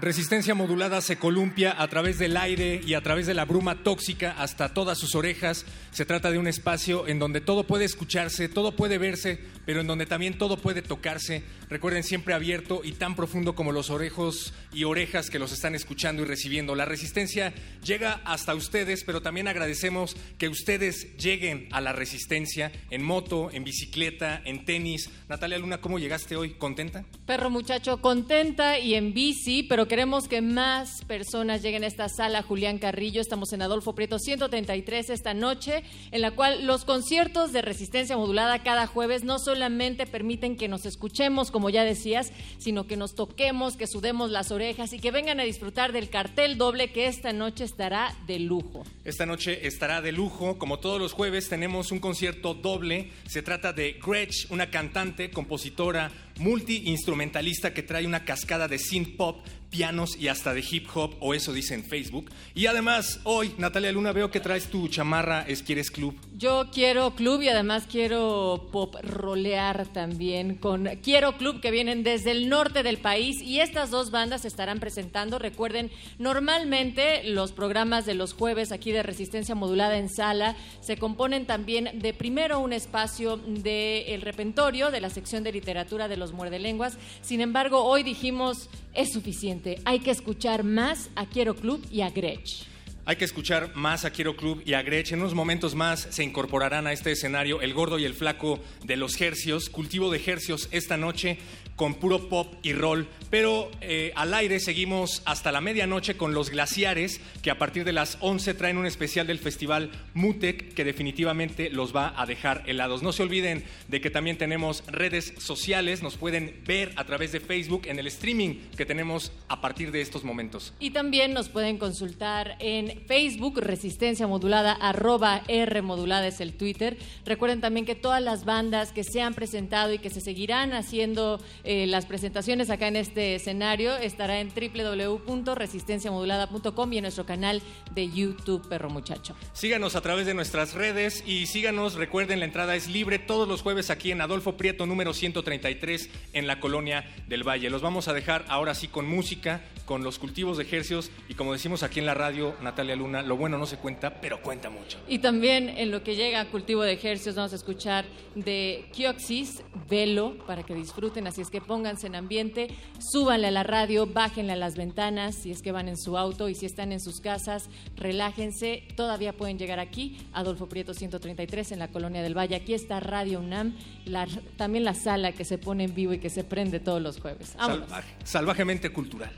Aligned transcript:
Resistencia 0.00 0.54
modulada 0.54 1.02
se 1.02 1.18
columpia 1.18 1.74
a 1.76 1.86
través 1.88 2.18
del 2.18 2.38
aire 2.38 2.80
y 2.86 2.94
a 2.94 3.02
través 3.02 3.26
de 3.26 3.34
la 3.34 3.44
bruma 3.44 3.82
tóxica 3.82 4.34
hasta 4.38 4.72
todas 4.72 4.96
sus 4.96 5.14
orejas. 5.14 5.66
Se 5.90 6.06
trata 6.06 6.30
de 6.30 6.38
un 6.38 6.46
espacio 6.46 7.06
en 7.06 7.18
donde 7.18 7.42
todo 7.42 7.64
puede 7.64 7.84
escucharse, 7.84 8.48
todo 8.48 8.74
puede 8.76 8.96
verse, 8.96 9.40
pero 9.66 9.80
en 9.80 9.86
donde 9.86 10.06
también 10.06 10.38
todo 10.38 10.56
puede 10.56 10.82
tocarse. 10.82 11.42
Recuerden, 11.68 12.02
siempre 12.02 12.34
abierto 12.34 12.80
y 12.84 12.92
tan 12.92 13.14
profundo 13.14 13.54
como 13.54 13.72
los 13.72 13.90
orejos 13.90 14.52
y 14.72 14.84
orejas 14.84 15.30
que 15.30 15.38
los 15.38 15.52
están 15.52 15.74
escuchando 15.74 16.22
y 16.22 16.26
recibiendo. 16.26 16.74
La 16.74 16.84
resistencia 16.84 17.52
llega 17.84 18.20
hasta 18.24 18.54
ustedes, 18.54 19.04
pero 19.04 19.22
también 19.22 19.48
agradecemos 19.48 20.16
que 20.38 20.48
ustedes 20.48 21.16
lleguen 21.16 21.68
a 21.72 21.80
la 21.80 21.92
resistencia 21.92 22.72
en 22.90 23.02
moto, 23.02 23.50
en 23.52 23.64
bicicleta, 23.64 24.42
en 24.44 24.64
tenis. 24.64 25.10
Natalia 25.28 25.58
Luna, 25.58 25.80
¿cómo 25.80 25.98
llegaste 25.98 26.36
hoy? 26.36 26.54
¿Contenta? 26.54 27.04
Perro 27.26 27.50
muchacho, 27.50 28.00
contenta 28.00 28.78
y 28.78 28.94
en 28.94 29.14
bici, 29.14 29.62
pero 29.62 29.88
queremos 29.88 30.28
que 30.28 30.42
más 30.42 31.04
personas 31.04 31.62
lleguen 31.62 31.84
a 31.84 31.86
esta 31.86 32.08
sala 32.08 32.42
Julián 32.42 32.78
Carrillo. 32.78 33.20
Estamos 33.20 33.52
en 33.52 33.62
Adolfo 33.62 33.94
Prieto 33.94 34.18
133 34.18 35.10
esta 35.10 35.34
noche, 35.34 35.84
en 36.10 36.22
la 36.22 36.32
cual 36.32 36.66
los 36.66 36.84
conciertos 36.84 37.52
de 37.52 37.62
resistencia 37.62 38.16
modulada 38.16 38.62
cada 38.62 38.86
jueves 38.86 39.24
no 39.24 39.38
solamente 39.60 40.06
permiten 40.06 40.56
que 40.56 40.68
nos 40.68 40.86
escuchemos, 40.86 41.50
como 41.50 41.68
ya 41.68 41.84
decías, 41.84 42.32
sino 42.56 42.86
que 42.86 42.96
nos 42.96 43.14
toquemos, 43.14 43.76
que 43.76 43.86
sudemos 43.86 44.30
las 44.30 44.50
orejas 44.52 44.94
y 44.94 44.98
que 44.98 45.10
vengan 45.10 45.38
a 45.38 45.42
disfrutar 45.42 45.92
del 45.92 46.08
cartel 46.08 46.56
doble 46.56 46.92
que 46.92 47.08
esta 47.08 47.34
noche 47.34 47.64
estará 47.64 48.16
de 48.26 48.38
lujo. 48.38 48.84
Esta 49.04 49.26
noche 49.26 49.66
estará 49.66 50.00
de 50.00 50.12
lujo. 50.12 50.56
Como 50.56 50.78
todos 50.78 50.98
los 50.98 51.12
jueves 51.12 51.50
tenemos 51.50 51.92
un 51.92 51.98
concierto 51.98 52.54
doble. 52.54 53.10
Se 53.26 53.42
trata 53.42 53.74
de 53.74 54.00
Gretsch, 54.02 54.50
una 54.50 54.70
cantante, 54.70 55.30
compositora, 55.30 56.10
multi-instrumentalista 56.38 57.74
que 57.74 57.82
trae 57.82 58.06
una 58.06 58.24
cascada 58.24 58.66
de 58.66 58.78
synth 58.78 59.18
pop, 59.18 59.44
pianos 59.70 60.16
y 60.16 60.28
hasta 60.28 60.52
de 60.52 60.64
hip 60.68 60.88
hop, 60.94 61.14
o 61.20 61.34
eso 61.34 61.52
dice 61.52 61.74
en 61.74 61.84
Facebook. 61.84 62.30
Y 62.54 62.66
además, 62.66 63.20
hoy, 63.24 63.54
Natalia 63.56 63.92
Luna, 63.92 64.12
veo 64.12 64.30
que 64.30 64.40
traes 64.40 64.66
tu 64.66 64.88
chamarra 64.88 65.42
Esquieres 65.42 65.90
Club. 65.90 66.16
Yo 66.36 66.70
quiero 66.72 67.14
club 67.14 67.42
y 67.42 67.48
además 67.48 67.86
quiero 67.90 68.68
pop 68.72 68.96
rolear 69.02 69.86
también 69.86 70.56
con 70.56 70.86
Quiero 71.02 71.36
Club 71.36 71.60
que 71.60 71.70
vienen 71.70 72.02
desde 72.02 72.30
el 72.30 72.48
norte 72.48 72.82
del 72.82 72.98
país 72.98 73.40
y 73.42 73.60
estas 73.60 73.90
dos 73.90 74.10
bandas 74.10 74.44
estarán 74.44 74.80
presentando. 74.80 75.38
Recuerden, 75.38 75.90
normalmente 76.18 77.22
los 77.24 77.52
programas 77.52 78.06
de 78.06 78.14
los 78.14 78.32
jueves 78.32 78.72
aquí 78.72 78.90
de 78.90 79.02
Resistencia 79.02 79.54
Modulada 79.54 79.98
en 79.98 80.08
Sala 80.08 80.56
se 80.80 80.96
componen 80.96 81.46
también 81.46 81.90
de 81.94 82.14
primero 82.14 82.58
un 82.58 82.72
espacio 82.72 83.36
del 83.36 84.04
el 84.06 84.22
repentorio 84.22 84.90
de 84.90 85.00
la 85.00 85.10
sección 85.10 85.44
de 85.44 85.52
literatura 85.52 86.08
de 86.08 86.16
los 86.16 86.32
muerdelenguas. 86.32 86.96
Sin 87.20 87.40
embargo, 87.40 87.84
hoy 87.84 88.02
dijimos 88.02 88.68
es 88.94 89.12
suficiente, 89.12 89.80
hay 89.84 90.00
que 90.00 90.10
escuchar 90.10 90.64
más 90.64 91.10
a 91.14 91.26
Quiero 91.26 91.54
Club 91.54 91.84
y 91.90 92.00
a 92.00 92.10
Gretsch. 92.10 92.64
Hay 93.06 93.16
que 93.16 93.24
escuchar 93.24 93.74
más 93.74 94.04
a 94.04 94.10
Quiero 94.10 94.36
Club 94.36 94.62
y 94.64 94.74
a 94.74 94.82
Gretsch. 94.82 95.12
En 95.12 95.20
unos 95.20 95.34
momentos 95.34 95.74
más 95.74 96.06
se 96.10 96.22
incorporarán 96.22 96.86
a 96.86 96.92
este 96.92 97.10
escenario 97.10 97.60
el 97.60 97.74
gordo 97.74 97.98
y 97.98 98.04
el 98.04 98.14
flaco 98.14 98.60
de 98.84 98.96
los 98.96 99.20
hercios, 99.20 99.70
cultivo 99.70 100.10
de 100.10 100.22
hercios 100.24 100.68
esta 100.70 100.96
noche 100.96 101.38
con 101.80 101.94
puro 101.94 102.28
pop 102.28 102.52
y 102.62 102.74
roll. 102.74 103.08
Pero 103.30 103.70
eh, 103.80 104.12
al 104.14 104.34
aire 104.34 104.60
seguimos 104.60 105.22
hasta 105.24 105.50
la 105.50 105.62
medianoche 105.62 106.14
con 106.14 106.34
los 106.34 106.50
glaciares, 106.50 107.22
que 107.40 107.50
a 107.50 107.56
partir 107.56 107.84
de 107.84 107.92
las 107.94 108.18
11 108.20 108.52
traen 108.52 108.76
un 108.76 108.84
especial 108.84 109.26
del 109.26 109.38
festival 109.38 109.90
Mutec, 110.12 110.74
que 110.74 110.84
definitivamente 110.84 111.70
los 111.70 111.96
va 111.96 112.12
a 112.20 112.26
dejar 112.26 112.64
helados. 112.66 113.02
No 113.02 113.12
se 113.12 113.22
olviden 113.22 113.64
de 113.88 114.02
que 114.02 114.10
también 114.10 114.36
tenemos 114.36 114.84
redes 114.88 115.32
sociales, 115.38 116.02
nos 116.02 116.18
pueden 116.18 116.60
ver 116.66 116.92
a 116.96 117.04
través 117.04 117.32
de 117.32 117.40
Facebook 117.40 117.86
en 117.86 117.98
el 117.98 118.08
streaming 118.08 118.56
que 118.76 118.84
tenemos 118.84 119.32
a 119.48 119.62
partir 119.62 119.90
de 119.90 120.02
estos 120.02 120.22
momentos. 120.22 120.74
Y 120.80 120.90
también 120.90 121.32
nos 121.32 121.48
pueden 121.48 121.78
consultar 121.78 122.56
en 122.58 123.06
Facebook, 123.06 123.58
Resistencia 123.58 124.26
Modulada, 124.26 124.72
arroba 124.72 125.44
R 125.48 125.80
Modulada 125.80 126.26
es 126.26 126.42
el 126.42 126.52
Twitter. 126.52 126.98
Recuerden 127.24 127.62
también 127.62 127.86
que 127.86 127.94
todas 127.94 128.22
las 128.22 128.44
bandas 128.44 128.92
que 128.92 129.02
se 129.02 129.22
han 129.22 129.32
presentado 129.32 129.94
y 129.94 129.98
que 129.98 130.10
se 130.10 130.20
seguirán 130.20 130.74
haciendo 130.74 131.40
las 131.86 132.06
presentaciones 132.06 132.70
acá 132.70 132.88
en 132.88 132.96
este 132.96 133.36
escenario 133.36 133.96
estará 133.96 134.40
en 134.40 134.48
www.resistenciamodulada.com 134.48 136.92
y 136.92 136.98
en 136.98 137.02
nuestro 137.02 137.24
canal 137.24 137.62
de 137.94 138.08
YouTube, 138.08 138.68
Perro 138.68 138.90
Muchacho. 138.90 139.36
Síganos 139.52 139.94
a 139.94 140.00
través 140.00 140.26
de 140.26 140.34
nuestras 140.34 140.74
redes 140.74 141.22
y 141.26 141.46
síganos, 141.46 141.94
recuerden, 141.94 142.40
la 142.40 142.46
entrada 142.46 142.74
es 142.74 142.88
libre 142.88 143.20
todos 143.20 143.46
los 143.48 143.62
jueves 143.62 143.90
aquí 143.90 144.10
en 144.10 144.20
Adolfo 144.20 144.56
Prieto 144.56 144.84
número 144.86 145.14
133 145.14 146.10
en 146.32 146.48
la 146.48 146.58
colonia 146.58 147.08
del 147.28 147.46
Valle. 147.46 147.70
Los 147.70 147.82
vamos 147.82 148.08
a 148.08 148.14
dejar 148.14 148.44
ahora 148.48 148.74
sí 148.74 148.88
con 148.88 149.06
música, 149.06 149.60
con 149.84 150.02
los 150.02 150.18
cultivos 150.18 150.56
de 150.56 150.64
ejercios 150.64 151.12
y 151.28 151.34
como 151.34 151.52
decimos 151.52 151.84
aquí 151.84 152.00
en 152.00 152.06
la 152.06 152.14
radio, 152.14 152.56
Natalia 152.62 152.96
Luna, 152.96 153.22
lo 153.22 153.36
bueno 153.36 153.58
no 153.58 153.66
se 153.66 153.76
cuenta, 153.76 154.20
pero 154.20 154.42
cuenta 154.42 154.70
mucho. 154.70 154.98
Y 155.06 155.20
también 155.20 155.68
en 155.68 155.92
lo 155.92 156.02
que 156.02 156.16
llega 156.16 156.40
a 156.40 156.46
cultivo 156.46 156.82
de 156.82 156.92
ejercicios 156.92 157.36
vamos 157.36 157.52
a 157.52 157.56
escuchar 157.56 158.06
de 158.34 158.86
Kioxis, 158.92 159.62
Velo, 159.88 160.36
para 160.46 160.64
que 160.64 160.74
disfruten, 160.74 161.26
así 161.26 161.42
es 161.42 161.50
que 161.50 161.59
pónganse 161.60 162.06
en 162.08 162.14
ambiente, 162.14 162.68
súbanle 162.98 163.48
a 163.48 163.50
la 163.50 163.62
radio, 163.62 164.06
bájenle 164.06 164.52
a 164.52 164.56
las 164.56 164.76
ventanas 164.76 165.34
si 165.36 165.50
es 165.50 165.62
que 165.62 165.72
van 165.72 165.88
en 165.88 165.96
su 165.96 166.16
auto 166.18 166.48
y 166.48 166.54
si 166.54 166.66
están 166.66 166.92
en 166.92 167.00
sus 167.00 167.20
casas, 167.20 167.68
relájense, 167.96 168.82
todavía 168.96 169.36
pueden 169.36 169.58
llegar 169.58 169.78
aquí, 169.80 170.18
Adolfo 170.32 170.68
Prieto 170.68 170.94
133 170.94 171.72
en 171.72 171.78
la 171.78 171.88
Colonia 171.88 172.22
del 172.22 172.36
Valle, 172.36 172.56
aquí 172.56 172.74
está 172.74 173.00
Radio 173.00 173.40
UNAM, 173.40 173.74
la- 174.04 174.26
también 174.56 174.84
la 174.84 174.94
sala 174.94 175.32
que 175.32 175.44
se 175.44 175.58
pone 175.58 175.84
en 175.84 175.94
vivo 175.94 176.12
y 176.12 176.18
que 176.18 176.30
se 176.30 176.44
prende 176.44 176.80
todos 176.80 177.00
los 177.00 177.20
jueves. 177.20 177.54
Salvaje- 177.58 178.14
salvajemente 178.24 178.92
cultural. 178.92 179.30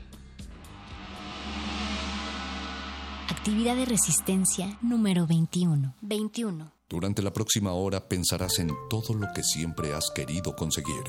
Actividad 3.29 3.75
de 3.75 3.85
resistencia 3.85 4.77
número 4.81 5.25
21. 5.27 5.95
21. 6.01 6.71
Durante 6.89 7.21
la 7.21 7.33
próxima 7.33 7.73
hora 7.73 8.07
pensarás 8.07 8.59
en 8.59 8.69
todo 8.89 9.13
lo 9.15 9.27
que 9.33 9.43
siempre 9.43 9.93
has 9.93 10.11
querido 10.13 10.55
conseguir. 10.55 11.03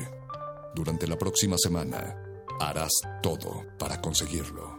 Durante 0.75 1.07
la 1.07 1.17
próxima 1.17 1.57
semana 1.57 2.17
harás 2.59 2.91
todo 3.23 3.63
para 3.79 4.01
conseguirlo. 4.01 4.77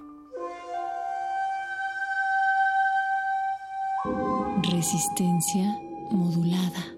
Resistencia 4.62 5.74
modulada. 6.10 6.95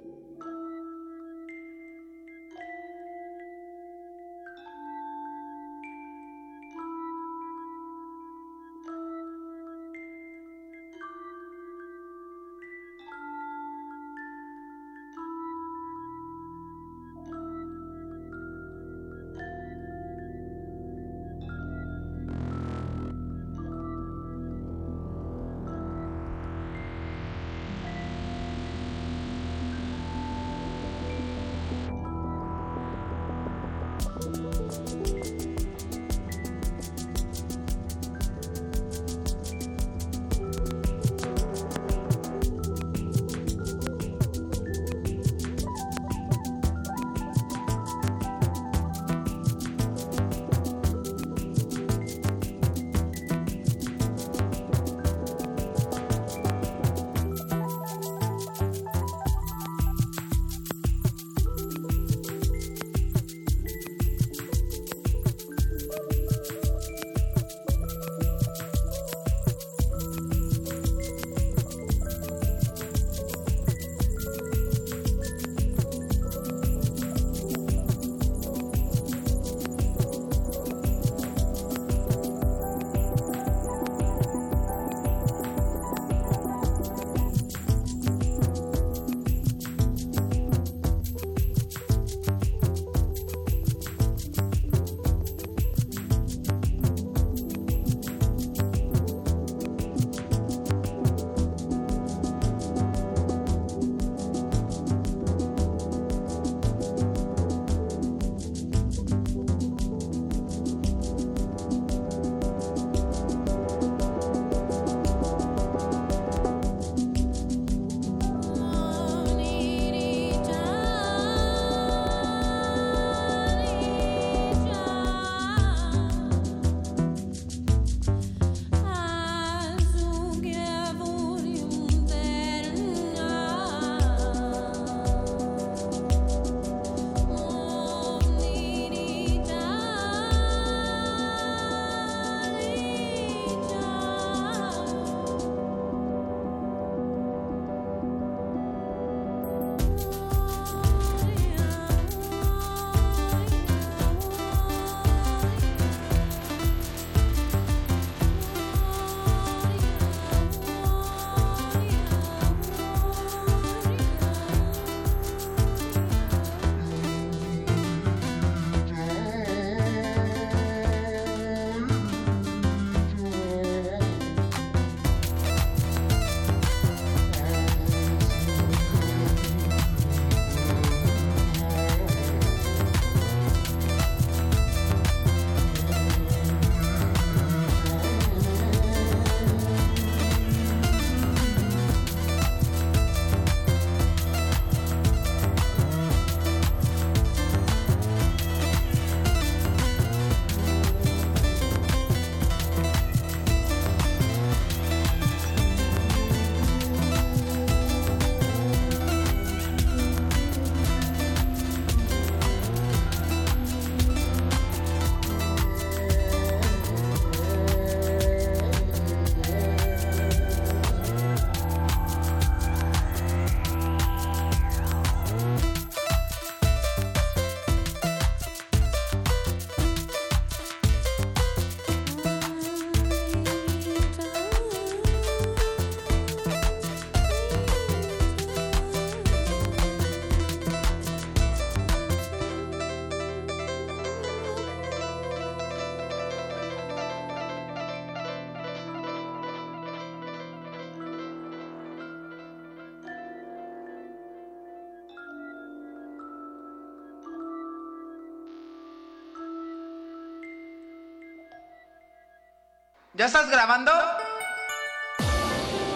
¿Ya 263.18 263.26
estás 263.26 263.50
grabando? 263.50 263.90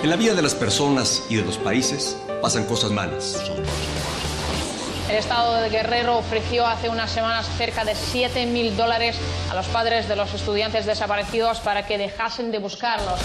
En 0.03 0.11
la 0.11 0.17
vida 0.17 0.35
de 0.35 0.43
las 0.43 0.57
personas 0.57 1.23
y 1.29 1.37
de 1.37 1.45
los 1.45 1.57
países 1.57 2.17
pasan 2.43 2.65
cosas 2.65 2.91
malas. 2.91 3.41
El 5.09 5.15
Estado 5.15 5.55
de 5.55 5.69
Guerrero 5.71 6.19
ofreció 6.19 6.67
hace 6.67 6.89
unas 6.89 7.13
semanas 7.13 7.47
cerca 7.57 7.85
de 7.85 7.95
7 7.95 8.47
mil 8.47 8.77
dólares 8.77 9.17
a 9.53 9.55
los 9.55 9.69
padres 9.69 10.09
de 10.09 10.17
los 10.17 10.35
estudiantes 10.35 10.85
desaparecidos 10.85 11.61
para 11.61 11.87
que 11.87 11.97
dejasen 11.97 12.51
de 12.51 12.59
buscarlos. 12.59 13.21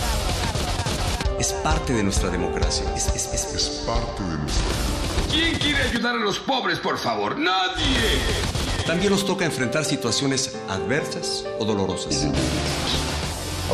Es 1.39 1.54
parte 1.54 1.94
de 1.94 2.04
nuestra 2.04 2.30
democracia. 2.30 2.86
Es, 2.96 3.08
es, 3.16 3.34
es, 3.34 3.56
es 3.56 3.70
parte 3.84 4.22
de 4.22 4.38
nuestra 4.38 4.63
¿Quién 5.32 5.58
quiere 5.58 5.82
ayudar 5.82 6.13
a 6.13 6.20
los 6.20 6.38
pobres, 6.38 6.77
por 6.77 7.00
favor? 7.00 7.36
¡Nadie! 7.39 8.22
También 8.86 9.12
nos 9.12 9.25
toca 9.25 9.44
enfrentar 9.44 9.86
situaciones 9.86 10.56
adversas 10.70 11.46
o 11.58 11.66
dolorosas. 11.66 12.27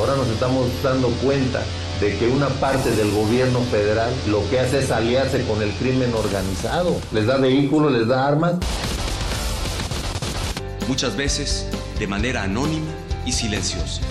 Ahora 0.03 0.17
nos 0.17 0.27
estamos 0.27 0.67
dando 0.83 1.07
cuenta 1.23 1.63
de 2.01 2.17
que 2.17 2.27
una 2.27 2.49
parte 2.49 2.91
del 2.91 3.09
gobierno 3.11 3.61
federal 3.71 4.13
lo 4.27 4.45
que 4.49 4.59
hace 4.59 4.79
es 4.79 4.91
aliarse 4.91 5.45
con 5.45 5.61
el 5.61 5.71
crimen 5.75 6.13
organizado. 6.13 6.99
Les 7.13 7.25
da 7.25 7.37
vehículos, 7.37 7.89
les 7.89 8.05
da 8.05 8.27
armas. 8.27 8.55
Muchas 10.89 11.15
veces 11.15 11.67
de 11.99 12.07
manera 12.07 12.43
anónima 12.43 12.91
y 13.25 13.31
silenciosa. 13.31 14.01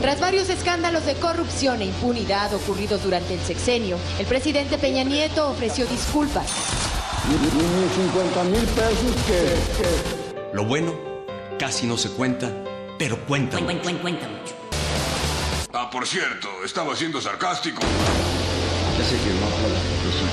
Tras 0.00 0.18
varios 0.18 0.48
escándalos 0.48 1.04
de 1.04 1.12
corrupción 1.16 1.82
e 1.82 1.84
impunidad 1.84 2.54
ocurridos 2.54 3.02
durante 3.02 3.34
el 3.34 3.40
sexenio, 3.40 3.98
el 4.18 4.24
presidente 4.24 4.78
Peña 4.78 5.04
Nieto 5.04 5.50
ofreció 5.50 5.84
disculpas. 5.84 6.46
Ni 7.28 7.36
50 7.36 8.44
mil 8.44 8.64
pesos 8.64 9.14
que, 9.26 10.56
Lo 10.56 10.64
bueno 10.64 10.94
casi 11.58 11.86
no 11.86 11.98
se 11.98 12.10
cuenta, 12.10 12.50
pero 12.98 13.18
cuenta. 13.26 13.58
Cuenta, 13.58 13.82
cuenta, 13.82 14.02
cuenta 14.02 14.28
mucho. 14.28 14.54
Ah, 15.72 15.90
por 15.90 16.06
cierto, 16.06 16.48
estaba 16.64 16.96
siendo 16.96 17.20
sarcástico. 17.20 17.80
Ya 17.80 19.04
sé 19.04 19.16
que 19.16 19.30
no 19.34 19.46
habla, 19.46 19.78
yo 20.04 20.12
sé 20.12 20.24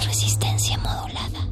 que... 0.00 0.06
Resistencia 0.06 0.78
modulada. 0.78 1.48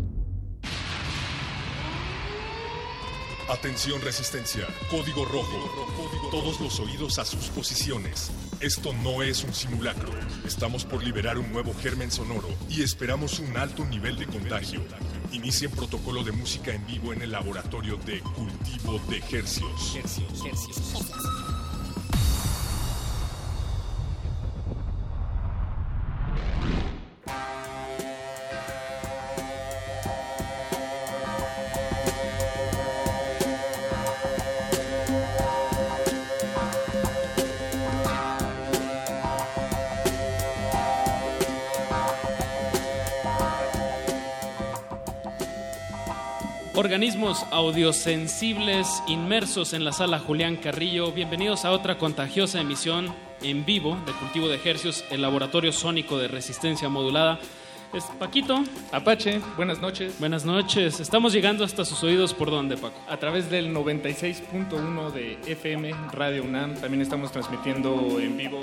Atención 3.49 4.01
resistencia, 4.03 4.67
código 4.91 5.25
rojo. 5.25 6.29
Todos 6.31 6.61
los 6.61 6.81
oídos 6.81 7.19
a 7.19 7.25
sus 7.25 7.47
posiciones. 7.47 8.31
Esto 8.61 8.93
no 8.93 9.23
es 9.23 9.45
un 9.45 9.55
simulacro. 9.55 10.11
Estamos 10.45 10.85
por 10.85 11.03
liberar 11.03 11.39
un 11.39 11.53
nuevo 11.53 11.73
germen 11.81 12.11
sonoro 12.11 12.49
y 12.69 12.83
esperamos 12.83 13.39
un 13.39 13.57
alto 13.57 13.85
nivel 13.85 14.19
de 14.19 14.27
contagio. 14.27 14.83
Inicien 15.33 15.71
protocolo 15.71 16.25
de 16.25 16.33
música 16.33 16.73
en 16.73 16.87
vivo 16.87 17.13
en 17.13 17.23
el 17.23 17.33
laboratorio 17.33 17.99
de 17.99 18.21
cultivo 18.21 19.01
de 19.09 19.19
hercios. 19.37 19.99
Organismos 46.79 47.45
audiosensibles 47.51 49.03
inmersos 49.09 49.73
en 49.73 49.85
la 49.85 49.91
sala 49.91 50.21
Julián 50.21 50.55
Carrillo, 50.55 51.11
bienvenidos 51.11 51.65
a 51.65 51.73
otra 51.73 51.99
contagiosa 51.99 52.61
emisión 52.61 53.13
en 53.43 53.65
vivo 53.65 54.01
de 54.07 54.13
Cultivo 54.13 54.47
de 54.47 54.55
Ejercios, 54.55 55.05
el 55.11 55.23
laboratorio 55.23 55.73
sónico 55.73 56.19
de 56.19 56.29
resistencia 56.29 56.89
modulada. 56.89 57.41
Es 57.93 58.05
Paquito. 58.21 58.63
Apache, 58.93 59.41
buenas 59.57 59.81
noches. 59.81 60.21
Buenas 60.21 60.45
noches. 60.45 61.01
Estamos 61.01 61.33
llegando 61.33 61.65
hasta 61.65 61.85
sus 61.85 62.05
oídos 62.05 62.33
por 62.33 62.53
dónde, 62.53 62.77
Paco. 62.77 63.01
A 63.09 63.17
través 63.17 63.51
del 63.51 63.75
96.1 63.75 65.11
de 65.11 65.37
FM 65.51 65.93
Radio 66.13 66.45
UNAM. 66.45 66.77
También 66.77 67.03
estamos 67.03 67.33
transmitiendo 67.33 68.21
en 68.21 68.37
vivo 68.37 68.61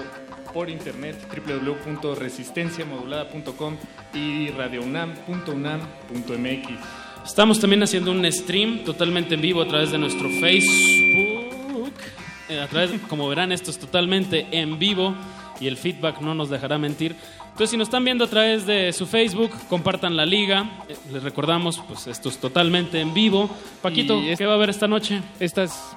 por 0.54 0.70
internet 0.70 1.18
www.resistenciamodulada.com 1.36 3.76
y 4.14 4.52
radiounam.unam.mx. 4.52 7.05
Estamos 7.26 7.60
también 7.60 7.84
haciendo 7.84 8.12
un 8.12 8.30
stream 8.32 8.84
totalmente 8.84 9.36
en 9.36 9.42
vivo 9.42 9.62
a 9.62 9.68
través 9.68 9.92
de 9.92 9.98
nuestro 9.98 10.30
Facebook. 10.30 11.92
Eh, 12.50 12.60
a 12.60 12.68
través, 12.68 12.92
como 13.10 13.28
verán, 13.28 13.52
esto 13.52 13.72
es 13.72 13.80
totalmente 13.80 14.48
en 14.52 14.78
vivo 14.78 15.16
y 15.60 15.68
el 15.68 15.78
feedback 15.78 16.22
no 16.22 16.36
nos 16.36 16.50
dejará 16.50 16.78
mentir. 16.78 17.16
Entonces, 17.46 17.72
si 17.72 17.78
nos 17.78 17.88
están 17.88 18.04
viendo 18.04 18.26
a 18.26 18.28
través 18.28 18.66
de 18.68 18.92
su 18.94 19.06
Facebook, 19.08 19.50
compartan 19.70 20.16
la 20.16 20.26
liga. 20.26 20.70
Eh, 20.88 20.96
les 21.12 21.24
recordamos, 21.24 21.82
pues 21.88 22.06
esto 22.08 22.30
es 22.30 22.38
totalmente 22.38 23.00
en 23.02 23.14
vivo. 23.14 23.50
Paquito, 23.82 24.22
Y 24.22 24.30
es- 24.30 24.38
¿qué 24.38 24.46
va 24.46 24.54
a 24.54 24.56
haber 24.56 24.70
esta 24.70 24.88
noche? 24.88 25.22
Estas, 25.40 25.96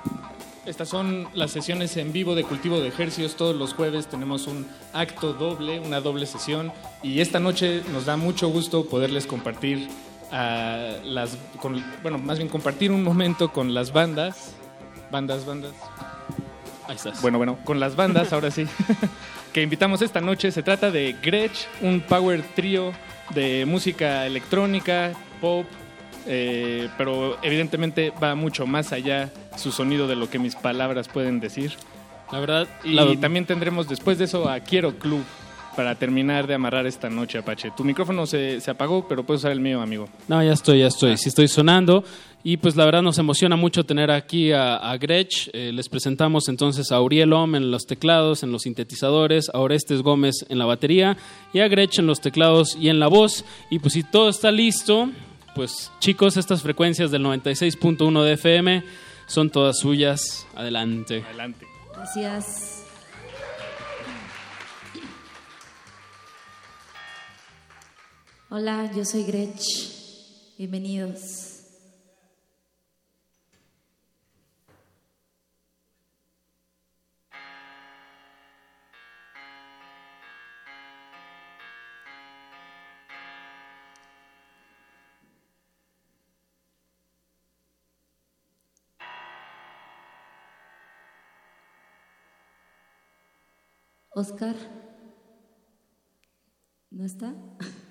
estas 0.67 0.89
son 0.89 1.29
las 1.35 1.51
sesiones 1.51 1.97
en 1.99 2.13
vivo 2.13 2.35
de 2.37 2.45
cultivo 2.45 2.81
de 2.81 2.89
ejercicios. 2.89 3.35
Todos 3.37 3.55
los 3.57 3.75
jueves 3.75 4.07
tenemos 4.07 4.47
un 4.47 4.67
acto 4.93 5.33
doble, 5.35 5.81
una 5.81 6.01
doble 6.01 6.27
sesión. 6.27 6.73
Y 7.03 7.21
esta 7.21 7.39
noche 7.41 7.83
nos 7.93 8.07
da 8.07 8.17
mucho 8.17 8.49
gusto 8.49 8.87
poderles 8.87 9.27
compartir 9.27 9.89
a 10.33 10.95
las, 11.05 11.37
con- 11.61 11.83
bueno, 12.03 12.19
más 12.19 12.39
bien 12.39 12.49
compartir 12.49 12.91
un 12.91 13.03
momento 13.03 13.53
con 13.53 13.75
las 13.75 13.93
bandas, 13.93 14.55
bandas, 15.11 15.45
bandas. 15.47 15.73
Ahí 16.89 16.97
estás. 16.97 17.21
Bueno, 17.23 17.39
bueno, 17.39 17.59
con 17.65 17.81
las 17.81 17.97
bandas, 17.97 18.33
ahora 18.33 18.51
sí, 18.51 18.67
que 19.53 19.63
invitamos 19.63 20.03
esta 20.03 20.21
noche. 20.21 20.51
Se 20.53 20.63
trata 20.63 20.91
de 20.91 21.17
Gretsch, 21.23 21.67
un 21.83 22.01
power 22.01 22.43
trio 22.55 22.93
de 23.35 23.65
música 23.67 24.27
electrónica, 24.27 25.13
pop, 25.41 25.67
eh, 26.27 26.89
pero 26.97 27.39
evidentemente 27.43 28.13
va 28.23 28.35
mucho 28.35 28.67
más 28.67 28.93
allá 28.93 29.31
su 29.57 29.71
sonido 29.73 30.07
de 30.09 30.17
lo 30.17 30.31
que 30.31 30.39
mis 30.39 30.55
palabras 30.57 31.09
pueden 31.09 31.41
decir. 31.41 31.73
La 32.33 32.41
verdad, 32.41 32.69
Y 32.85 32.93
la- 32.93 33.19
también 33.21 33.47
tendremos 33.47 33.89
después 33.89 34.19
de 34.19 34.25
eso 34.27 34.49
a 34.49 34.61
Quiero 34.61 34.99
Club 34.99 35.25
para 35.79 35.95
terminar 35.95 36.49
de 36.49 36.55
amarrar 36.55 36.89
esta 36.89 37.09
noche, 37.09 37.39
Apache. 37.39 37.71
Tu 37.71 37.85
micrófono 37.85 38.27
se, 38.27 38.61
se 38.61 38.69
apagó, 38.69 39.07
pero 39.07 39.23
puedes 39.23 39.43
usar 39.43 39.53
el 39.53 39.61
mío, 39.61 39.81
amigo. 39.81 40.09
No, 40.27 40.43
ya 40.43 40.53
estoy, 40.53 40.81
ya 40.81 40.89
estoy. 40.89 41.17
Sí 41.17 41.29
estoy 41.29 41.47
sonando. 41.47 42.03
Y 42.43 42.57
pues 42.57 42.75
la 42.75 42.85
verdad 42.85 43.01
nos 43.01 43.17
emociona 43.19 43.55
mucho 43.55 43.87
tener 43.87 44.11
aquí 44.11 44.51
a, 44.51 44.75
a 44.75 44.97
Gretsch. 44.97 45.51
Eh, 45.53 45.71
les 45.73 45.89
presentamos 45.89 46.49
entonces 46.49 46.91
a 46.91 47.01
Uriel 47.01 47.33
Om 47.33 47.55
en 47.55 47.71
los 47.71 47.87
teclados, 47.87 48.43
en 48.43 48.51
los 48.51 48.63
sintetizadores, 48.63 49.51
a 49.55 49.61
Orestes 49.61 50.03
Gómez 50.03 50.45
en 50.49 50.59
la 50.59 50.65
batería 50.65 51.17
y 51.53 51.61
a 51.61 51.69
Gretsch 51.69 52.01
en 52.01 52.09
los 52.09 52.21
teclados 52.21 52.75
y 52.75 52.89
en 52.89 52.99
la 52.99 53.07
voz. 53.07 53.45
Y 53.71 53.79
pues 53.79 53.95
si 53.95 54.03
todo 54.03 54.31
está 54.31 54.51
listo, 54.51 55.11
pues 55.55 55.93
chicos, 56.01 56.37
estas 56.37 56.61
frecuencias 56.61 57.13
del 57.13 57.23
96.1 57.23 58.25
de 58.25 58.33
FM 58.33 58.83
son 59.29 59.51
todas 59.51 59.79
suyas. 59.79 60.45
Adelante. 60.57 61.23
Adelante. 61.25 61.69
Gracias. 61.95 62.78
Hola, 68.51 68.91
yo 68.93 69.05
soy 69.05 69.25
Gretsch. 69.25 70.57
Bienvenidos. 70.57 71.67
Oscar. 94.15 94.57
¿No 96.91 97.05
está? 97.05 97.35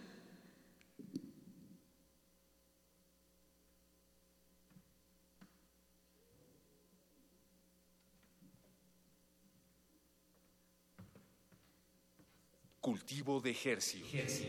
Cultivo 12.88 13.41
de 13.41 13.53
hercios. 13.65 14.48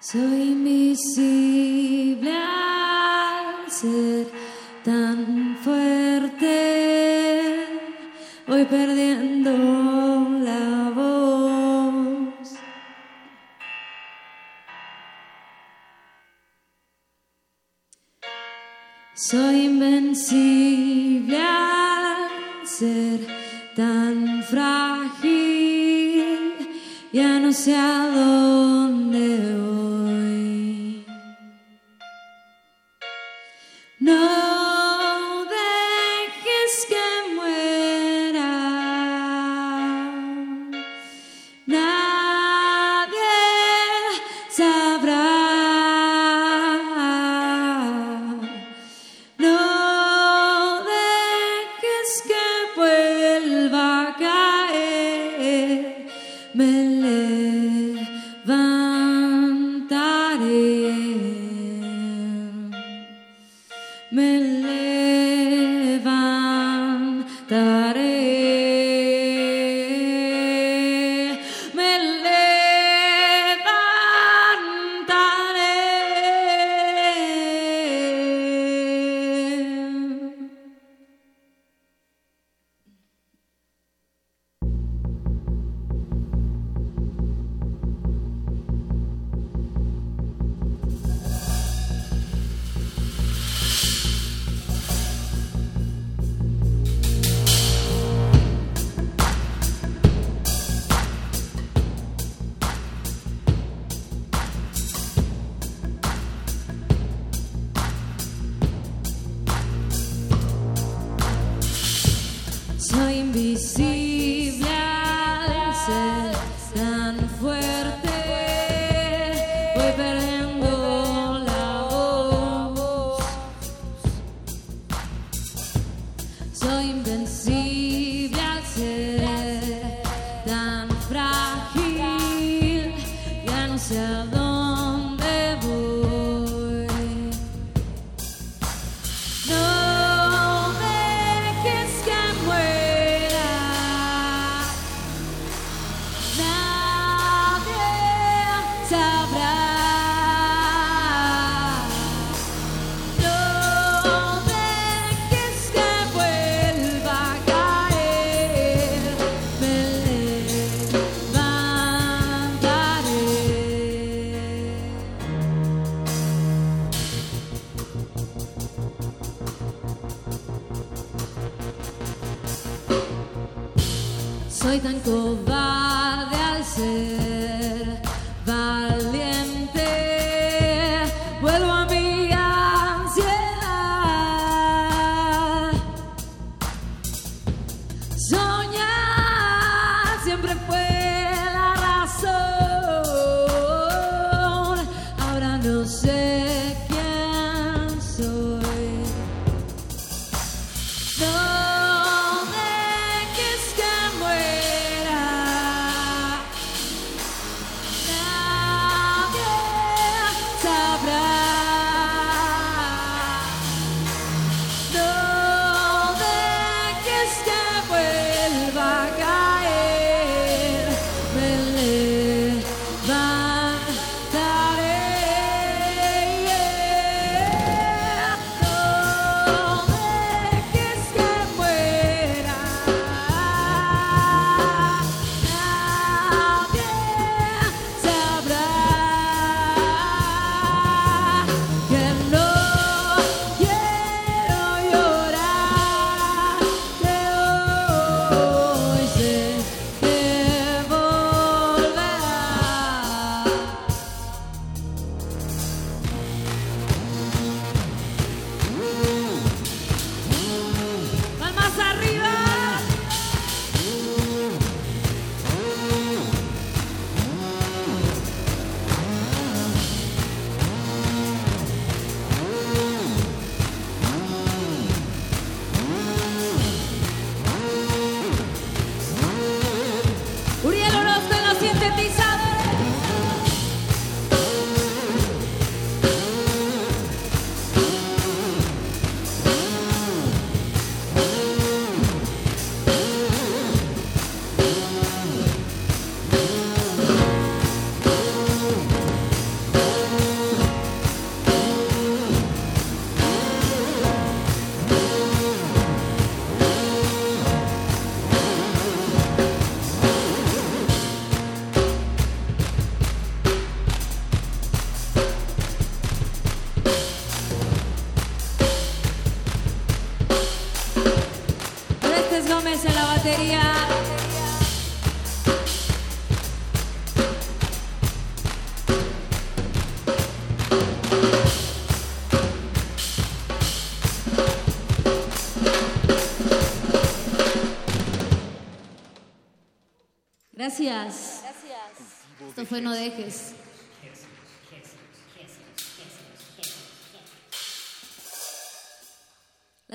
Soy 0.00 0.42
invisible 0.52 2.32
al 2.32 3.70
ser 3.70 4.26
tan 4.82 5.58
fuerte. 5.58 6.56
Voy 8.46 8.64
perdiendo 8.64 9.93
insensible 20.14 21.42
al 21.42 22.66
ser 22.66 23.20
tan 23.74 24.44
frágil, 24.44 25.74
ya 27.12 27.40
no 27.40 27.52
sé 27.52 27.74
a 27.74 28.08
dónde. 28.14 28.83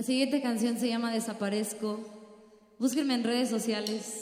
La 0.09 0.13
siguiente 0.13 0.41
canción 0.41 0.75
se 0.79 0.87
llama 0.87 1.11
Desaparezco. 1.13 1.99
Búsquenme 2.79 3.13
en 3.13 3.23
redes 3.23 3.47
sociales. 3.47 4.18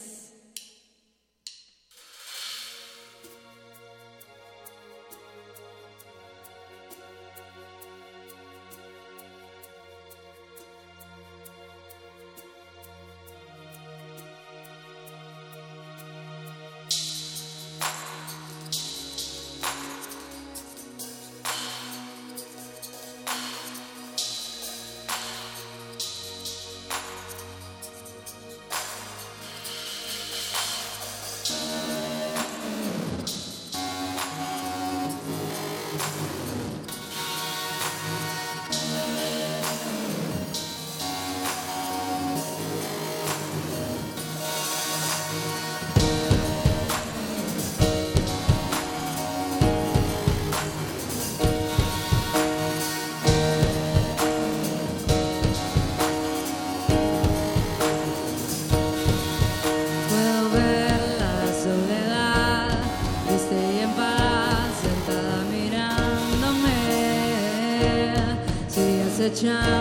time. 69.41 69.76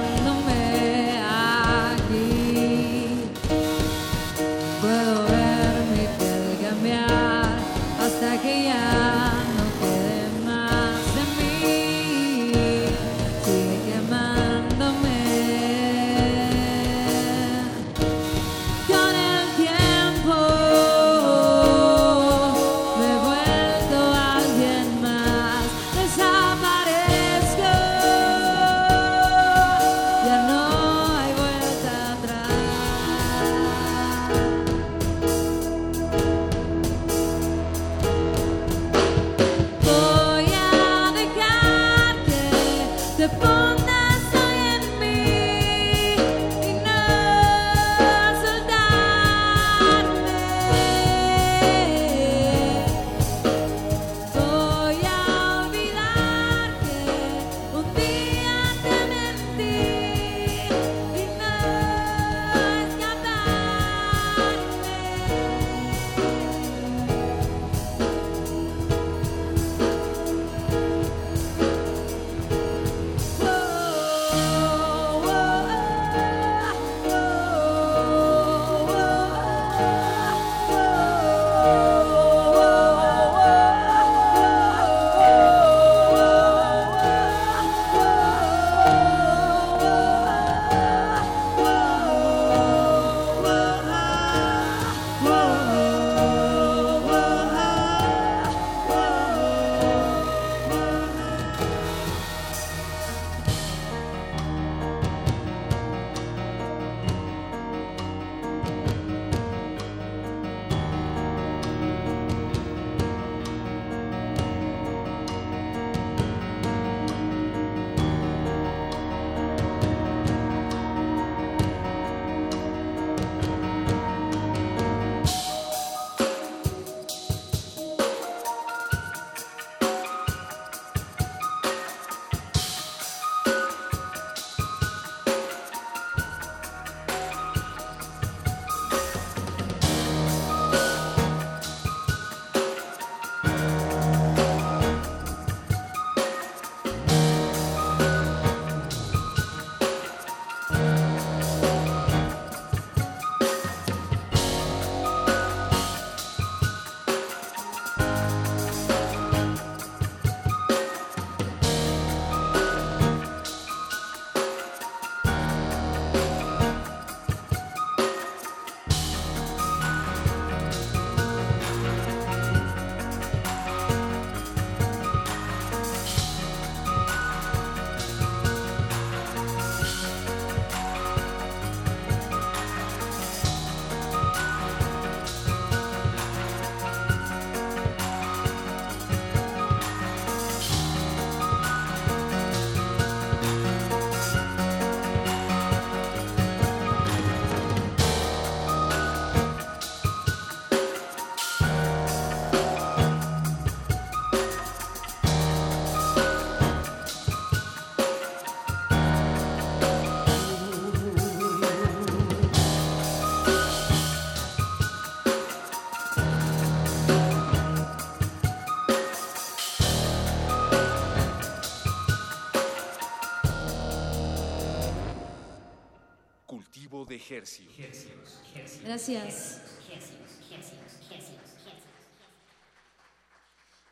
Gracias. 228.83 229.61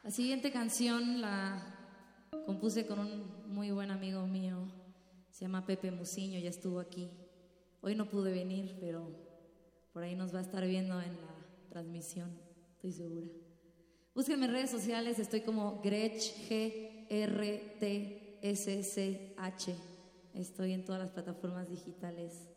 La 0.02 0.10
siguiente 0.10 0.50
canción 0.50 1.20
la 1.20 1.62
compuse 2.46 2.84
con 2.86 2.98
un 2.98 3.52
muy 3.54 3.70
buen 3.70 3.92
amigo 3.92 4.26
mío. 4.26 4.66
Se 5.30 5.44
llama 5.44 5.64
Pepe 5.66 5.92
Muciño, 5.92 6.40
ya 6.40 6.50
estuvo 6.50 6.80
aquí. 6.80 7.08
Hoy 7.80 7.94
no 7.94 8.08
pude 8.08 8.32
venir, 8.32 8.76
pero 8.80 9.08
por 9.92 10.02
ahí 10.02 10.16
nos 10.16 10.34
va 10.34 10.40
a 10.40 10.42
estar 10.42 10.66
viendo 10.66 11.00
en 11.00 11.12
la 11.12 11.34
transmisión, 11.70 12.36
estoy 12.72 12.90
segura. 12.92 13.28
Búsquenme 14.14 14.46
en 14.46 14.52
redes 14.52 14.70
sociales, 14.70 15.18
estoy 15.18 15.42
como 15.42 15.80
Gretsch, 15.80 16.32
G-R-T-S-C-H. 16.48 17.36
Estoy 20.34 20.72
en 20.72 20.84
todas 20.84 21.00
las 21.00 21.10
plataformas 21.12 21.68
digitales. 21.68 22.53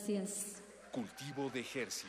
Gracias. 0.00 0.62
Cultivo 0.92 1.50
de 1.50 1.60
Hercios. 1.60 2.06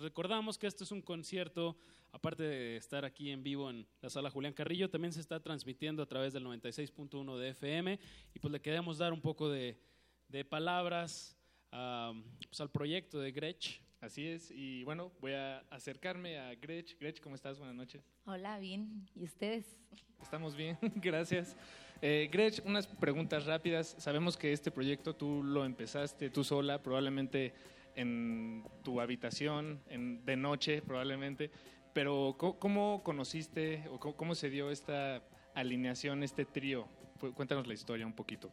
Recordamos 0.00 0.58
que 0.58 0.66
esto 0.66 0.82
es 0.82 0.90
un 0.90 1.00
concierto, 1.00 1.76
aparte 2.10 2.42
de 2.42 2.76
estar 2.76 3.04
aquí 3.04 3.30
en 3.30 3.44
vivo 3.44 3.70
en 3.70 3.86
la 4.00 4.10
sala 4.10 4.30
Julián 4.30 4.52
Carrillo, 4.52 4.90
también 4.90 5.12
se 5.12 5.20
está 5.20 5.38
transmitiendo 5.38 6.02
a 6.02 6.06
través 6.06 6.32
del 6.32 6.44
96.1 6.44 7.36
de 7.38 7.50
FM 7.50 8.00
y 8.34 8.38
pues 8.40 8.50
le 8.50 8.60
queremos 8.60 8.98
dar 8.98 9.12
un 9.12 9.20
poco 9.20 9.48
de, 9.48 9.78
de 10.26 10.44
palabras 10.44 11.36
a, 11.70 12.12
pues, 12.48 12.60
al 12.60 12.70
proyecto 12.70 13.20
de 13.20 13.30
Gretsch. 13.30 13.80
Así 14.00 14.28
es, 14.28 14.52
y 14.52 14.84
bueno, 14.84 15.10
voy 15.20 15.32
a 15.32 15.58
acercarme 15.70 16.38
a 16.38 16.54
Gretsch. 16.54 16.96
Gretsch, 17.00 17.20
¿cómo 17.20 17.34
estás? 17.34 17.58
Buenas 17.58 17.74
noches. 17.74 18.00
Hola, 18.26 18.60
bien. 18.60 19.08
¿Y 19.16 19.24
ustedes? 19.24 19.76
Estamos 20.22 20.54
bien, 20.54 20.78
gracias. 21.02 21.56
Eh, 22.00 22.28
Gretsch, 22.30 22.64
unas 22.64 22.86
preguntas 22.86 23.44
rápidas. 23.44 23.96
Sabemos 23.98 24.36
que 24.36 24.52
este 24.52 24.70
proyecto 24.70 25.16
tú 25.16 25.42
lo 25.42 25.64
empezaste 25.64 26.30
tú 26.30 26.44
sola, 26.44 26.80
probablemente 26.80 27.52
en 27.96 28.64
tu 28.84 29.00
habitación, 29.00 29.82
en, 29.88 30.24
de 30.24 30.36
noche, 30.36 30.80
probablemente. 30.80 31.50
Pero, 31.92 32.36
¿cómo, 32.38 32.60
cómo 32.60 33.02
conociste 33.02 33.84
o 33.90 33.98
cómo, 33.98 34.36
se 34.36 34.48
dio 34.48 34.70
esta 34.70 35.24
alineación, 35.54 36.22
este 36.22 36.44
trío? 36.44 36.86
Cuéntanos 37.34 37.66
la 37.66 37.74
historia 37.74 38.06
un 38.06 38.14
poquito. 38.14 38.52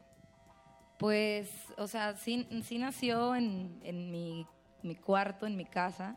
Pues, 0.97 1.51
o 1.77 1.87
sea, 1.87 2.15
sí, 2.15 2.47
sí 2.63 2.79
nació 2.79 3.35
en, 3.35 3.79
en 3.83 4.09
mi, 4.09 4.47
mi 4.85 4.95
cuarto, 4.95 5.45
en 5.47 5.57
mi 5.57 5.65
casa. 5.65 6.15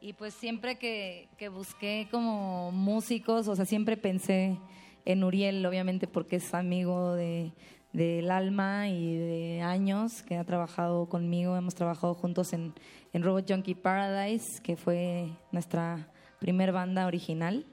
Y 0.00 0.12
pues 0.12 0.34
siempre 0.34 0.76
que, 0.76 1.28
busqué 1.52 2.08
como 2.10 2.70
músicos, 2.72 3.48
o 3.48 3.56
sea, 3.56 3.64
siempre 3.64 3.96
pensé 3.96 4.58
en 5.04 5.24
Uriel, 5.24 5.64
obviamente 5.66 6.06
porque 6.06 6.36
es 6.36 6.54
amigo 6.54 7.14
de, 7.14 7.52
del 7.92 8.30
alma 8.30 8.88
y 8.88 9.16
de 9.16 9.62
años 9.62 10.22
que 10.22 10.36
ha 10.36 10.44
trabajado 10.44 11.08
conmigo. 11.08 11.56
Hemos 11.56 11.74
trabajado 11.74 12.14
juntos 12.14 12.52
en, 12.52 12.74
en 13.12 13.22
Robot 13.22 13.50
Junkie 13.50 13.74
Paradise, 13.74 14.62
que 14.62 14.76
fue 14.76 15.30
nuestra 15.50 16.08
primer 16.38 16.70
banda 16.72 17.06
original. 17.06 17.66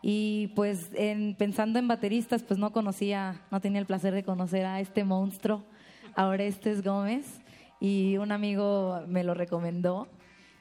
Y 0.00 0.48
pues 0.54 0.90
en- 0.94 1.34
pensando 1.34 1.78
en 1.78 1.88
bateristas, 1.88 2.42
pues 2.42 2.58
no 2.60 2.72
conocía, 2.72 3.40
no 3.50 3.60
tenía 3.60 3.80
el 3.80 3.86
placer 3.86 4.14
de 4.14 4.22
conocer 4.22 4.64
a 4.66 4.78
este 4.80 5.02
monstruo, 5.02 5.64
a 6.14 6.26
Orestes 6.26 6.84
Gómez, 6.84 7.40
y 7.84 8.16
un 8.16 8.32
amigo 8.32 9.02
me 9.06 9.24
lo 9.24 9.34
recomendó. 9.34 10.08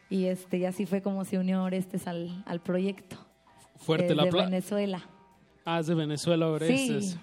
Y, 0.10 0.26
este, 0.26 0.58
y 0.58 0.66
así 0.66 0.86
fue 0.86 1.02
como 1.02 1.24
se 1.26 1.38
unió 1.38 1.64
Orestes 1.64 2.06
al, 2.08 2.44
al 2.46 2.60
proyecto. 2.62 3.16
Fuerte 3.78 4.10
el 4.10 4.18
de 4.18 4.24
apla- 4.30 4.46
Venezuela. 4.46 5.02
Ah, 5.66 5.80
es 5.80 5.88
de 5.88 5.96
Venezuela, 5.96 6.48
Orestes. 6.50 7.12
Sí. 7.12 7.18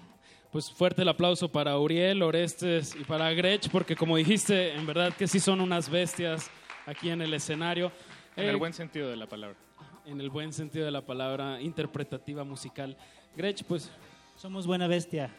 Pues 0.51 0.69
fuerte 0.71 1.03
el 1.03 1.07
aplauso 1.09 1.49
para 1.51 1.77
Uriel, 1.77 2.21
Orestes 2.23 2.95
y 2.99 3.03
para 3.05 3.31
Grech, 3.33 3.69
porque 3.69 3.95
como 3.95 4.17
dijiste, 4.17 4.73
en 4.73 4.85
verdad 4.85 5.13
que 5.13 5.27
sí 5.27 5.39
son 5.39 5.61
unas 5.61 5.89
bestias 5.89 6.49
aquí 6.85 7.09
en 7.09 7.21
el 7.21 7.33
escenario. 7.33 7.91
En 8.35 8.45
Eh, 8.45 8.49
el 8.49 8.57
buen 8.57 8.73
sentido 8.73 9.07
de 9.09 9.15
la 9.15 9.27
palabra. 9.27 9.57
en 10.05 10.19
el 10.19 10.29
buen 10.31 10.51
sentido 10.51 10.83
de 10.83 10.91
la 10.91 11.05
palabra, 11.05 11.61
interpretativa 11.61 12.43
musical. 12.43 12.97
Grech, 13.37 13.63
pues... 13.65 13.91
Somos 14.35 14.65
buena 14.65 14.87
bestia. 14.87 15.29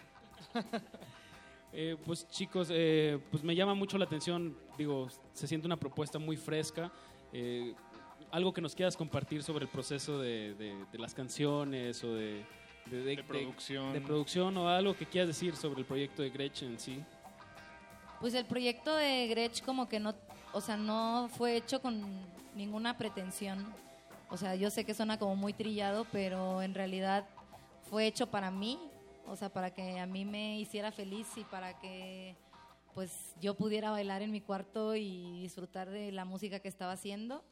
Eh, 1.73 1.97
pues 2.05 2.29
chicos, 2.29 2.69
eh, 2.71 3.19
pues 3.31 3.43
me 3.43 3.55
llama 3.55 3.75
mucho 3.75 3.97
la 3.97 4.05
atención, 4.05 4.55
digo, 4.77 5.09
se 5.33 5.47
siente 5.47 5.67
una 5.67 5.77
propuesta 5.77 6.19
muy 6.19 6.37
fresca. 6.37 6.91
eh, 7.35 7.75
algo 8.31 8.53
que 8.53 8.61
nos 8.63 8.75
quieras 8.75 8.95
compartir 8.97 9.43
sobre 9.43 9.65
el 9.65 9.71
proceso 9.71 10.19
de, 10.19 10.55
de- 10.55 10.85
de 10.91 10.99
las 10.99 11.15
canciones 11.15 12.03
o 12.05 12.15
de, 12.15 12.45
de, 12.87 12.97
de- 13.05 13.17
de- 13.17 13.23
producción. 13.25 13.93
de 13.93 14.01
producción 14.01 14.57
o 14.59 14.69
algo 14.69 14.95
que 14.97 15.05
quieras 15.07 15.29
decir 15.29 15.55
sobre 15.57 15.81
el 15.81 15.87
proyecto 15.87 16.23
de 16.23 16.31
Gretchen 16.31 16.73
en 16.73 16.79
sí. 16.79 17.03
Pues 18.21 18.33
el 18.35 18.45
proyecto 18.47 18.95
de 18.97 19.27
Gretsch 19.29 19.63
como 19.63 19.87
que 19.89 19.99
no, 20.01 20.15
o 20.53 20.61
sea, 20.63 20.77
no 20.79 21.29
fue 21.37 21.57
hecho 21.57 21.81
con 21.83 22.03
ninguna 22.55 22.97
pretensión. 22.99 23.67
O 24.31 24.37
sea, 24.39 24.55
yo 24.57 24.71
sé 24.71 24.85
que 24.85 24.95
suena 24.95 25.19
como 25.19 25.37
muy 25.37 25.53
trillado, 25.53 26.07
pero 26.13 26.61
en 26.63 26.73
realidad 26.75 27.27
fue 27.91 28.07
hecho 28.07 28.27
para 28.29 28.51
mí, 28.51 28.79
o 29.27 29.37
sea, 29.37 29.53
para 29.53 29.73
que 29.73 29.99
a 29.99 30.07
mí 30.07 30.25
me 30.25 30.59
hiciera 30.59 30.93
feliz 30.93 31.29
y 31.37 31.45
para 31.45 31.79
que 31.79 32.37
pues 32.95 33.35
yo 33.41 33.55
pudiera 33.55 33.91
bailar 33.91 34.23
en 34.23 34.31
mi 34.31 34.41
cuarto 34.41 34.95
y 34.97 35.41
disfrutar 35.41 35.89
de 35.91 36.13
la 36.13 36.25
música 36.25 36.61
que 36.61 36.69
estaba 36.69 36.93
haciendo. 36.93 37.43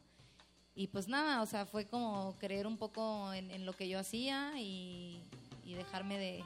Y 0.74 0.88
pues 0.88 1.08
nada, 1.08 1.42
o 1.42 1.46
sea, 1.46 1.66
fue 1.66 1.86
como 1.86 2.36
creer 2.38 2.66
un 2.66 2.76
poco 2.76 3.32
en, 3.32 3.50
en 3.50 3.66
lo 3.66 3.72
que 3.72 3.88
yo 3.88 3.98
hacía 3.98 4.52
y, 4.58 5.22
y 5.64 5.74
dejarme 5.74 6.18
de, 6.18 6.44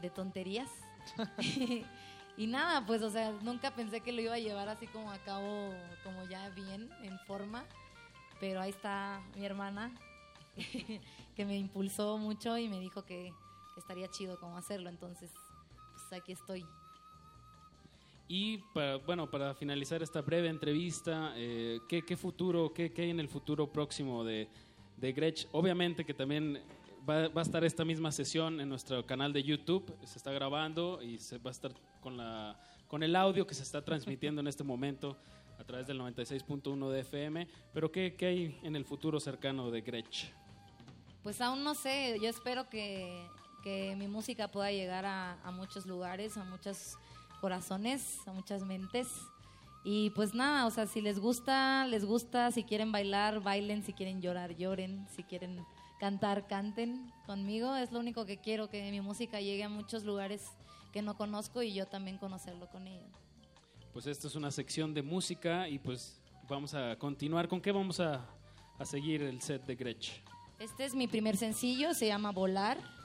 de 0.00 0.10
tonterías. 0.10 0.70
y 2.36 2.46
nada, 2.46 2.84
pues, 2.86 3.02
o 3.02 3.10
sea, 3.10 3.32
nunca 3.42 3.74
pensé 3.74 4.00
que 4.00 4.12
lo 4.12 4.20
iba 4.20 4.34
a 4.34 4.38
llevar 4.38 4.68
así 4.68 4.86
como 4.86 5.10
a 5.10 5.18
cabo, 5.18 5.72
como 6.04 6.24
ya 6.28 6.48
bien, 6.50 6.90
en 7.02 7.18
forma. 7.20 7.64
Pero 8.38 8.60
ahí 8.60 8.70
está 8.70 9.22
mi 9.36 9.44
hermana, 9.44 9.92
que 11.36 11.44
me 11.44 11.56
impulsó 11.56 12.16
mucho 12.18 12.56
y 12.56 12.68
me 12.68 12.80
dijo 12.80 13.04
que, 13.04 13.32
que 13.34 13.49
estaría 13.80 14.08
chido 14.08 14.38
como 14.38 14.56
hacerlo. 14.56 14.88
Entonces, 14.88 15.30
pues 15.92 16.20
aquí 16.20 16.32
estoy. 16.32 16.64
Y 18.28 18.58
para, 18.72 18.96
bueno, 18.96 19.28
para 19.28 19.54
finalizar 19.54 20.02
esta 20.02 20.20
breve 20.22 20.48
entrevista, 20.48 21.32
eh, 21.34 21.80
¿qué, 21.88 22.02
qué 22.02 22.16
futuro, 22.16 22.72
qué, 22.72 22.92
qué 22.92 23.02
hay 23.02 23.10
en 23.10 23.18
el 23.18 23.28
futuro 23.28 23.72
próximo 23.72 24.22
de, 24.22 24.48
de 24.96 25.12
Gretsch? 25.12 25.48
Obviamente 25.50 26.04
que 26.04 26.14
también 26.14 26.62
va, 27.08 27.26
va 27.28 27.40
a 27.40 27.42
estar 27.42 27.64
esta 27.64 27.84
misma 27.84 28.12
sesión 28.12 28.60
en 28.60 28.68
nuestro 28.68 29.04
canal 29.04 29.32
de 29.32 29.42
YouTube, 29.42 29.92
se 30.04 30.16
está 30.16 30.30
grabando 30.30 31.02
y 31.02 31.18
se 31.18 31.38
va 31.38 31.50
a 31.50 31.52
estar 31.52 31.72
con, 32.00 32.16
la, 32.16 32.56
con 32.86 33.02
el 33.02 33.16
audio 33.16 33.48
que 33.48 33.54
se 33.54 33.64
está 33.64 33.84
transmitiendo 33.84 34.40
en 34.40 34.46
este 34.46 34.62
momento 34.62 35.16
a 35.58 35.64
través 35.64 35.88
del 35.88 35.98
96.1 36.00 36.88
de 36.88 37.00
FM. 37.00 37.48
Pero 37.72 37.90
¿qué, 37.90 38.14
¿qué 38.14 38.26
hay 38.26 38.60
en 38.62 38.76
el 38.76 38.84
futuro 38.84 39.18
cercano 39.18 39.72
de 39.72 39.80
Gretsch? 39.80 40.26
Pues 41.22 41.40
aún 41.40 41.62
no 41.64 41.74
sé, 41.74 42.16
yo 42.22 42.28
espero 42.28 42.70
que, 42.70 43.26
que 43.62 43.94
mi 43.96 44.08
música 44.08 44.48
pueda 44.48 44.70
llegar 44.70 45.06
a, 45.06 45.40
a 45.42 45.50
muchos 45.50 45.86
lugares, 45.86 46.36
a 46.36 46.44
muchos 46.44 46.96
corazones, 47.40 48.26
a 48.26 48.32
muchas 48.32 48.62
mentes. 48.62 49.08
Y 49.82 50.10
pues 50.10 50.34
nada, 50.34 50.66
o 50.66 50.70
sea, 50.70 50.86
si 50.86 51.00
les 51.00 51.18
gusta, 51.18 51.86
les 51.86 52.04
gusta, 52.04 52.50
si 52.50 52.64
quieren 52.64 52.92
bailar, 52.92 53.40
bailen, 53.40 53.82
si 53.82 53.94
quieren 53.94 54.20
llorar, 54.20 54.56
lloren, 54.56 55.06
si 55.16 55.22
quieren 55.22 55.64
cantar, 55.98 56.46
canten 56.46 57.10
conmigo. 57.26 57.74
Es 57.74 57.90
lo 57.90 58.00
único 58.00 58.26
que 58.26 58.38
quiero, 58.38 58.68
que 58.68 58.90
mi 58.90 59.00
música 59.00 59.40
llegue 59.40 59.64
a 59.64 59.68
muchos 59.70 60.04
lugares 60.04 60.44
que 60.92 61.00
no 61.00 61.16
conozco 61.16 61.62
y 61.62 61.72
yo 61.72 61.86
también 61.86 62.18
conocerlo 62.18 62.68
con 62.68 62.86
ellos. 62.86 63.08
Pues 63.92 64.06
esto 64.06 64.28
es 64.28 64.34
una 64.34 64.50
sección 64.50 64.92
de 64.92 65.02
música 65.02 65.66
y 65.68 65.78
pues 65.78 66.20
vamos 66.48 66.74
a 66.74 66.96
continuar. 66.96 67.48
¿Con 67.48 67.60
qué 67.60 67.72
vamos 67.72 68.00
a, 68.00 68.26
a 68.78 68.84
seguir 68.84 69.22
el 69.22 69.40
set 69.40 69.64
de 69.64 69.76
Gretsch? 69.76 70.10
Este 70.58 70.84
es 70.84 70.94
mi 70.94 71.08
primer 71.08 71.38
sencillo, 71.38 71.94
se 71.94 72.06
llama 72.06 72.32
Volar 72.32 72.99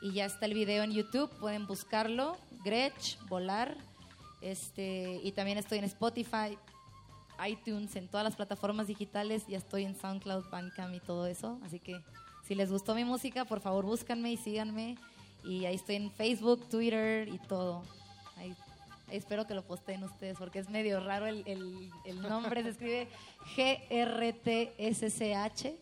y 0.00 0.12
ya 0.12 0.24
está 0.26 0.46
el 0.46 0.54
video 0.54 0.82
en 0.84 0.92
YouTube, 0.92 1.30
pueden 1.38 1.66
buscarlo, 1.66 2.36
Gretsch, 2.64 3.18
Volar, 3.28 3.76
este, 4.40 5.20
y 5.24 5.32
también 5.32 5.58
estoy 5.58 5.78
en 5.78 5.84
Spotify, 5.84 6.56
iTunes, 7.46 7.94
en 7.96 8.08
todas 8.08 8.24
las 8.24 8.36
plataformas 8.36 8.86
digitales, 8.86 9.46
ya 9.46 9.58
estoy 9.58 9.84
en 9.84 9.94
SoundCloud, 9.96 10.48
Bandcamp 10.50 10.94
y 10.94 11.00
todo 11.00 11.26
eso, 11.26 11.58
así 11.64 11.78
que 11.80 12.00
si 12.46 12.54
les 12.54 12.70
gustó 12.70 12.94
mi 12.94 13.04
música, 13.04 13.44
por 13.44 13.60
favor 13.60 13.84
búscanme 13.84 14.32
y 14.32 14.36
síganme, 14.36 14.96
y 15.44 15.64
ahí 15.66 15.74
estoy 15.76 15.96
en 15.96 16.10
Facebook, 16.10 16.68
Twitter 16.68 17.28
y 17.28 17.38
todo. 17.38 17.82
Ahí, 18.36 18.54
espero 19.10 19.46
que 19.46 19.54
lo 19.54 19.64
posteen 19.64 20.02
ustedes, 20.04 20.36
porque 20.38 20.58
es 20.58 20.68
medio 20.68 20.98
raro 21.00 21.26
el, 21.26 21.42
el- 21.46 21.90
el 22.04 22.20
nombre, 22.22 22.62
se 22.62 22.70
escribe 22.70 23.08
G-R-T-S-C-H. 24.38 25.76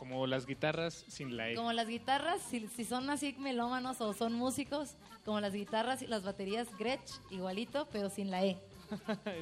Como 0.00 0.26
las 0.26 0.46
guitarras 0.46 1.04
sin 1.08 1.36
la 1.36 1.50
E. 1.50 1.54
Como 1.54 1.74
las 1.74 1.86
guitarras, 1.86 2.40
si, 2.40 2.66
si 2.68 2.86
son 2.86 3.10
así 3.10 3.36
melómanos 3.38 4.00
o 4.00 4.14
son 4.14 4.32
músicos, 4.32 4.96
como 5.26 5.42
las 5.42 5.52
guitarras 5.52 6.00
y 6.00 6.06
las 6.06 6.24
baterías 6.24 6.68
Gretsch, 6.78 7.20
igualito, 7.30 7.86
pero 7.92 8.08
sin 8.08 8.30
la 8.30 8.42
E. 8.42 8.56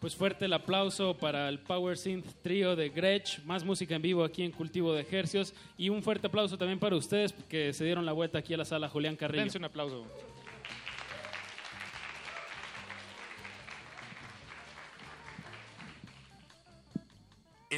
Pues 0.00 0.14
fuerte 0.14 0.44
el 0.44 0.52
aplauso 0.52 1.16
para 1.16 1.48
el 1.48 1.58
Power 1.58 1.98
Synth 1.98 2.40
Trío 2.40 2.76
de 2.76 2.88
Gretsch, 2.88 3.40
más 3.44 3.64
música 3.64 3.96
en 3.96 4.02
vivo 4.02 4.22
aquí 4.22 4.44
en 4.44 4.52
Cultivo 4.52 4.92
de 4.92 5.04
Hercios 5.10 5.52
y 5.76 5.88
un 5.88 6.04
fuerte 6.04 6.28
aplauso 6.28 6.56
también 6.56 6.78
para 6.78 6.94
ustedes 6.94 7.32
que 7.48 7.72
se 7.72 7.84
dieron 7.84 8.06
la 8.06 8.12
vuelta 8.12 8.38
aquí 8.38 8.54
a 8.54 8.58
la 8.58 8.64
sala 8.64 8.88
Julián 8.88 9.16
Carrillo. 9.16 9.42
Dense 9.42 9.58
un 9.58 9.64
aplauso. 9.64 10.06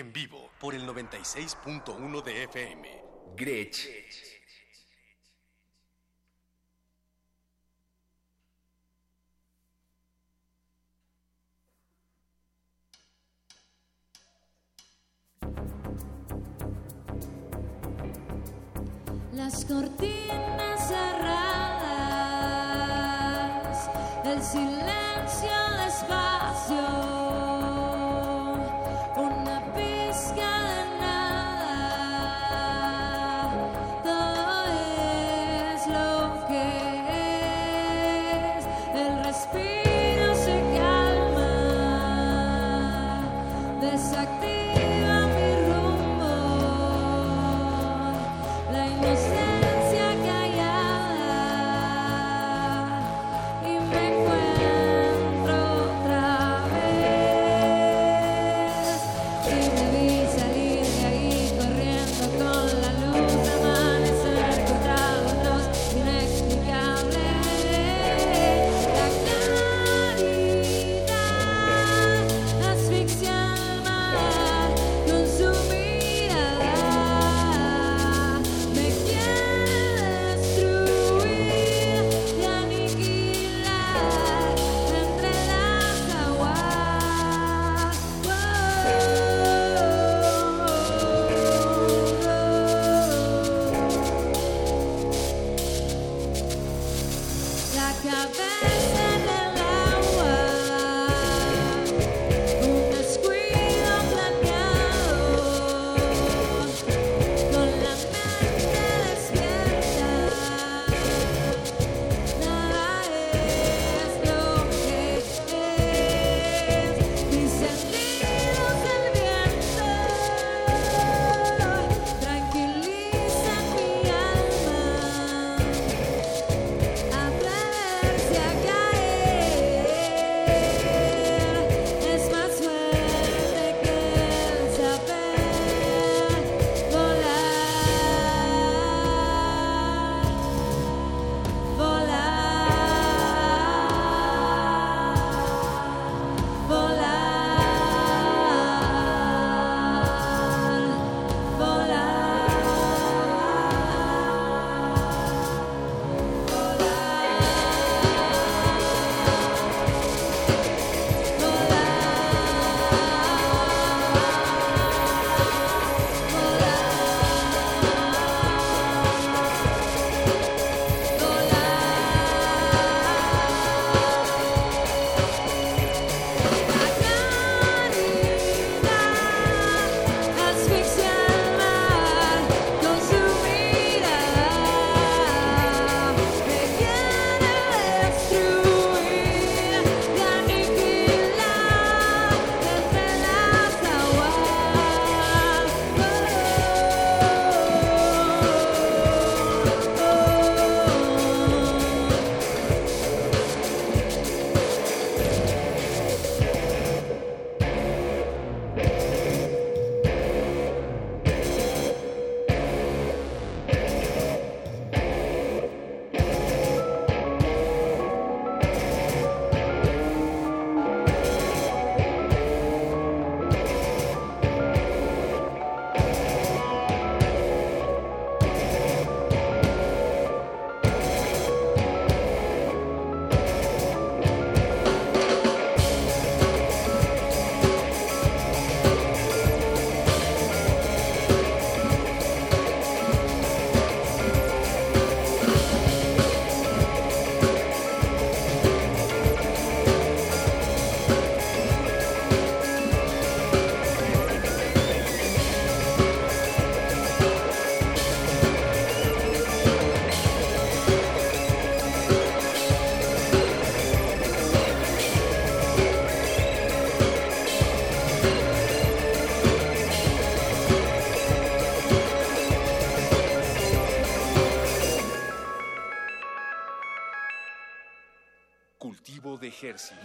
En 0.01 0.13
vivo 0.15 0.49
por 0.59 0.75
el 0.75 0.87
96.1 0.89 2.23
de 2.23 2.45
FM. 2.45 2.89
Gretsch. 3.37 3.87
Las 19.35 19.67
cortinas 19.67 20.89
cerradas, 20.89 21.91
el 24.25 24.43
silencio 24.43 25.51
despacio, 25.85 27.00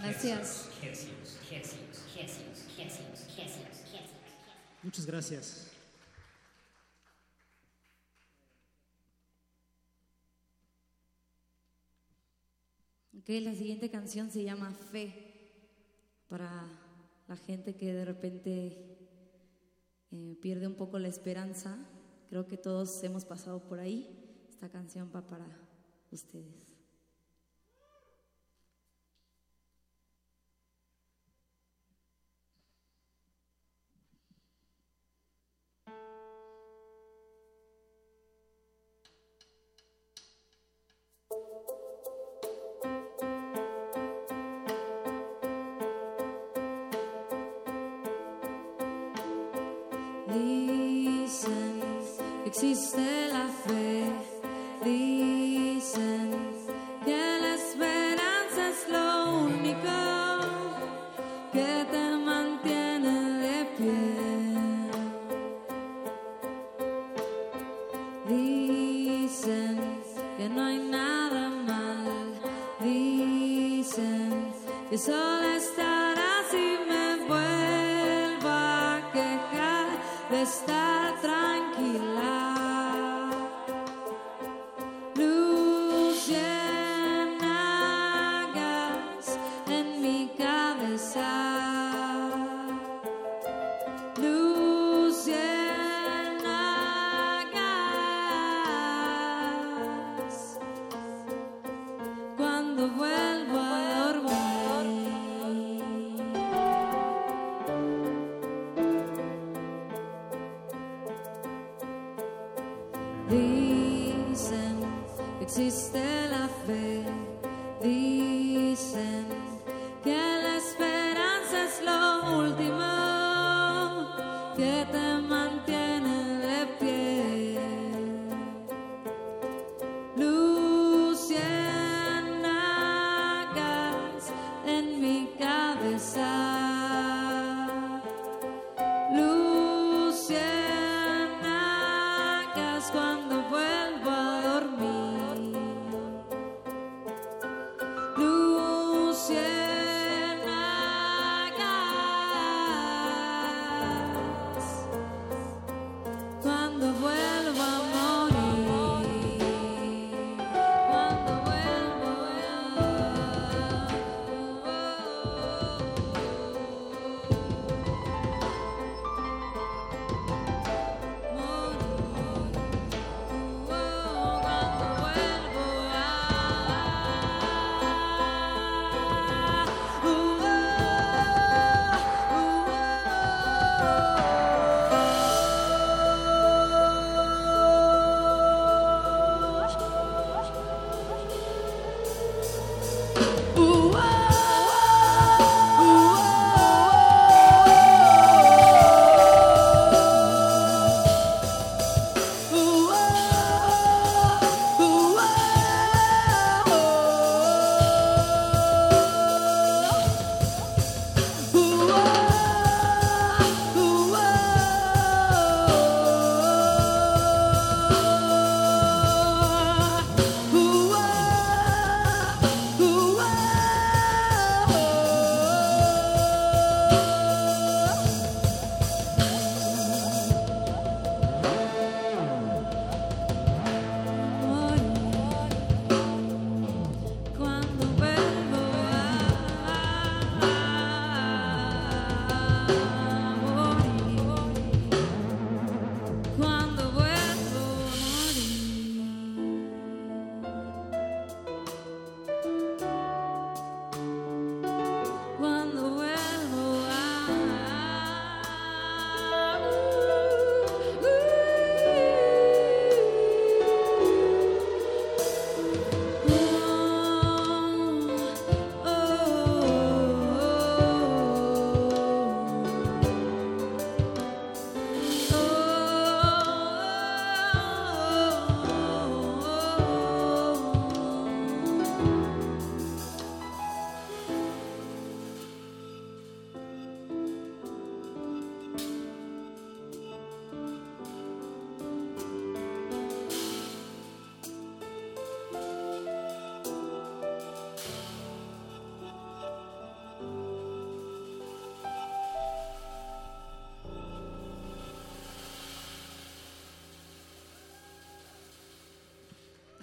Gracias. 0.01 0.69
Muchas 4.83 5.05
gracias. 5.05 5.71
Ok, 13.17 13.29
la 13.41 13.55
siguiente 13.55 13.89
canción 13.89 14.29
se 14.29 14.43
llama 14.43 14.71
Fe, 14.91 15.25
para 16.27 16.67
la 17.27 17.35
gente 17.35 17.75
que 17.75 17.91
de 17.91 18.05
repente 18.05 18.99
eh, 20.11 20.37
pierde 20.41 20.67
un 20.67 20.75
poco 20.75 20.99
la 20.99 21.07
esperanza. 21.07 21.77
Creo 22.29 22.45
que 22.45 22.57
todos 22.57 23.03
hemos 23.03 23.25
pasado 23.25 23.67
por 23.67 23.79
ahí. 23.79 24.45
Esta 24.47 24.69
canción 24.69 25.11
va 25.15 25.25
para 25.25 25.47
ustedes. 26.11 26.74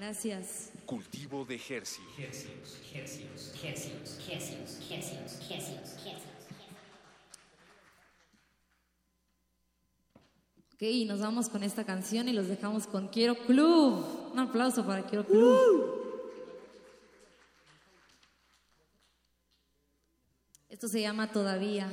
Gracias. 0.03 0.73
Cultivo 0.85 1.45
de 1.45 1.55
hercios. 1.55 2.01
Ok, 10.75 10.83
y 10.83 11.05
nos 11.05 11.21
vamos 11.21 11.49
con 11.49 11.63
esta 11.63 11.85
canción 11.85 12.29
y 12.29 12.33
los 12.33 12.49
dejamos 12.49 12.89
con 12.89 13.11
Quiero 13.11 13.37
Club. 13.47 14.33
Un 14.33 14.41
aplauso 14.41 14.85
para 14.85 15.07
Quiero 15.07 15.25
Club. 15.25 16.03
Esto 20.69 20.89
se 20.89 21.01
llama 21.01 21.31
Todavía. 21.31 21.89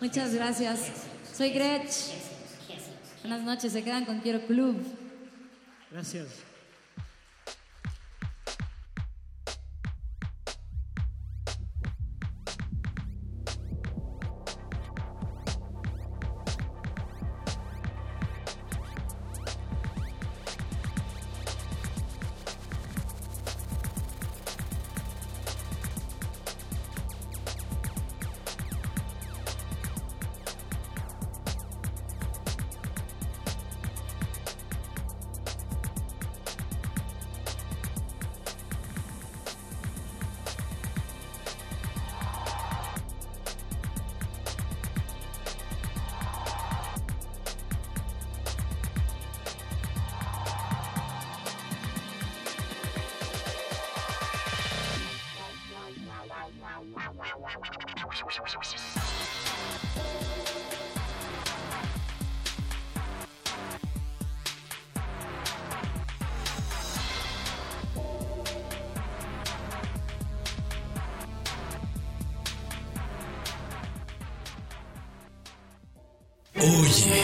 Muchas 0.00 0.34
gracias. 0.34 0.80
Soy 1.36 1.50
Gretch. 1.50 2.12
Buenas 3.22 3.42
noches, 3.42 3.72
se 3.72 3.84
quedan 3.84 4.06
con 4.06 4.20
Quiero 4.20 4.40
Club. 4.46 4.76
Oye. 76.92 77.19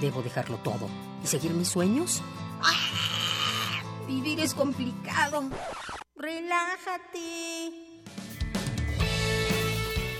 Debo 0.00 0.22
dejarlo 0.22 0.58
todo. 0.58 0.88
¿Y 1.22 1.26
seguir 1.26 1.52
mis 1.52 1.68
sueños? 1.68 2.22
¡Ah! 2.62 2.74
Vivir 4.06 4.40
es 4.40 4.52
complicado. 4.54 5.44
Relájate. 6.16 7.70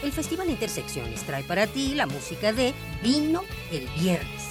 El 0.03 0.13
Festival 0.13 0.51
Intersecciones 0.51 1.23
trae 1.23 1.45
para 1.45 1.67
ti 1.67 1.95
la 1.95 2.07
música 2.07 2.53
de 2.53 2.75
Vino 3.03 3.43
el 3.71 3.87
Viernes. 3.99 4.43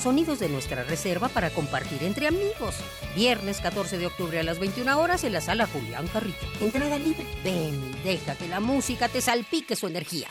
Sonidos 0.00 0.40
de 0.40 0.48
nuestra 0.48 0.82
reserva 0.84 1.28
para 1.28 1.50
compartir 1.50 2.02
entre 2.02 2.26
amigos. 2.26 2.76
Viernes 3.14 3.60
14 3.60 3.98
de 3.98 4.06
octubre 4.06 4.40
a 4.40 4.42
las 4.42 4.58
21 4.58 4.98
horas 4.98 5.24
en 5.24 5.34
la 5.34 5.40
sala 5.40 5.66
Julián 5.66 6.08
Carrillo. 6.08 6.36
Entrada 6.60 6.98
libre. 6.98 7.26
Ven 7.44 7.92
y 7.92 8.04
deja 8.04 8.34
que 8.34 8.48
la 8.48 8.60
música 8.60 9.08
te 9.08 9.20
salpique 9.20 9.76
su 9.76 9.86
energía. 9.86 10.28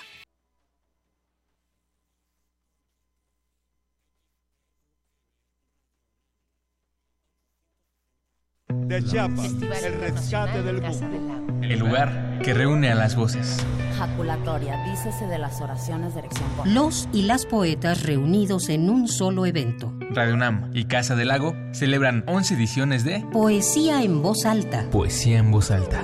De 8.90 9.04
Chiapas, 9.04 9.54
el 9.86 10.00
rescate 10.00 10.64
del 10.64 10.82
mundo. 10.82 11.54
El 11.62 11.78
lugar 11.78 12.40
que 12.44 12.56
reúne 12.56 12.92
a 12.92 12.96
las 12.96 13.16
voces. 13.16 13.64
Jaculatoria, 14.00 14.84
dícese 14.90 15.28
de 15.28 15.38
las 15.38 15.62
oraciones 15.62 16.16
de 16.16 16.22
erección. 16.22 16.50
Los 16.66 17.08
y 17.14 17.22
las 17.24 17.46
poetas 17.46 18.02
reunidos 18.02 18.68
en 18.70 18.90
un 18.90 19.08
solo 19.08 19.46
evento. 19.46 19.94
Radio 20.10 20.34
UNAM 20.34 20.72
y 20.74 20.86
Casa 20.86 21.16
del 21.16 21.28
Lago 21.28 21.56
celebran 21.72 22.24
11 22.26 22.56
ediciones 22.56 23.04
de 23.04 23.24
Poesía 23.32 24.02
en 24.02 24.24
voz 24.24 24.48
alta. 24.48 24.90
Poesía 24.90 25.38
en 25.38 25.52
voz 25.52 25.70
alta. 25.70 26.04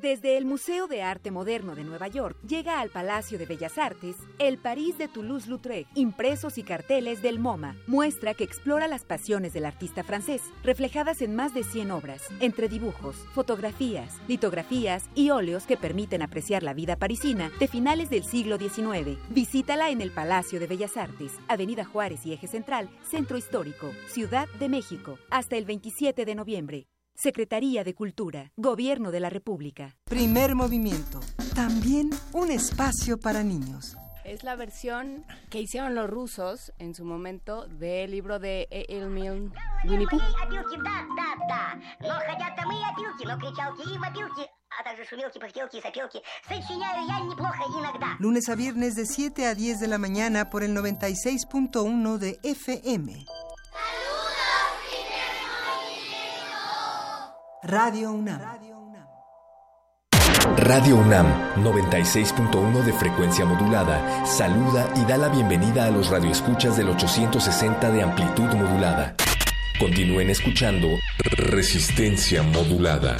Desde 0.00 0.38
el 0.38 0.46
Museo 0.46 0.86
de 0.86 1.02
Arte 1.02 1.30
Moderno 1.30 1.74
de 1.74 1.84
Nueva 1.84 2.08
York 2.08 2.38
llega 2.48 2.80
al 2.80 2.88
Palacio 2.88 3.36
de 3.36 3.44
Bellas 3.44 3.76
Artes 3.76 4.16
el 4.38 4.56
París 4.56 4.96
de 4.96 5.08
Toulouse-Lautrec, 5.08 5.88
impresos 5.94 6.56
y 6.56 6.62
carteles 6.62 7.20
del 7.20 7.38
MoMA, 7.38 7.76
muestra 7.86 8.32
que 8.32 8.44
explora 8.44 8.88
las 8.88 9.04
pasiones 9.04 9.52
del 9.52 9.66
artista 9.66 10.02
francés, 10.02 10.40
reflejadas 10.62 11.20
en 11.20 11.36
más 11.36 11.52
de 11.52 11.64
100 11.64 11.90
obras, 11.90 12.22
entre 12.40 12.70
dibujos, 12.70 13.14
fotografías, 13.34 14.16
litografías 14.26 15.10
y 15.14 15.28
óleos 15.28 15.66
que 15.66 15.76
permiten 15.76 16.22
apreciar 16.22 16.62
la 16.62 16.72
vida 16.72 16.96
parisina 16.96 17.50
de 17.60 17.68
finales 17.68 18.08
del 18.08 18.24
siglo 18.24 18.56
XIX. 18.56 19.18
Visítala 19.28 19.90
en 19.90 20.00
el 20.00 20.12
Palacio 20.12 20.58
de 20.60 20.66
Bellas 20.66 20.96
Artes, 20.96 21.32
Avenida 21.46 21.84
Juárez 21.84 22.24
y 22.24 22.32
Eje 22.32 22.46
Central, 22.46 22.88
Centro 23.02 23.36
Histórico, 23.36 23.92
Ciudad 24.06 24.48
de 24.58 24.70
México, 24.70 25.18
hasta 25.28 25.58
el 25.58 25.66
27 25.66 26.24
de 26.24 26.34
noviembre. 26.34 26.86
Secretaría 27.20 27.84
de 27.84 27.94
Cultura, 27.94 28.50
Gobierno 28.56 29.10
de 29.10 29.20
la 29.20 29.28
República. 29.28 29.94
Primer 30.04 30.54
movimiento. 30.54 31.20
También 31.54 32.08
un 32.32 32.50
espacio 32.50 33.20
para 33.20 33.42
niños. 33.42 33.98
Es 34.24 34.42
la 34.42 34.56
versión 34.56 35.26
que 35.50 35.60
hicieron 35.60 35.94
los 35.94 36.08
rusos 36.08 36.72
en 36.78 36.94
su 36.94 37.04
momento 37.04 37.66
del 37.66 38.12
libro 38.12 38.38
de 38.38 38.68
Emil 38.70 39.52
Winnie 39.84 40.06
Pooh. 40.06 40.18
Lunes 48.18 48.48
a 48.48 48.54
viernes 48.54 48.94
de 48.94 49.04
7 49.04 49.46
a 49.46 49.54
10 49.54 49.78
de 49.78 49.88
la 49.88 49.98
mañana 49.98 50.48
por 50.48 50.62
el 50.62 50.74
96.1 50.74 52.16
de 52.16 52.38
FM. 52.42 53.26
Radio 57.62 58.12
UNAM. 58.12 58.40
Radio 60.56 60.96
UNAM 60.96 61.26
96.1 61.56 62.84
de 62.84 62.92
frecuencia 62.94 63.44
modulada 63.44 64.24
saluda 64.24 64.88
y 64.96 65.04
da 65.04 65.18
la 65.18 65.28
bienvenida 65.28 65.84
a 65.84 65.90
los 65.90 66.08
radioescuchas 66.08 66.78
del 66.78 66.88
860 66.88 67.90
de 67.90 68.02
amplitud 68.02 68.48
modulada. 68.54 69.14
Continúen 69.78 70.30
escuchando 70.30 70.88
Resistencia 71.18 72.42
modulada. 72.42 73.18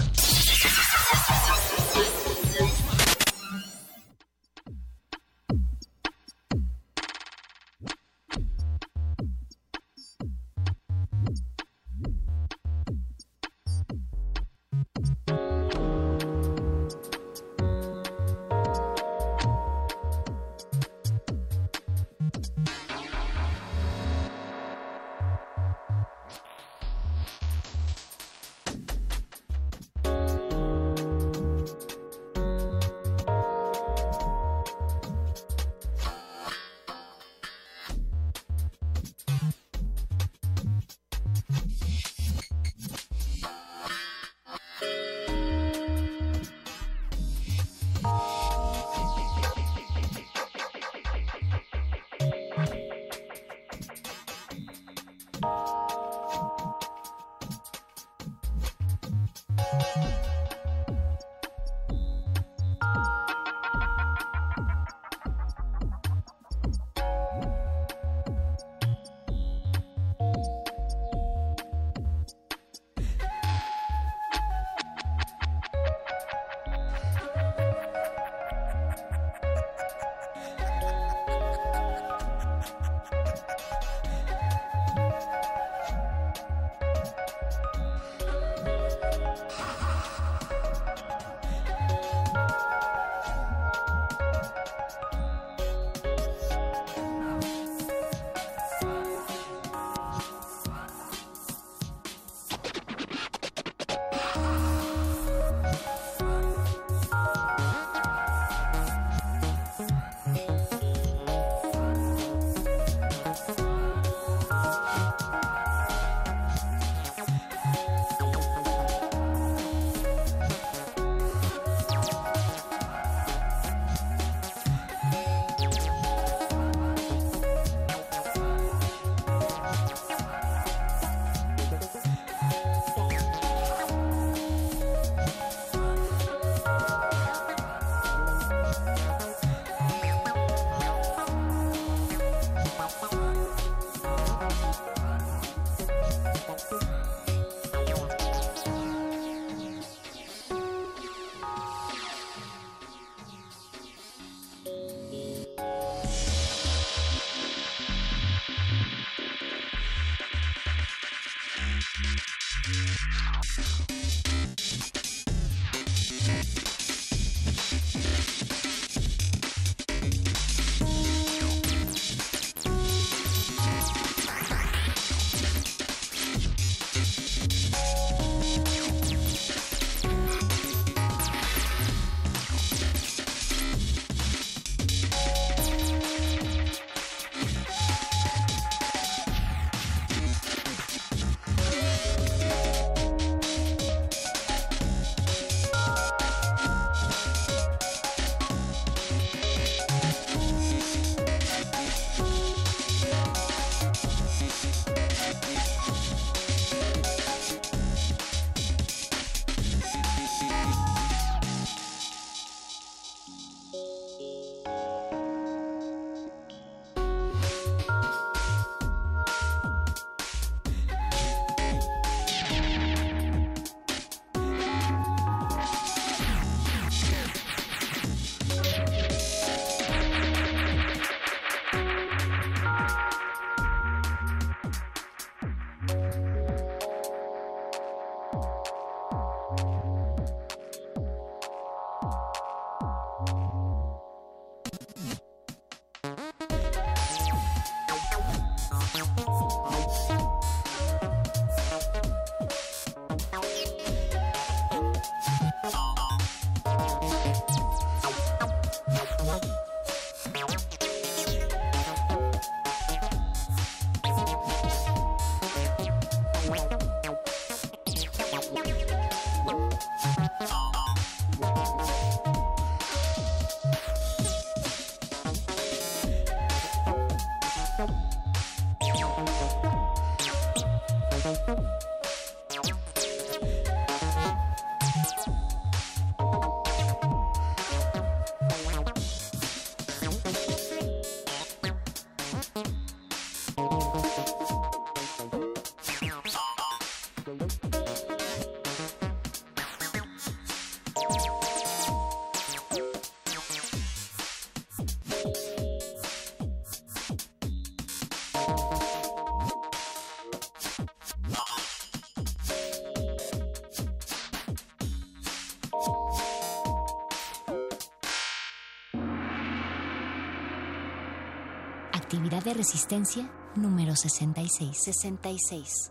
De 322.31 322.55
resistencia 322.55 323.29
número 323.57 323.97
66. 323.97 324.79
66. 324.85 325.91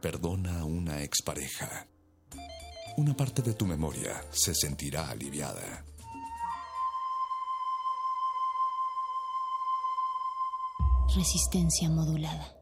Perdona 0.00 0.60
a 0.60 0.64
una 0.64 1.02
expareja. 1.02 1.88
Una 2.98 3.16
parte 3.16 3.40
de 3.40 3.54
tu 3.54 3.66
memoria 3.66 4.22
se 4.30 4.54
sentirá 4.54 5.08
aliviada. 5.10 5.84
Resistencia 11.16 11.88
modulada. 11.88 12.59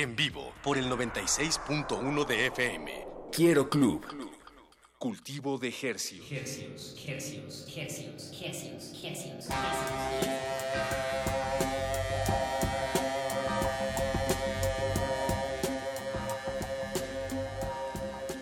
En 0.00 0.16
vivo 0.16 0.54
por 0.62 0.78
el 0.78 0.86
96.1 0.86 2.26
de 2.26 2.46
FM. 2.46 3.06
Quiero 3.30 3.68
Club. 3.68 4.02
Cultivo 4.96 5.58
de 5.58 5.68
Hercios. 5.68 6.24
Hercios, 6.32 6.96
hercios, 7.06 7.66
hercios, 7.76 8.32
hercios, 8.42 9.04
hercios, 9.04 9.48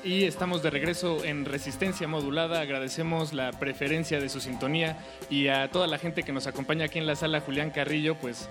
Y 0.04 0.24
estamos 0.24 0.62
de 0.62 0.70
regreso 0.70 1.24
en 1.24 1.44
Resistencia 1.44 2.06
Modulada. 2.06 2.60
Agradecemos 2.60 3.32
la 3.32 3.50
preferencia 3.50 4.20
de 4.20 4.28
su 4.28 4.38
sintonía 4.38 5.04
y 5.28 5.48
a 5.48 5.72
toda 5.72 5.88
la 5.88 5.98
gente 5.98 6.22
que 6.22 6.32
nos 6.32 6.46
acompaña 6.46 6.84
aquí 6.84 7.00
en 7.00 7.06
la 7.06 7.16
sala 7.16 7.40
Julián 7.40 7.70
Carrillo, 7.70 8.14
pues 8.14 8.48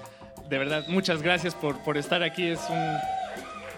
de 0.49 0.57
verdad, 0.57 0.85
muchas 0.87 1.21
gracias 1.21 1.53
por, 1.55 1.77
por 1.79 1.97
estar 1.97 2.23
aquí. 2.23 2.47
Es 2.47 2.61
un, 2.69 2.97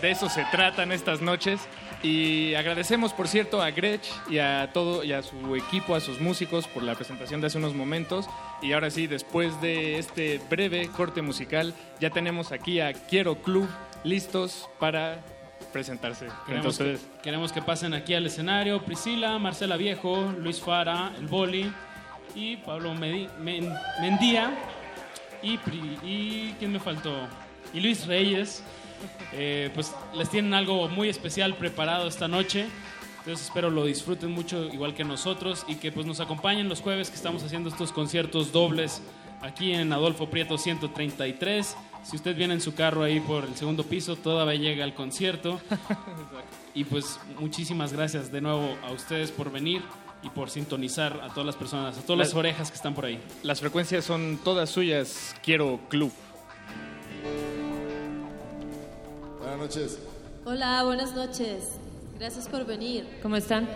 de 0.01 0.11
eso 0.11 0.29
se 0.29 0.45
tratan 0.51 0.91
estas 0.91 1.21
noches. 1.21 1.59
Y 2.01 2.53
agradecemos, 2.55 3.11
por 3.11 3.27
cierto, 3.27 3.61
a 3.61 3.71
Gretsch 3.71 4.07
y 4.29 4.37
a 4.39 4.69
todo 4.71 5.03
y 5.03 5.11
a 5.11 5.21
su 5.21 5.55
equipo, 5.57 5.95
a 5.95 5.99
sus 5.99 6.21
músicos 6.21 6.65
por 6.67 6.81
la 6.83 6.95
presentación 6.95 7.41
de 7.41 7.47
hace 7.47 7.57
unos 7.57 7.73
momentos. 7.75 8.25
Y 8.61 8.71
ahora 8.71 8.89
sí, 8.89 9.05
después 9.07 9.59
de 9.59 9.99
este 9.99 10.39
breve 10.49 10.87
corte 10.95 11.21
musical, 11.21 11.73
ya 11.99 12.09
tenemos 12.09 12.53
aquí 12.53 12.79
a 12.79 12.93
Quiero 12.93 13.35
Club 13.35 13.67
listos 14.05 14.69
para 14.79 15.19
presentarse. 15.73 16.27
Queremos, 16.45 16.77
que, 16.77 16.83
Entonces, 16.85 17.07
queremos 17.21 17.51
que 17.51 17.61
pasen 17.61 17.93
aquí 17.93 18.13
al 18.13 18.25
escenario 18.25 18.81
Priscila, 18.85 19.37
Marcela 19.37 19.75
Viejo, 19.75 20.33
Luis 20.37 20.61
Fara, 20.61 21.11
El 21.19 21.27
Boli 21.27 21.69
y 22.33 22.55
Pablo 22.57 22.93
Medi- 22.93 23.29
Men- 23.39 23.73
Mendía 23.99 24.51
y, 25.43 25.57
Pri- 25.57 25.97
y 26.03 26.55
¿quién 26.59 26.71
me 26.71 26.79
faltó? 26.79 27.13
Y 27.73 27.79
Luis 27.79 28.05
Reyes. 28.07 28.63
Eh, 29.31 29.69
pues 29.73 29.93
les 30.15 30.29
tienen 30.29 30.53
algo 30.53 30.87
muy 30.89 31.07
especial 31.09 31.55
preparado 31.55 32.07
esta 32.07 32.27
noche. 32.27 32.65
Entonces 33.19 33.45
espero 33.47 33.69
lo 33.69 33.85
disfruten 33.85 34.31
mucho 34.31 34.65
igual 34.65 34.93
que 34.93 35.03
nosotros 35.03 35.65
y 35.67 35.75
que 35.75 35.91
pues 35.91 36.05
nos 36.05 36.19
acompañen 36.19 36.67
los 36.69 36.81
jueves 36.81 37.09
que 37.09 37.15
estamos 37.15 37.43
haciendo 37.43 37.69
estos 37.69 37.91
conciertos 37.91 38.51
dobles 38.51 39.01
aquí 39.41 39.73
en 39.73 39.91
Adolfo 39.93 40.29
Prieto 40.29 40.57
133. 40.57 41.75
Si 42.03 42.15
usted 42.15 42.35
viene 42.35 42.53
en 42.55 42.61
su 42.61 42.73
carro 42.75 43.03
ahí 43.03 43.19
por 43.19 43.43
el 43.45 43.55
segundo 43.55 43.83
piso, 43.83 44.15
todavía 44.15 44.55
llega 44.59 44.83
al 44.83 44.93
concierto. 44.93 45.59
Y 46.75 46.83
pues 46.83 47.19
muchísimas 47.39 47.91
gracias 47.93 48.31
de 48.31 48.41
nuevo 48.41 48.77
a 48.87 48.91
ustedes 48.91 49.31
por 49.31 49.51
venir 49.51 49.81
y 50.23 50.29
por 50.29 50.49
sintonizar 50.49 51.19
a 51.23 51.29
todas 51.29 51.45
las 51.45 51.55
personas, 51.55 51.97
a 51.97 52.01
todas 52.01 52.17
las 52.19 52.27
Las- 52.29 52.35
orejas 52.35 52.69
que 52.71 52.75
están 52.75 52.93
por 52.93 53.05
ahí. 53.05 53.19
las 53.43 53.59
frecuencias 53.59 54.03
son 54.05 54.37
todas 54.43 54.69
suyas. 54.69 55.35
Quiero 55.43 55.79
Club. 55.89 56.11
Buenas 59.39 59.57
noches. 59.59 59.99
Hola, 60.45 60.83
buenas 60.83 61.13
noches. 61.15 61.69
Gracias 62.17 62.47
por 62.49 62.65
venir. 62.65 63.07
¿Cómo 63.21 63.35
están? 63.37 63.67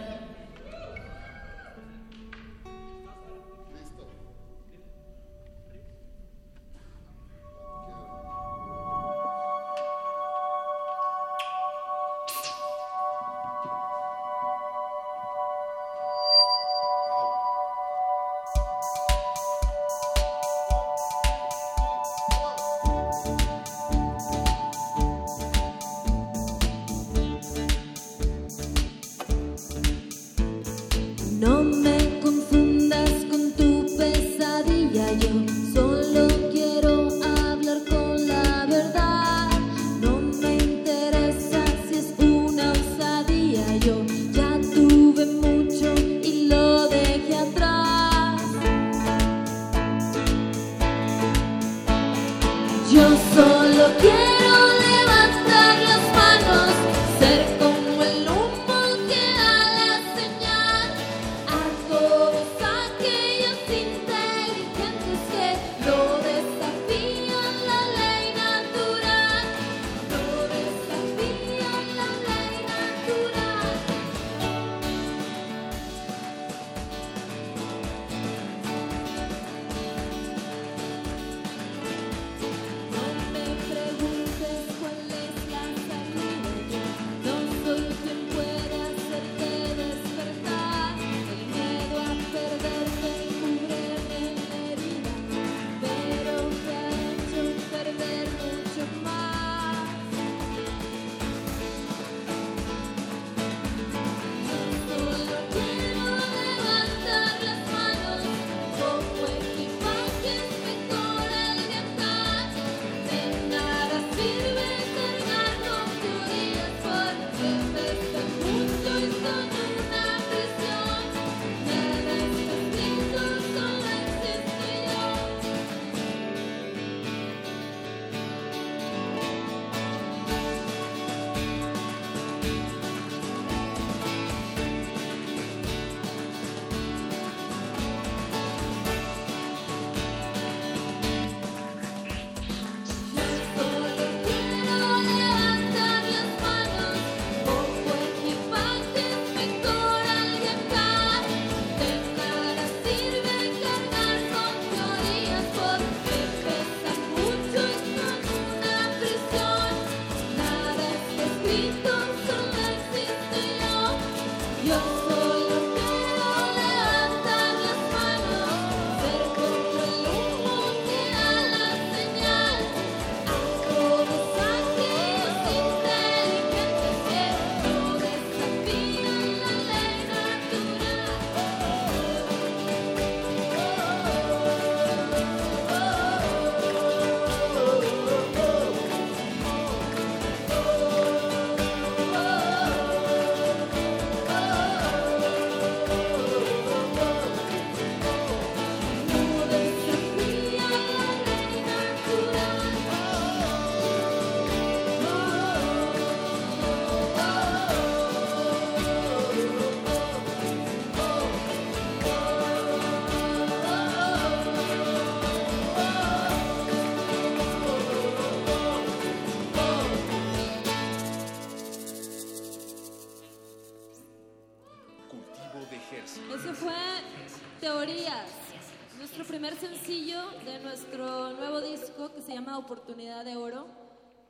oportunidad 232.63 233.25
de 233.25 233.35
oro. 233.35 233.67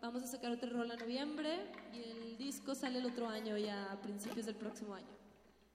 Vamos 0.01 0.23
a 0.23 0.27
sacar 0.27 0.51
otra 0.51 0.69
rola 0.69 0.95
en 0.95 0.99
noviembre 0.99 1.71
y 1.93 2.03
el 2.03 2.37
disco 2.37 2.75
sale 2.75 2.99
el 2.99 3.05
otro 3.05 3.29
año, 3.29 3.57
ya 3.57 3.91
a 3.91 4.01
principios 4.01 4.47
del 4.47 4.55
próximo 4.55 4.95
año. 4.95 5.07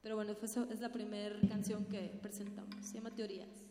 Pero 0.03 0.17
bueno, 0.17 0.33
esa 0.43 0.67
es 0.71 0.81
la 0.81 0.91
primera 0.91 1.37
canción 1.49 1.85
que 1.87 2.19
presentamos. 2.21 2.85
Se 2.85 2.95
llama 2.95 3.11
Teorías. 3.11 3.68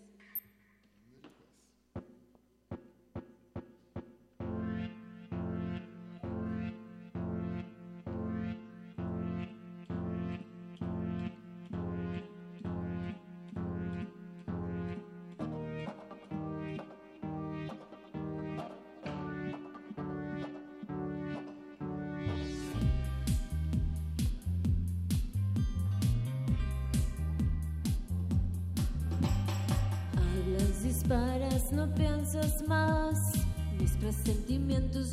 sentimientos 34.28 35.07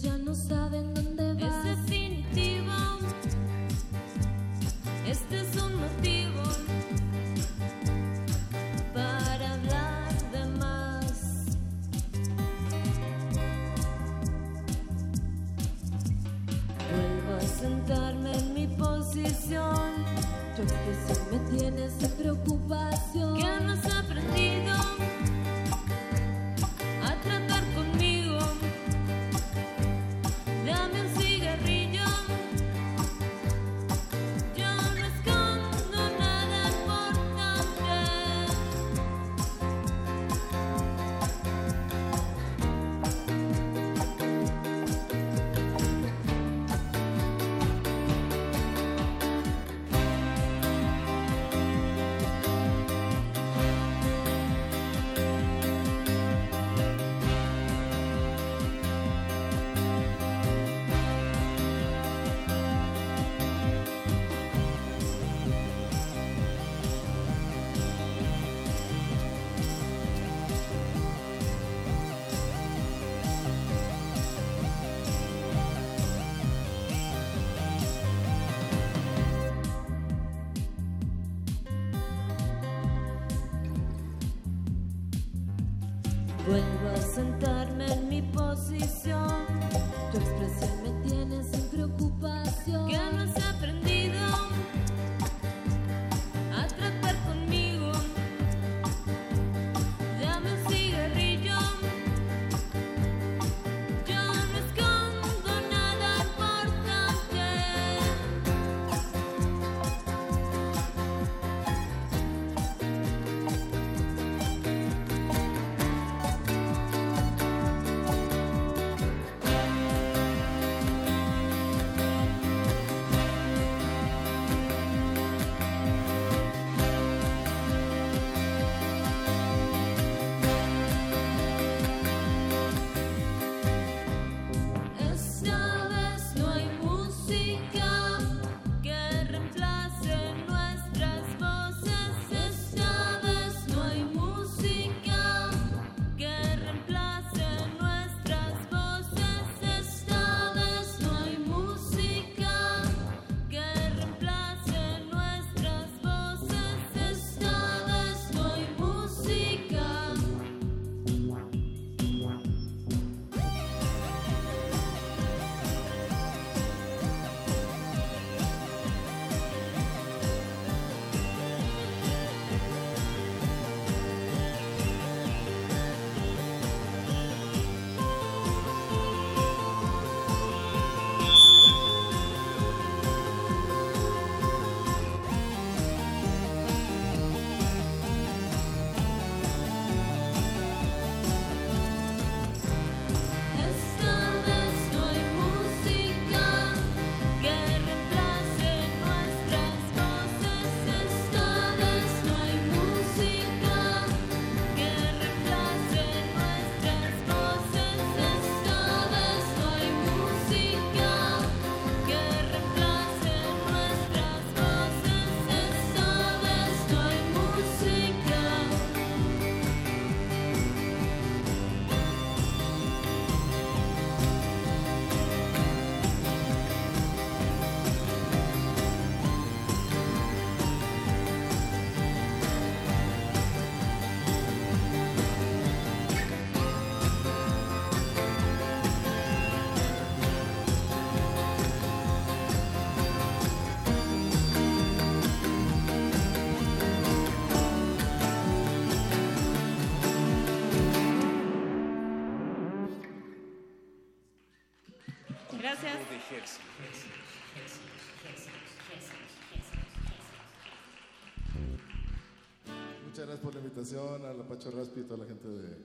Muchas 263.06 263.26
gracias 263.26 263.40
por 263.40 263.54
la 263.54 263.60
invitación, 263.60 264.26
a 264.26 264.34
la 264.34 264.44
Pacho 264.46 264.70
Raspi 264.70 265.00
y 265.00 265.04
a 265.04 265.06
toda 265.06 265.18
la 265.20 265.26
gente 265.26 265.48
de 265.48 265.78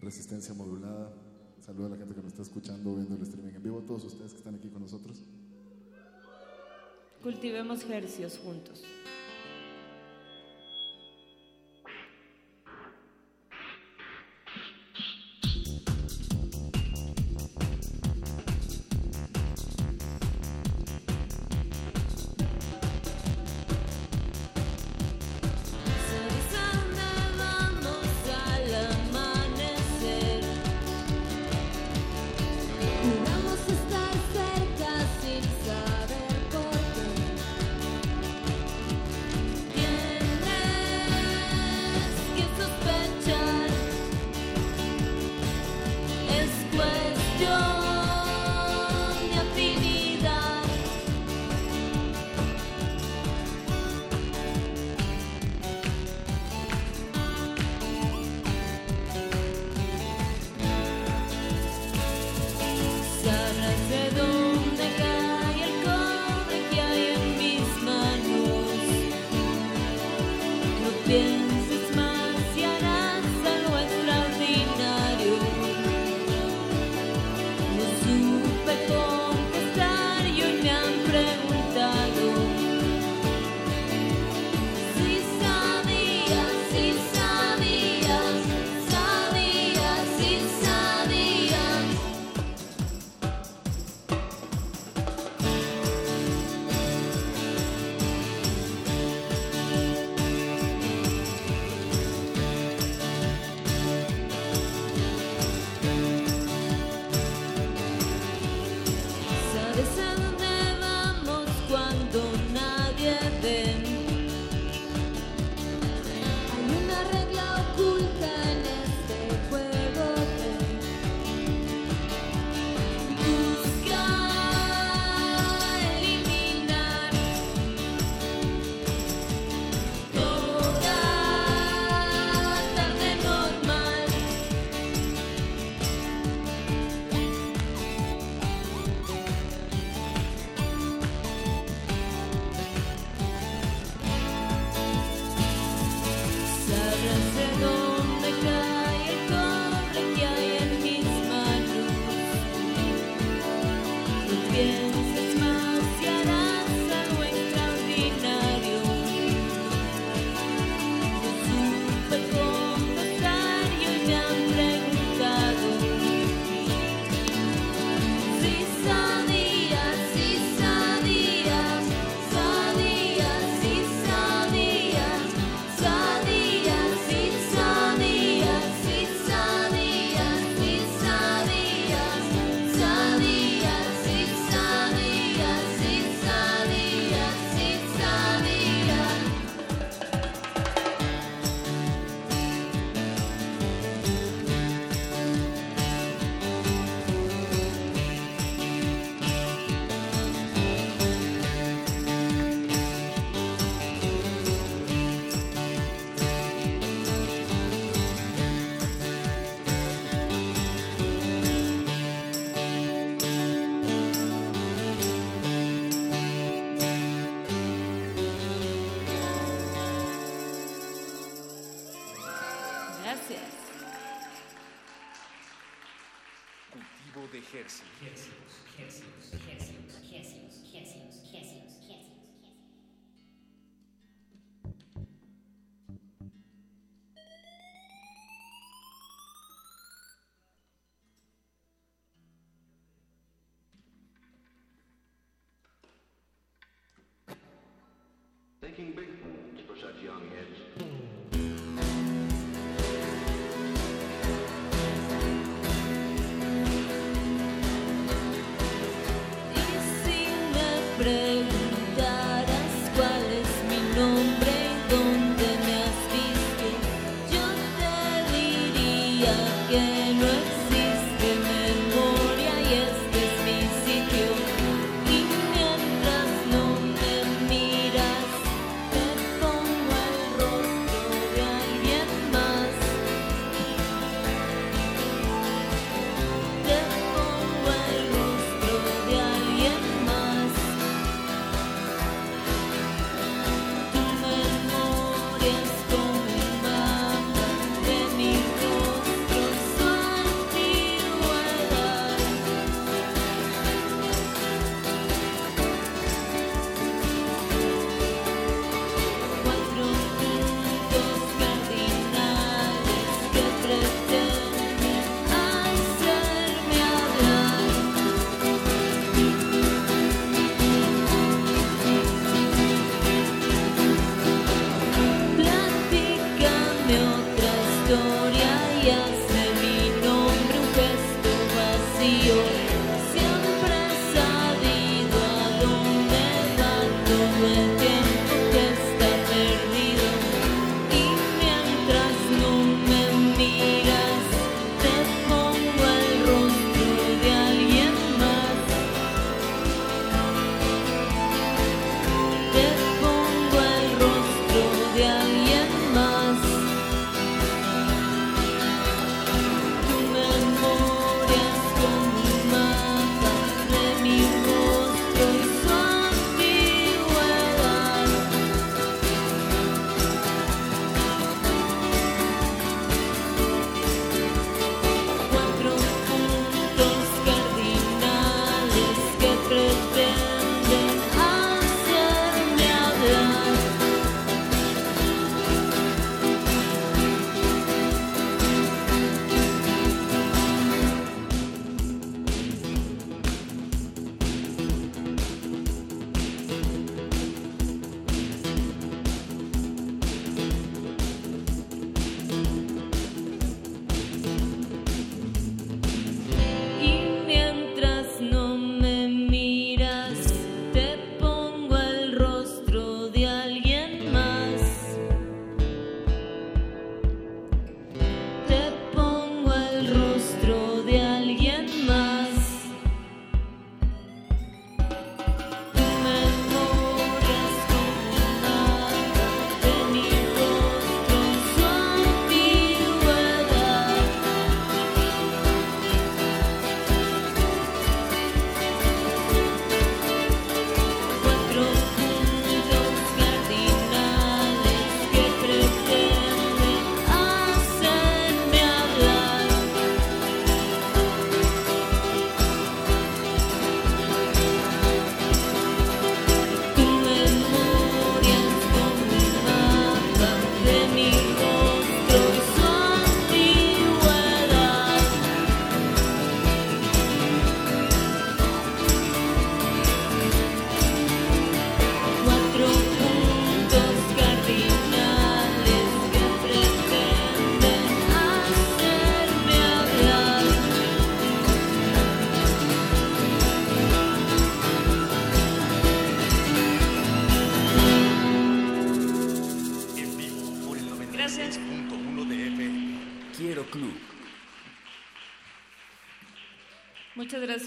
Resistencia 0.00 0.52
Modulada. 0.52 1.14
Saludo 1.64 1.86
a 1.86 1.90
la 1.90 1.96
gente 1.96 2.14
que 2.14 2.20
nos 2.20 2.32
está 2.32 2.42
escuchando, 2.42 2.94
viendo 2.94 3.14
el 3.14 3.22
streaming 3.22 3.54
en 3.54 3.62
vivo, 3.62 3.80
todos 3.82 4.04
ustedes 4.04 4.32
que 4.32 4.38
están 4.38 4.56
aquí 4.56 4.68
con 4.68 4.82
nosotros. 4.82 5.24
Cultivemos 7.22 7.84
hercios 7.88 8.38
juntos. 8.38 8.84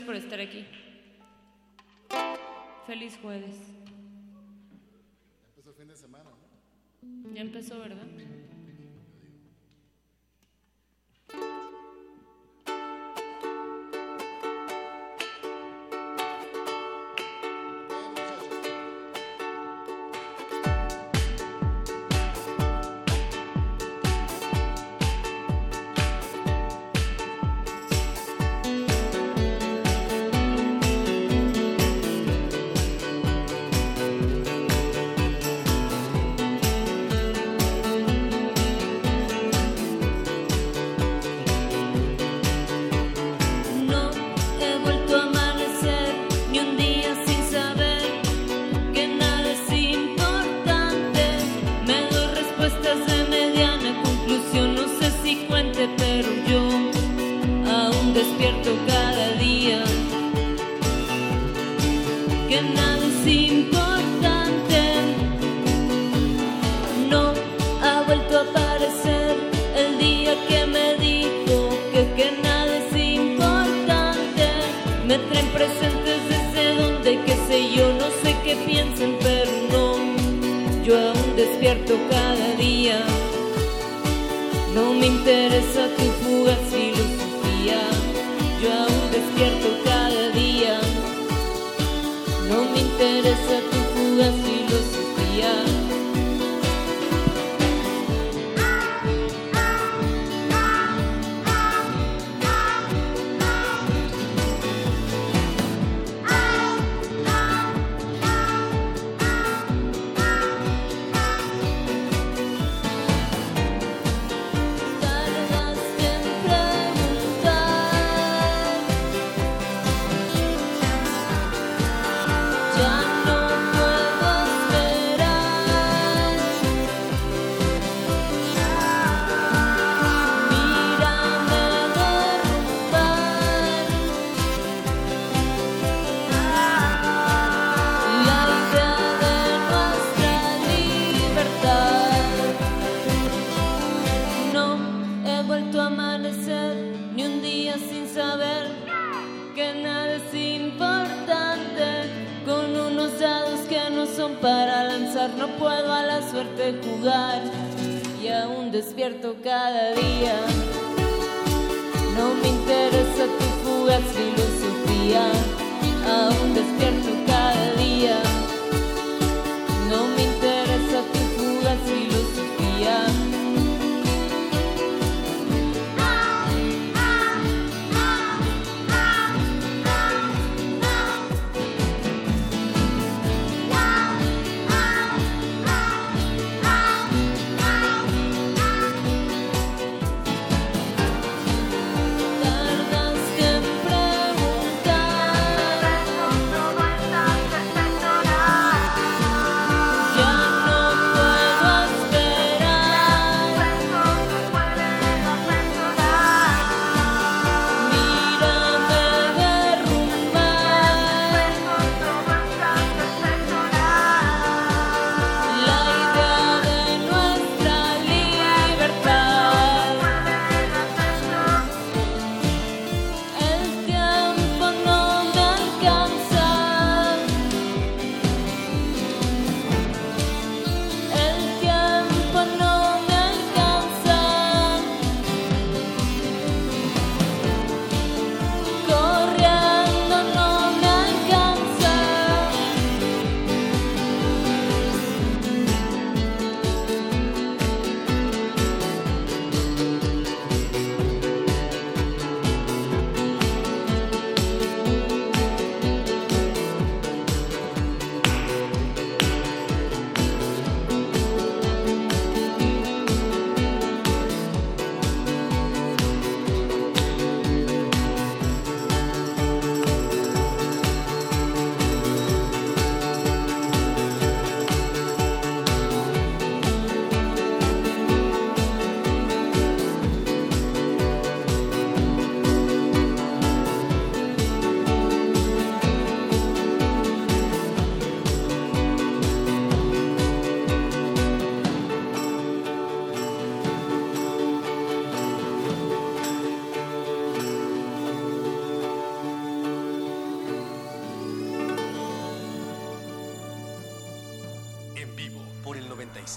Por 0.05 0.15
estar 0.15 0.39
aquí. 0.39 0.64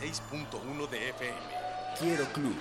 96.1 0.09 0.89
de 0.89 1.09
FM. 1.11 1.37
Quiero 1.99 2.25
Club. 2.33 2.55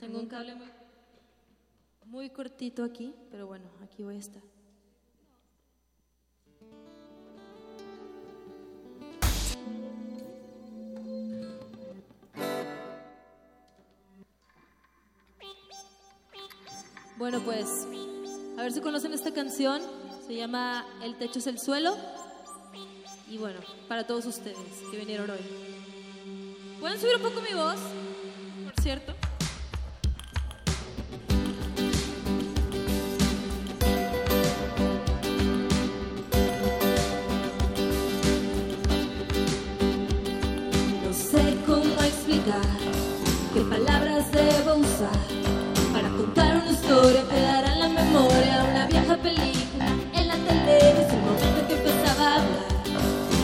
Tengo 0.00 0.18
un 0.18 0.26
cable 0.26 0.54
muy, 0.56 0.68
muy 2.06 2.30
cortito 2.30 2.82
aquí, 2.82 3.14
pero 3.30 3.46
bueno, 3.46 3.66
aquí 3.84 4.02
voy 4.02 4.16
a 4.16 4.18
estar. 4.18 4.42
Bueno, 17.16 17.40
pues, 17.44 17.86
a 18.58 18.62
ver 18.62 18.72
si 18.72 18.80
conocen 18.80 19.12
esta 19.12 19.32
canción. 19.32 19.80
Se 20.26 20.34
llama 20.34 20.84
El 21.02 21.16
techo 21.16 21.38
es 21.38 21.46
el 21.46 21.60
suelo. 21.60 21.96
Y 23.30 23.38
bueno, 23.38 23.60
para 23.86 24.04
todos 24.06 24.26
ustedes 24.26 24.56
que 24.90 24.96
vinieron 24.96 25.30
hoy. 25.30 25.38
¿Pueden 26.80 27.00
subir 27.00 27.16
un 27.16 27.22
poco 27.22 27.40
mi 27.40 27.54
voz? 27.54 27.78
Por 28.64 28.82
cierto. 28.82 29.14
No 41.04 41.14
sé 41.14 41.58
cómo 41.64 42.02
explicar 42.02 42.62
qué 43.54 43.60
palabras 43.60 44.32
debo 44.32 44.76
usar 44.76 45.38
para 45.92 46.08
contar 46.10 46.56
una 46.56 46.70
historia 46.72 47.37
película 49.22 49.86
en 50.14 50.28
la 50.28 50.34
televisión, 50.34 51.20
momento 51.24 51.66
que 51.68 51.74
empezaba 51.74 52.24
a 52.24 52.34
hablar, 52.36 52.66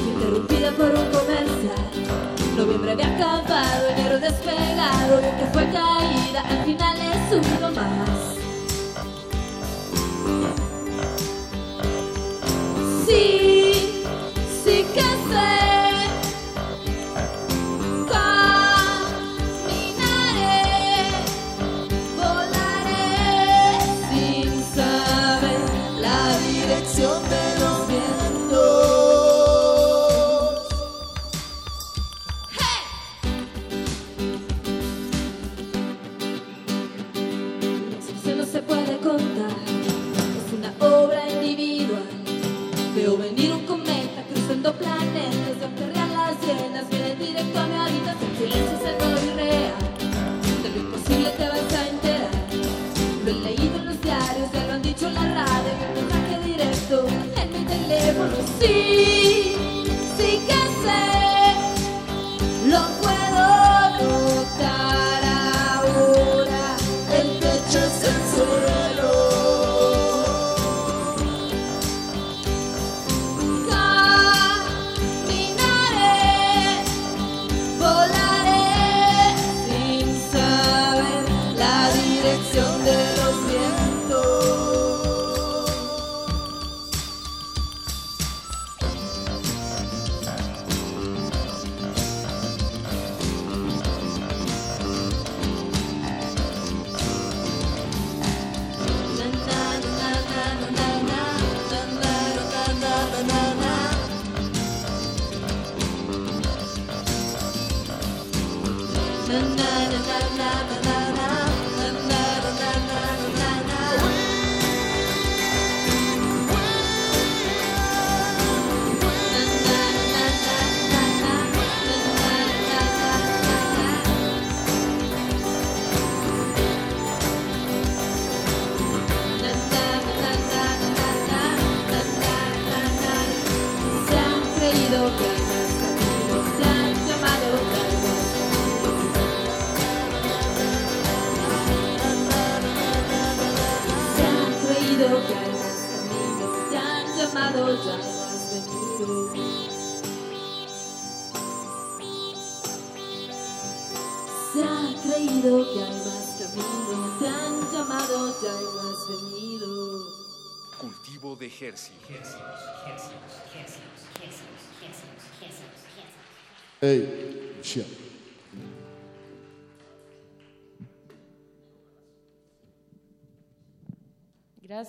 interrumpida 0.06 0.70
por 0.72 0.90
un 0.90 1.06
comercial. 1.10 1.84
Noviembre 2.56 2.92
había 2.92 3.14
acabado, 3.14 3.88
enero 3.96 4.20
despegado, 4.20 5.20
que 5.20 5.46
fue 5.52 5.64
caída, 5.64 6.42
al 6.48 6.64
final 6.64 6.96
es 6.98 7.32
uno 7.58 7.70
más. 7.72 8.34
Sí, 13.06 14.04
sí 14.64 14.86
que 14.94 15.00
sé. 15.00 15.63
все 82.42 82.73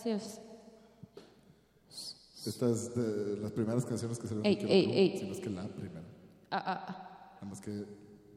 Gracias. 0.05 0.39
Esta 2.45 2.69
es 2.69 2.93
de 2.95 3.37
las 3.37 3.51
primeras 3.51 3.85
canciones 3.85 4.19
que 4.19 4.27
se 4.27 4.35
Ey, 4.43 4.55
Quiero 4.57 4.71
ey, 4.71 4.91
ey. 4.91 5.17
si 5.17 5.25
no 5.25 5.31
es 5.33 5.39
que 5.39 5.49
la 5.49 5.67
primera. 5.67 6.03
Ah, 6.51 6.63
ah, 6.65 6.85
ah. 6.87 7.31
Nada 7.35 7.45
más 7.47 7.59
que 7.59 7.85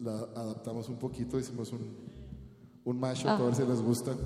la 0.01 0.13
adaptamos 0.35 0.89
un 0.89 0.97
poquito, 0.97 1.39
hicimos 1.39 1.71
un, 1.73 1.81
un 2.87 2.99
mashup 2.99 3.29
Ah. 3.29 3.37
a 3.37 3.43
ver 3.43 3.55
si 3.55 3.65
les 3.65 3.83
gusta. 3.83 4.17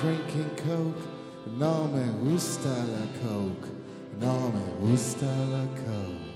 Drinking 0.00 0.50
Coke. 0.56 1.02
No 1.58 1.88
me 1.88 2.06
gusta 2.22 2.68
la 2.68 3.06
Coke. 3.20 3.68
No 4.20 4.50
me 4.50 4.62
gusta 4.80 5.26
la 5.26 5.66
Coke. 5.74 6.28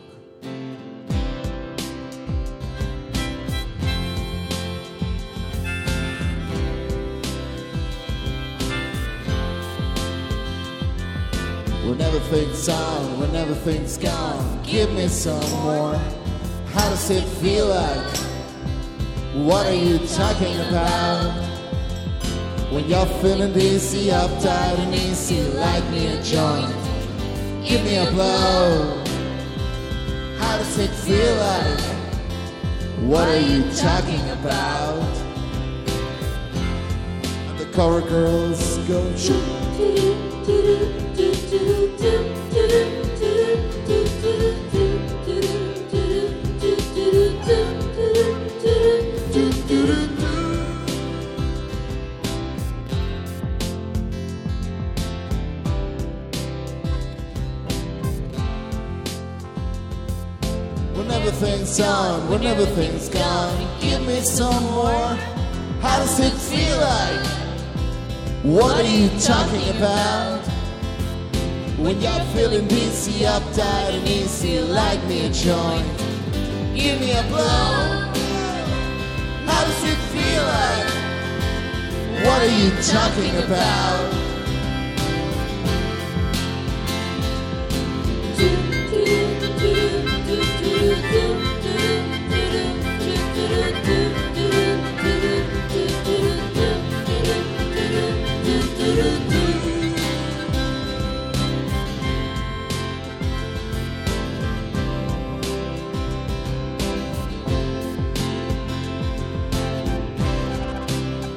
When 11.85 12.01
everything's 12.01 12.69
on, 12.69 13.21
when 13.21 13.37
everything's 13.37 13.97
gone, 13.97 14.63
give 14.65 14.93
me 14.93 15.07
some 15.07 15.39
more. 15.63 15.95
How 16.73 16.89
does 16.91 17.11
it 17.11 17.25
feel 17.41 17.69
like? 17.69 18.17
What 19.35 19.67
are 19.67 19.75
you 19.75 19.99
talking 19.99 20.59
about? 20.69 21.52
When 22.73 22.89
you're 22.89 23.05
feeling 23.21 23.53
dizzy, 23.53 24.07
uptight 24.07 24.79
and 24.79 24.95
easy, 24.95 25.43
like 25.43 25.85
me 25.91 26.07
a 26.07 26.23
joint. 26.23 26.75
Give 27.63 27.85
me 27.85 27.97
a 27.97 28.11
blow. 28.11 29.05
How 30.39 30.57
does 30.57 30.79
it 30.79 30.89
feel 30.89 31.37
like? 31.37 31.81
What 33.11 33.29
are 33.29 33.39
you 33.39 33.71
talking 33.75 34.27
about? 34.31 35.03
And 37.51 37.59
the 37.59 37.67
cover 37.75 38.01
girls 38.01 38.79
go. 38.89 39.03
When 42.63 43.02
on, 61.81 62.29
when 62.29 62.45
everything's 62.45 63.09
gone, 63.09 63.81
give 63.81 64.05
me 64.07 64.21
some 64.21 64.65
more. 64.65 65.17
How 65.81 65.99
does 65.99 66.19
it 66.21 66.33
feel 66.33 66.77
like? 66.79 67.27
What 68.43 68.81
are 68.81 68.89
you 68.89 69.09
talking 69.21 69.77
about? 69.77 70.41
When 71.79 72.01
you're 72.01 72.25
feeling 72.35 72.69
dizzy, 72.69 73.25
uptight 73.25 73.95
and 73.95 74.09
easy, 74.09 74.61
like 74.61 75.03
me 75.07 75.27
a 75.27 75.31
joint, 75.31 75.87
give 76.75 77.01
me 77.01 77.13
a 77.13 77.23
blow. 77.29 78.11
How 79.47 79.65
does 79.65 79.85
it 79.85 79.99
feel 80.13 80.43
like? 80.43 80.91
What 82.25 82.43
are 82.43 82.55
you 82.61 82.71
talking 82.83 83.37
about? 83.45 84.23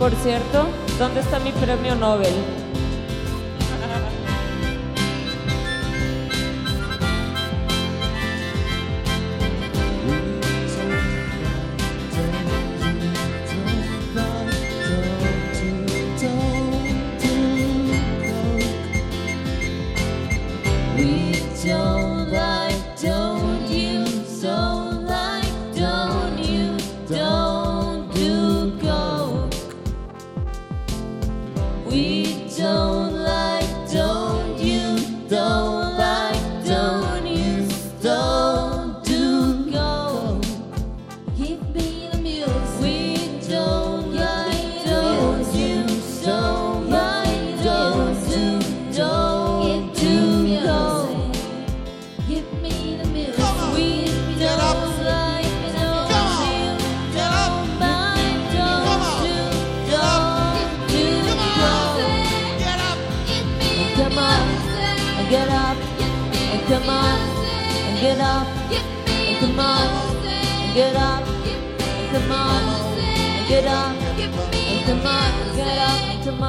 Por 0.05 0.13
cierto, 0.17 0.67
¿dónde 0.99 1.21
está 1.21 1.39
mi 1.39 1.51
premio 1.51 1.95
Nobel? 1.95 2.64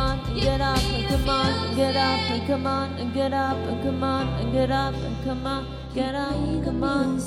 On, 0.06 0.18
and 0.20 0.40
get 0.40 0.60
up, 0.60 0.78
and 0.78 1.08
come 1.08 1.28
on, 1.28 1.46
and 1.66 1.76
get 1.76 1.96
up, 1.96 2.30
and 2.30 2.46
come 2.46 2.66
on, 2.66 2.92
and 2.98 3.14
get 3.14 3.32
up, 3.32 3.56
and 3.56 3.82
come 3.82 4.02
on, 4.02 4.26
and 4.40 4.52
get 4.52 4.70
up, 4.70 4.94
and 4.94 5.24
come 5.24 5.46
on, 5.46 5.66
get 5.94 6.14
up, 6.14 6.32
and 6.32 6.64
come 6.64 6.84
on. 6.84 7.18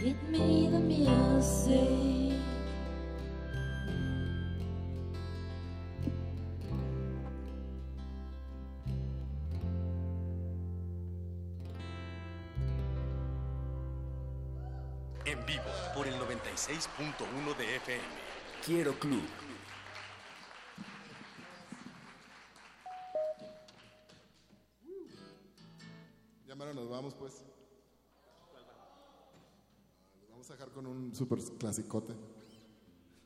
Give 0.00 0.22
me 0.30 0.68
the 0.70 0.78
music. 0.78 2.08
En 15.26 15.44
vivo 15.44 15.62
por 15.94 16.06
el 16.06 16.14
96.1 16.14 17.56
de 17.58 17.76
FM. 17.76 18.00
Quiero 18.64 18.98
Club. 18.98 19.47
Mero 26.58 26.74
nos 26.74 26.88
vamos 26.88 27.14
pues. 27.14 27.44
Nos 30.20 30.30
vamos 30.30 30.50
a 30.50 30.52
dejar 30.54 30.70
con 30.70 30.86
un 30.86 31.14
super 31.14 31.38
clasicote. 31.58 32.14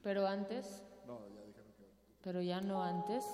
Pero 0.03 0.27
antes, 0.27 0.83
No, 1.07 1.21
ya 1.35 1.43
dijeron 1.45 1.73
que. 1.79 1.87
pero 2.23 2.43
ya 2.43 2.61
no 2.61 2.83
antes. 2.83 3.25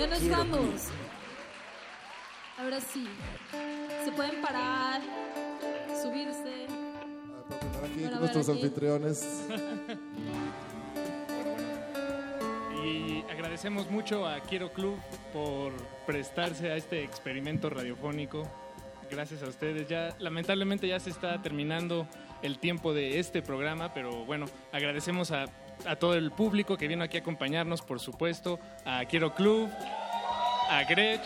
Ya 0.00 0.06
nos 0.06 0.28
vamos. 0.30 0.88
Ahora 2.58 2.80
sí. 2.80 3.06
Se 4.02 4.10
pueden 4.12 4.40
parar, 4.40 5.02
subirse. 6.02 6.64
Aquí 7.84 8.04
Para 8.04 8.10
con 8.10 8.10
ver 8.10 8.20
nuestros 8.20 8.48
aquí. 8.48 8.62
anfitriones. 8.62 9.46
Y 12.82 13.22
agradecemos 13.30 13.90
mucho 13.90 14.26
a 14.26 14.40
Quiero 14.40 14.72
Club 14.72 14.96
por 15.34 15.74
prestarse 16.06 16.70
a 16.70 16.76
este 16.76 17.04
experimento 17.04 17.68
radiofónico. 17.68 18.48
Gracias 19.10 19.42
a 19.42 19.48
ustedes. 19.48 19.86
Ya 19.86 20.16
lamentablemente 20.18 20.88
ya 20.88 20.98
se 20.98 21.10
está 21.10 21.42
terminando 21.42 22.06
el 22.40 22.58
tiempo 22.58 22.94
de 22.94 23.18
este 23.18 23.42
programa, 23.42 23.92
pero 23.92 24.24
bueno, 24.24 24.46
agradecemos 24.72 25.30
a, 25.30 25.44
a 25.86 25.96
todo 25.96 26.14
el 26.14 26.30
público 26.30 26.76
que 26.76 26.88
vino 26.88 27.04
aquí 27.04 27.16
a 27.16 27.20
acompañarnos, 27.20 27.82
por 27.82 28.00
supuesto, 28.00 28.58
a 28.84 29.04
Quiero 29.06 29.34
Club, 29.34 29.68
a 30.70 30.84
Gretch. 30.84 31.22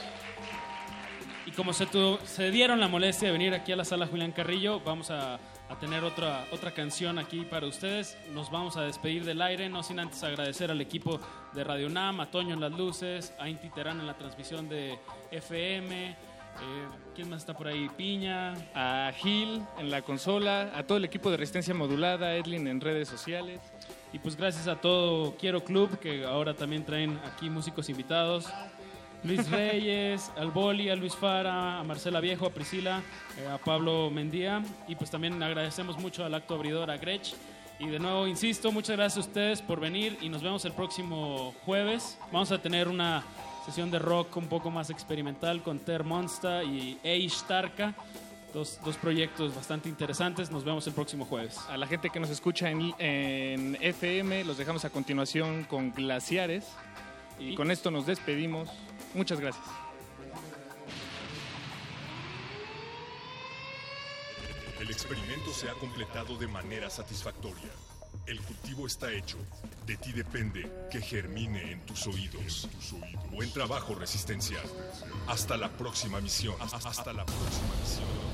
Y 1.47 1.51
como 1.53 1.73
se, 1.75 1.87
tu- 1.87 2.19
se 2.25 2.51
dieron 2.51 2.81
la 2.81 2.89
molestia 2.89 3.29
de 3.29 3.33
venir 3.33 3.53
aquí 3.55 3.73
a 3.73 3.77
la 3.77 3.85
sala 3.85 4.07
Julián 4.07 4.33
Carrillo, 4.33 4.81
vamos 4.81 5.11
a, 5.11 5.35
a 5.35 5.79
tener 5.79 6.03
otra, 6.03 6.47
otra 6.53 6.71
canción 6.71 7.19
aquí 7.19 7.45
para 7.45 7.67
ustedes. 7.67 8.17
Nos 8.33 8.51
vamos 8.51 8.79
a 8.79 8.83
despedir 8.83 9.25
del 9.27 9.43
aire, 9.43 9.69
no 9.69 9.83
sin 9.83 9.99
antes 10.01 10.23
agradecer 10.25 10.71
al 10.71 10.81
equipo 10.81 11.21
de 11.53 11.63
Radio 11.63 11.91
Nam, 11.91 12.21
a 12.21 12.31
Toño 12.31 12.55
en 12.55 12.61
las 12.61 12.73
luces, 12.73 13.35
a 13.39 13.49
Inti 13.49 13.69
Terán 13.69 14.01
en 14.01 14.07
la 14.07 14.15
transmisión 14.17 14.71
de 14.71 14.99
FM. 15.33 16.11
eh, 16.11 16.17
¿Quién 17.15 17.29
más 17.29 17.41
está 17.41 17.53
por 17.55 17.69
ahí? 17.69 17.91
Piña. 17.95 18.55
a 18.75 19.13
Gil 19.15 19.63
en 19.79 19.91
la 19.91 20.01
consola, 20.01 20.73
a 20.75 20.85
todo 20.85 20.97
el 20.97 21.05
equipo 21.05 21.31
de 21.31 21.37
Resistencia 21.37 21.75
Modulada, 21.75 22.35
Edlin 22.37 22.67
en 22.69 22.81
redes 22.81 23.07
sociales. 23.09 23.61
Y 24.15 24.21
pues 24.21 24.37
gracias 24.37 24.69
a 24.69 24.81
todo 24.81 25.35
Quiero 25.37 25.65
Club, 25.65 25.99
que 25.99 26.25
ahora 26.25 26.55
también 26.55 26.85
traen 26.85 27.19
aquí 27.27 27.51
músicos 27.51 27.89
invitados. 27.89 28.47
Luis 29.25 29.51
Reyes, 29.51 30.31
al 30.37 30.53
Boli, 30.53 30.89
a 30.89 30.95
Luis 30.95 31.17
Fara, 31.17 31.81
a 31.81 31.83
Marcela 31.83 32.21
Viejo, 32.21 32.47
a 32.47 32.51
Priscila, 32.51 33.03
eh, 33.37 33.49
a 33.49 33.59
Pablo 33.59 34.11
Mendía. 34.13 34.63
Y 34.87 34.95
pues 34.95 35.11
también 35.11 35.43
agradecemos 35.43 35.99
mucho 35.99 36.25
al 36.25 36.33
acto 36.33 36.55
abridor, 36.55 36.93
a 36.93 36.97
Grech. 36.97 37.35
Y 37.81 37.89
de 37.89 37.99
nuevo, 37.99 38.29
insisto, 38.29 38.71
muchas 38.71 38.97
gracias 38.97 39.17
a 39.27 39.29
ustedes 39.29 39.61
por 39.61 39.81
venir 39.81 40.17
y 40.21 40.29
nos 40.29 40.45
vemos 40.45 40.65
el 40.65 40.73
próximo 40.75 41.53
jueves. 41.65 42.17
Vamos 42.31 42.53
a 42.53 42.63
tener 42.63 42.87
una 42.87 43.25
sesión 43.67 43.91
de 43.91 43.99
rock 43.99 44.37
un 44.37 44.47
poco 44.47 44.71
más 44.71 44.91
experimental 44.91 45.61
con 45.61 45.81
Ter 45.81 46.05
Monsta 46.05 46.63
y 46.63 47.01
Eish 47.03 47.43
Tarka. 47.49 47.97
Dos, 48.55 48.79
dos 48.85 48.97
proyectos 48.97 49.55
bastante 49.55 49.89
interesantes. 49.89 50.51
Nos 50.53 50.65
vemos 50.65 50.87
el 50.87 50.95
próximo 50.95 51.25
jueves. 51.27 51.59
A 51.69 51.77
la 51.77 51.89
gente 51.89 52.09
que 52.09 52.21
nos 52.21 52.31
escucha 52.31 52.71
en, 52.71 52.95
en 52.99 53.77
FM, 53.81 54.45
los 54.45 54.57
dejamos 54.57 54.85
a 54.85 54.91
continuación 54.91 55.65
con 55.65 55.93
Glaciares. 55.93 56.65
Y 57.39 57.57
con 57.57 57.73
esto 57.73 57.91
nos 57.91 58.07
despedimos. 58.07 58.71
Muchas 59.13 59.41
gracias. 59.41 59.65
El 64.81 64.91
experimento 64.91 65.53
se 65.53 65.69
ha 65.69 65.73
completado 65.75 66.37
de 66.37 66.47
manera 66.47 66.91
satisfactoria. 66.91 67.71
El 68.27 68.41
cultivo 68.41 68.87
está 68.87 69.13
hecho. 69.13 69.39
De 69.87 69.97
ti 69.97 70.13
depende 70.13 70.71
que 70.91 71.01
germine 71.01 71.73
en 71.73 71.81
tus 71.87 72.07
oídos. 72.07 72.69
Buen 73.31 73.51
trabajo, 73.53 73.95
Resistencia. 73.95 74.59
Hasta 75.27 75.57
la 75.57 75.71
próxima 75.71 76.21
misión. 76.21 76.55
Hasta 76.61 77.13
la 77.13 77.25
próxima 77.25 77.75
misión. 77.81 78.34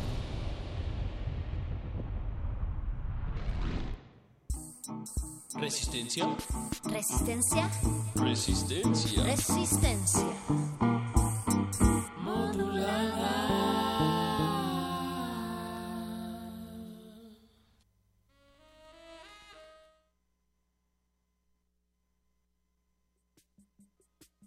Resistencia. 5.55 6.37
Resistencia. 6.85 7.71
Resistencia. 8.15 9.25
Resistencia. 9.25 10.27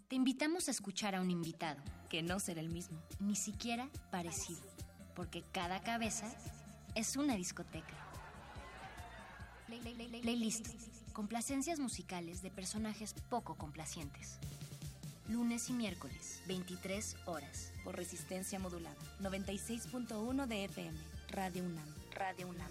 Te 0.08 0.16
invitamos 0.16 0.68
a 0.68 0.70
escuchar 0.70 1.14
a 1.14 1.20
un 1.20 1.30
invitado, 1.30 1.82
que 2.08 2.22
no 2.22 2.38
será 2.38 2.60
el 2.60 2.70
mismo, 2.70 3.02
ni 3.18 3.34
siquiera 3.34 3.90
parecido, 4.10 4.62
porque 5.16 5.42
cada 5.52 5.80
cabeza 5.80 6.26
es 6.94 7.16
una 7.16 7.34
discoteca. 7.34 8.03
Playlist. 9.66 10.68
Complacencias 11.12 11.78
musicales 11.78 12.42
de 12.42 12.50
personajes 12.50 13.14
poco 13.28 13.54
complacientes. 13.56 14.38
Lunes 15.28 15.70
y 15.70 15.72
miércoles, 15.72 16.42
23 16.46 17.16
horas. 17.26 17.72
Por 17.82 17.96
resistencia 17.96 18.58
modulada. 18.58 18.96
96.1 19.20 20.46
de 20.46 20.64
FM. 20.64 20.98
Radio 21.30 21.64
UNAM. 21.64 21.94
Radio 22.14 22.48
UNAM. 22.48 22.70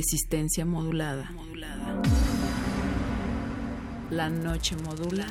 Resistencia 0.00 0.64
modulada. 0.64 1.30
La 4.10 4.30
noche 4.30 4.74
modula. 4.76 5.26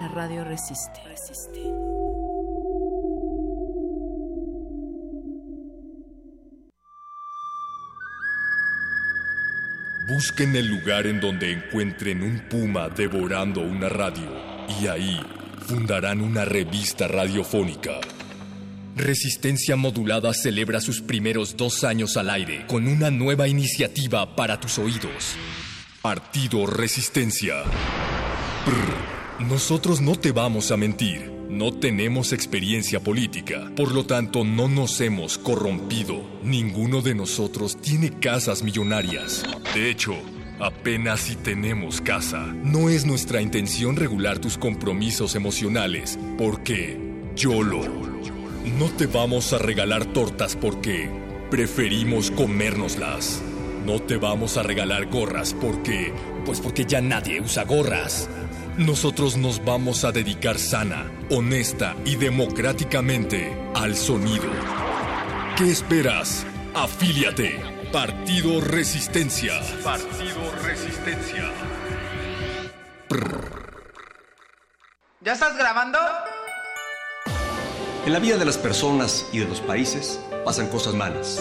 La 0.00 0.06
radio 0.06 0.44
resiste. 0.44 1.00
Busquen 10.06 10.54
el 10.54 10.68
lugar 10.68 11.08
en 11.08 11.18
donde 11.18 11.50
encuentren 11.50 12.22
un 12.22 12.38
puma 12.48 12.88
devorando 12.88 13.62
una 13.62 13.88
radio 13.88 14.30
y 14.80 14.86
ahí 14.86 15.20
fundarán 15.66 16.20
una 16.20 16.44
revista 16.44 17.08
radiofónica. 17.08 17.98
Resistencia 18.96 19.76
Modulada 19.76 20.32
celebra 20.32 20.80
sus 20.80 21.02
primeros 21.02 21.58
dos 21.58 21.84
años 21.84 22.16
al 22.16 22.30
aire 22.30 22.64
con 22.66 22.88
una 22.88 23.10
nueva 23.10 23.46
iniciativa 23.46 24.34
para 24.34 24.58
tus 24.58 24.78
oídos. 24.78 25.36
Partido 26.00 26.64
Resistencia. 26.64 27.56
Nosotros 29.38 30.00
no 30.00 30.18
te 30.18 30.32
vamos 30.32 30.70
a 30.70 30.78
mentir. 30.78 31.30
No 31.50 31.74
tenemos 31.74 32.32
experiencia 32.32 32.98
política, 32.98 33.70
por 33.76 33.92
lo 33.92 34.06
tanto 34.06 34.44
no 34.44 34.66
nos 34.66 34.98
hemos 35.02 35.36
corrompido. 35.36 36.22
Ninguno 36.42 37.02
de 37.02 37.14
nosotros 37.14 37.78
tiene 37.78 38.18
casas 38.18 38.62
millonarias. 38.62 39.44
De 39.74 39.90
hecho, 39.90 40.14
apenas 40.58 41.20
si 41.20 41.36
tenemos 41.36 42.00
casa. 42.00 42.46
No 42.46 42.88
es 42.88 43.04
nuestra 43.04 43.42
intención 43.42 43.94
regular 43.94 44.38
tus 44.38 44.56
compromisos 44.56 45.34
emocionales, 45.34 46.18
porque 46.38 46.98
YOLO. 47.36 47.95
No 48.66 48.88
te 48.90 49.06
vamos 49.06 49.52
a 49.52 49.58
regalar 49.58 50.06
tortas 50.06 50.56
porque 50.56 51.08
preferimos 51.52 52.32
comérnoslas. 52.32 53.40
No 53.84 54.02
te 54.02 54.16
vamos 54.16 54.56
a 54.56 54.64
regalar 54.64 55.06
gorras 55.06 55.54
porque... 55.54 56.12
Pues 56.44 56.60
porque 56.60 56.84
ya 56.84 57.00
nadie 57.00 57.40
usa 57.40 57.64
gorras. 57.64 58.28
Nosotros 58.76 59.36
nos 59.36 59.64
vamos 59.64 60.04
a 60.04 60.10
dedicar 60.10 60.58
sana, 60.58 61.08
honesta 61.30 61.94
y 62.04 62.16
democráticamente 62.16 63.56
al 63.76 63.94
sonido. 63.94 64.50
¿Qué 65.56 65.70
esperas? 65.70 66.44
Afíliate. 66.74 67.60
Partido 67.92 68.60
Resistencia. 68.60 69.60
Partido 69.84 70.52
Resistencia. 70.64 71.52
¿Ya 75.20 75.32
estás 75.32 75.56
grabando? 75.56 75.98
En 78.06 78.12
la 78.12 78.18
vida 78.18 78.36
de 78.36 78.44
las 78.44 78.56
personas 78.56 79.26
y 79.32 79.38
de 79.38 79.46
los 79.46 79.60
países 79.60 80.20
pasan 80.44 80.68
cosas 80.68 80.94
malas. 80.94 81.40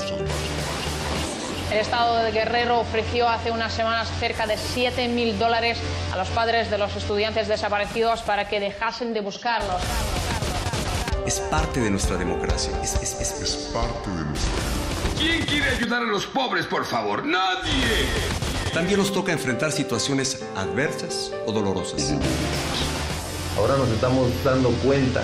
El 1.72 1.78
Estado 1.80 2.18
de 2.24 2.32
Guerrero 2.32 2.80
ofreció 2.80 3.28
hace 3.30 3.52
unas 3.52 3.74
semanas 3.74 4.08
cerca 4.20 4.48
de 4.48 4.58
7 4.58 5.08
mil 5.10 5.38
dólares 5.38 5.78
a 6.14 6.18
los 6.18 6.28
padres 6.30 6.70
de 6.72 6.78
los 6.78 6.96
estudiantes 6.96 7.48
desaparecidos 7.48 8.22
para 8.22 8.48
que 8.48 8.60
dejasen 8.60 9.14
de 9.14 9.22
buscarlos. 9.22 9.82
Es 11.26 11.40
parte 11.40 11.80
de 11.80 11.90
nuestra 11.90 12.18
democracia. 12.18 12.72
Es, 12.84 12.96
es- 12.96 13.20
es- 13.20 13.42
es 13.42 13.56
parte 13.74 14.10
de 14.10 14.24
nuestra 14.24 14.52
¿Quién 15.18 15.46
quiere 15.46 15.70
ayudar 15.70 16.02
a 16.04 16.06
los 16.06 16.26
pobres, 16.26 16.66
por 16.66 16.86
favor? 16.86 17.26
¡Nadie! 17.26 18.06
También 18.74 19.00
nos 19.00 19.12
toca 19.14 19.32
enfrentar 19.32 19.72
situaciones 19.72 20.44
adversas 20.56 21.32
o 21.48 21.52
dolorosas. 21.52 22.12
Ahora 23.58 23.78
nos 23.78 23.88
estamos 23.90 24.28
dando 24.44 24.70
cuenta 24.84 25.24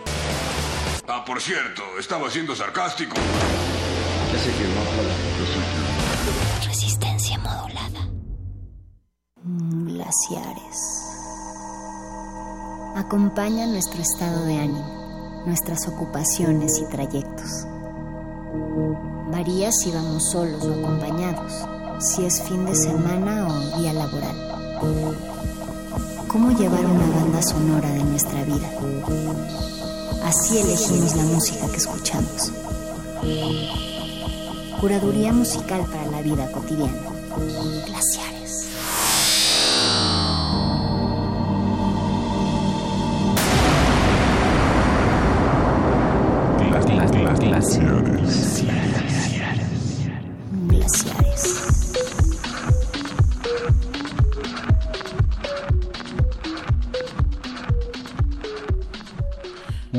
Ah, 1.13 1.25
por 1.25 1.41
cierto, 1.41 1.83
estaba 1.99 2.29
siendo 2.29 2.55
sarcástico. 2.55 3.15
Resistencia 6.65 7.37
modulada. 7.37 8.07
Glaciares. 9.43 10.77
Acompaña 12.95 13.67
nuestro 13.67 14.01
estado 14.01 14.45
de 14.45 14.57
ánimo, 14.57 15.43
nuestras 15.45 15.85
ocupaciones 15.89 16.79
y 16.79 16.89
trayectos. 16.89 17.67
Varía 19.33 19.69
si 19.73 19.91
vamos 19.91 20.31
solos 20.31 20.63
o 20.63 20.73
acompañados, 20.79 21.51
si 21.99 22.23
es 22.23 22.41
fin 22.43 22.65
de 22.65 22.73
semana 22.73 23.49
o 23.49 23.79
día 23.81 23.91
laboral. 23.91 24.37
¿Cómo 26.29 26.57
llevar 26.57 26.85
una 26.85 27.07
banda 27.17 27.41
sonora 27.41 27.89
de 27.89 28.03
nuestra 28.05 28.45
vida? 28.45 29.80
Así 30.23 30.59
elegimos 30.59 31.15
la 31.15 31.23
música 31.23 31.67
que 31.69 31.77
escuchamos. 31.77 32.51
Curaduría 34.79 35.31
musical 35.33 35.85
para 35.91 36.05
la 36.07 36.21
vida 36.21 36.51
cotidiana. 36.51 37.01
Glaciares. 37.85 38.40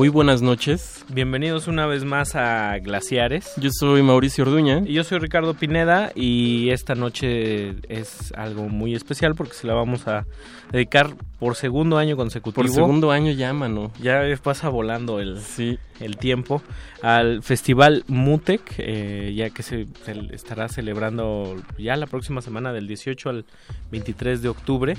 Muy 0.02 0.08
buenas 0.08 0.42
noches. 0.42 1.04
Bienvenidos 1.10 1.68
una 1.68 1.86
vez 1.86 2.04
más 2.04 2.34
a 2.34 2.76
Glaciares. 2.80 3.52
Yo 3.56 3.70
soy 3.70 4.02
Mauricio 4.02 4.42
Orduña. 4.42 4.82
Y 4.84 4.94
yo 4.94 5.04
soy 5.04 5.20
Ricardo 5.20 5.54
Pineda 5.54 6.10
y 6.16 6.70
esta 6.70 6.96
noche 6.96 7.76
es 7.88 8.32
algo 8.36 8.68
muy 8.68 8.96
especial 8.96 9.36
porque 9.36 9.54
se 9.54 9.68
la 9.68 9.74
vamos 9.74 10.08
a 10.08 10.26
dedicar 10.72 11.14
por 11.38 11.54
segundo 11.54 11.98
año 11.98 12.16
consecutivo. 12.16 12.64
Por 12.64 12.68
segundo 12.68 13.12
año 13.12 13.30
ya, 13.30 13.52
mano. 13.52 13.92
Ya 14.02 14.24
pasa 14.42 14.68
volando 14.70 15.20
el, 15.20 15.38
el 16.00 16.16
tiempo 16.16 16.64
al 17.00 17.44
Festival 17.44 18.02
Mutec, 18.08 18.74
eh, 18.78 19.32
ya 19.36 19.50
que 19.50 19.62
se, 19.62 19.86
se 20.04 20.34
estará 20.34 20.68
celebrando 20.68 21.62
ya 21.78 21.94
la 21.94 22.08
próxima 22.08 22.42
semana 22.42 22.72
del 22.72 22.88
18 22.88 23.28
al 23.30 23.44
23 23.92 24.42
de 24.42 24.48
octubre. 24.48 24.96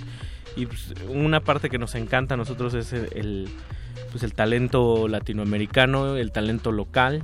Y 0.56 0.66
pues, 0.66 0.94
una 1.10 1.42
parte 1.42 1.70
que 1.70 1.78
nos 1.78 1.94
encanta 1.96 2.36
a 2.36 2.38
nosotros 2.38 2.74
es 2.74 2.94
el, 2.94 3.10
el, 3.16 3.50
pues 4.14 4.24
el 4.24 4.34
talento 4.34 5.10
latinoamericano, 5.10 6.16
el 6.16 6.32
talento 6.32 6.72
local. 6.72 7.24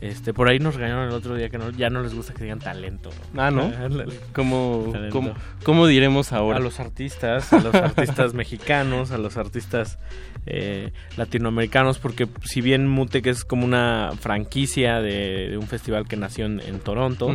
Este, 0.00 0.32
por 0.32 0.48
ahí 0.48 0.60
nos 0.60 0.76
regañaron 0.76 1.08
el 1.08 1.12
otro 1.14 1.34
día 1.34 1.48
que 1.48 1.58
no- 1.58 1.70
ya 1.70 1.90
no 1.90 2.02
les 2.04 2.14
gusta 2.14 2.32
que 2.32 2.44
digan 2.44 2.60
talento. 2.60 3.10
Ah, 3.36 3.50
¿no? 3.50 3.72
¿Cómo, 4.32 4.90
Talento. 4.92 5.12
cómo, 5.12 5.32
cómo 5.64 5.86
diremos 5.88 6.32
ahora? 6.32 6.58
A 6.58 6.60
los 6.60 6.78
artistas, 6.78 7.52
a 7.52 7.58
los 7.58 7.74
artistas 7.74 8.32
mexicanos, 8.42 9.10
a 9.10 9.18
los 9.18 9.36
artistas 9.36 9.98
eh, 10.46 10.92
latinoamericanos, 11.16 11.98
porque 11.98 12.28
si 12.44 12.60
bien 12.60 12.86
Mutec 12.86 13.26
es 13.26 13.44
como 13.44 13.64
una 13.64 14.12
franquicia 14.20 15.00
de, 15.00 15.48
de 15.50 15.58
un 15.58 15.66
festival 15.66 16.06
que 16.06 16.16
nació 16.16 16.46
en, 16.46 16.60
en 16.60 16.78
Toronto, 16.78 17.30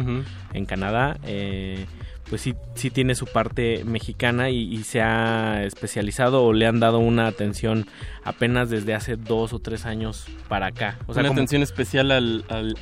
en 0.53 0.65
Canadá, 0.65 1.17
eh, 1.25 1.85
pues 2.29 2.41
sí, 2.41 2.55
sí 2.75 2.89
tiene 2.89 3.15
su 3.15 3.25
parte 3.25 3.83
mexicana 3.83 4.49
y, 4.49 4.73
y 4.73 4.83
se 4.83 5.01
ha 5.01 5.63
especializado 5.63 6.43
o 6.43 6.53
le 6.53 6.65
han 6.65 6.79
dado 6.79 6.99
una 6.99 7.27
atención 7.27 7.85
apenas 8.23 8.69
desde 8.69 8.93
hace 8.93 9.15
dos 9.17 9.53
o 9.53 9.59
tres 9.59 9.85
años 9.85 10.25
para 10.47 10.67
acá. 10.67 10.97
O 11.07 11.13
sea, 11.13 11.21
Una 11.21 11.29
como- 11.29 11.39
atención 11.39 11.61
especial 11.61 12.11
al, 12.11 12.45
al- 12.49 12.77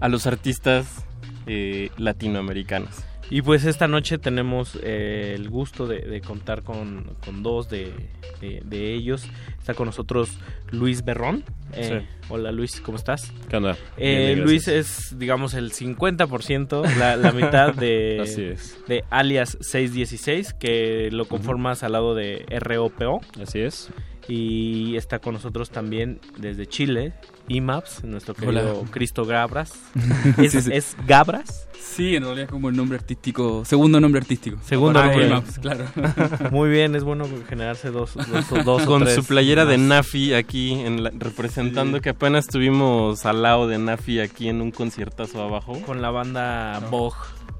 a 0.00 0.08
los 0.08 0.26
artistas 0.26 1.04
eh, 1.46 1.90
latinoamericanos. 1.98 2.90
Y 3.32 3.42
pues 3.42 3.64
esta 3.64 3.86
noche 3.86 4.18
tenemos 4.18 4.76
eh, 4.82 5.34
el 5.36 5.48
gusto 5.48 5.86
de, 5.86 6.00
de 6.00 6.20
contar 6.20 6.62
con, 6.64 7.04
con 7.24 7.42
dos 7.44 7.68
de, 7.70 7.92
de- 8.40 8.60
de 8.64 8.94
ellos. 8.94 9.24
Está 9.58 9.72
con 9.74 9.86
nosotros 9.86 10.30
Luis 10.72 11.04
Berrón. 11.04 11.44
Eh, 11.72 12.00
Sí. 12.00 12.06
Hola 12.28 12.50
Luis, 12.50 12.80
¿cómo 12.80 12.96
estás? 12.96 13.32
¿Qué 13.48 13.56
onda? 13.56 13.76
Eh, 13.96 14.32
Bien, 14.34 14.42
Luis 14.44 14.66
es, 14.68 15.16
digamos, 15.18 15.54
el 15.54 15.72
50%, 15.72 16.96
la, 16.96 17.16
la 17.16 17.30
mitad 17.32 17.72
de, 17.74 18.18
Así 18.22 18.42
es. 18.42 18.76
de 18.88 19.04
Alias 19.10 19.56
616, 19.60 20.54
que 20.54 21.08
lo 21.12 21.26
conformas 21.26 21.82
al 21.84 21.92
lado 21.92 22.14
de 22.16 22.44
ROPO. 22.60 23.20
Así 23.40 23.60
es. 23.60 23.90
Y 24.28 24.96
está 24.96 25.18
con 25.18 25.34
nosotros 25.34 25.70
también 25.70 26.20
desde 26.38 26.66
Chile, 26.66 27.12
IMAPS, 27.48 28.04
nuestro 28.04 28.34
querido 28.34 28.80
Hola. 28.80 28.90
Cristo 28.90 29.24
Gabras. 29.24 29.72
¿Es, 30.38 30.52
Sí, 30.52 30.60
sí. 30.62 30.70
es 30.72 30.96
Gabras? 31.06 31.66
Sí, 31.80 32.14
en 32.14 32.22
realidad 32.24 32.48
como 32.48 32.68
el 32.68 32.76
nombre 32.76 32.98
artístico, 32.98 33.64
segundo 33.64 33.98
nombre 34.00 34.20
artístico. 34.20 34.58
Segundo 34.64 35.00
Ah, 35.00 35.06
nombre. 35.06 35.28
Maps, 35.28 35.58
claro. 35.58 35.86
Muy 36.52 36.70
bien, 36.70 36.94
es 36.94 37.02
bueno 37.02 37.26
generarse 37.48 37.90
dos, 37.90 38.14
dos, 38.14 38.64
dos 38.64 38.82
o 38.82 38.86
Con 38.86 39.02
tres 39.02 39.14
su 39.16 39.24
playera 39.24 39.64
de. 39.64 39.78
Nafi 39.78 40.34
aquí, 40.34 40.72
en 40.72 41.02
la- 41.02 41.10
representando 41.18 42.00
que 42.00 42.10
apenas 42.10 42.44
estuvimos 42.44 43.26
al 43.26 43.42
lado 43.42 43.66
de 43.66 43.78
Nafi 43.78 44.20
aquí 44.20 44.48
en 44.48 44.60
un 44.60 44.70
conciertazo 44.70 45.42
abajo. 45.42 45.80
Con 45.86 46.00
la 46.02 46.10
banda 46.10 46.78
Bog. 46.90 47.14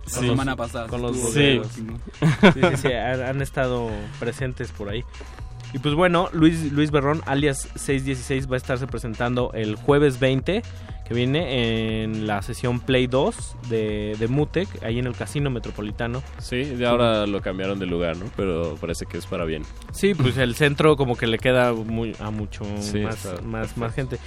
La 0.06 0.10
semana 0.20 0.56
pasada 0.56 0.86
Con 0.88 1.02
los. 1.02 1.16
Sí, 1.16 1.60
sí, 1.72 2.60
sí, 2.76 2.88
han, 2.92 3.22
han 3.22 3.42
estado 3.42 3.90
presentes 4.18 4.70
por 4.72 4.88
ahí. 4.88 5.04
Y 5.72 5.78
pues 5.78 5.94
bueno, 5.94 6.28
Luis, 6.32 6.72
Luis 6.72 6.90
Berrón, 6.90 7.22
alias 7.26 7.68
616, 7.76 8.50
va 8.50 8.54
a 8.54 8.56
estarse 8.56 8.86
presentando 8.86 9.52
el 9.54 9.76
jueves 9.76 10.18
20, 10.18 10.62
que 11.06 11.14
viene 11.14 12.02
en 12.02 12.26
la 12.26 12.42
sesión 12.42 12.80
Play 12.80 13.06
2 13.06 13.56
de, 13.68 14.16
de 14.18 14.28
Mutec, 14.28 14.68
ahí 14.82 14.98
en 14.98 15.06
el 15.06 15.14
Casino 15.14 15.50
Metropolitano. 15.50 16.22
Sí, 16.38 16.64
de 16.64 16.86
ahora 16.86 17.26
lo 17.26 17.40
cambiaron 17.40 17.78
de 17.78 17.86
lugar, 17.86 18.16
¿no? 18.16 18.26
Pero 18.36 18.76
parece 18.80 19.06
que 19.06 19.18
es 19.18 19.26
para 19.26 19.44
bien. 19.44 19.62
Sí, 19.92 20.14
pues 20.14 20.36
el 20.38 20.54
centro 20.54 20.96
como 20.96 21.16
que 21.16 21.26
le 21.26 21.38
queda 21.38 21.72
muy, 21.72 22.16
a 22.20 22.30
mucho 22.30 22.64
Sí, 22.78 23.00
más, 23.00 23.24
está 23.24 23.42
más, 23.42 23.76
más 23.76 23.94
gente. 23.94 24.18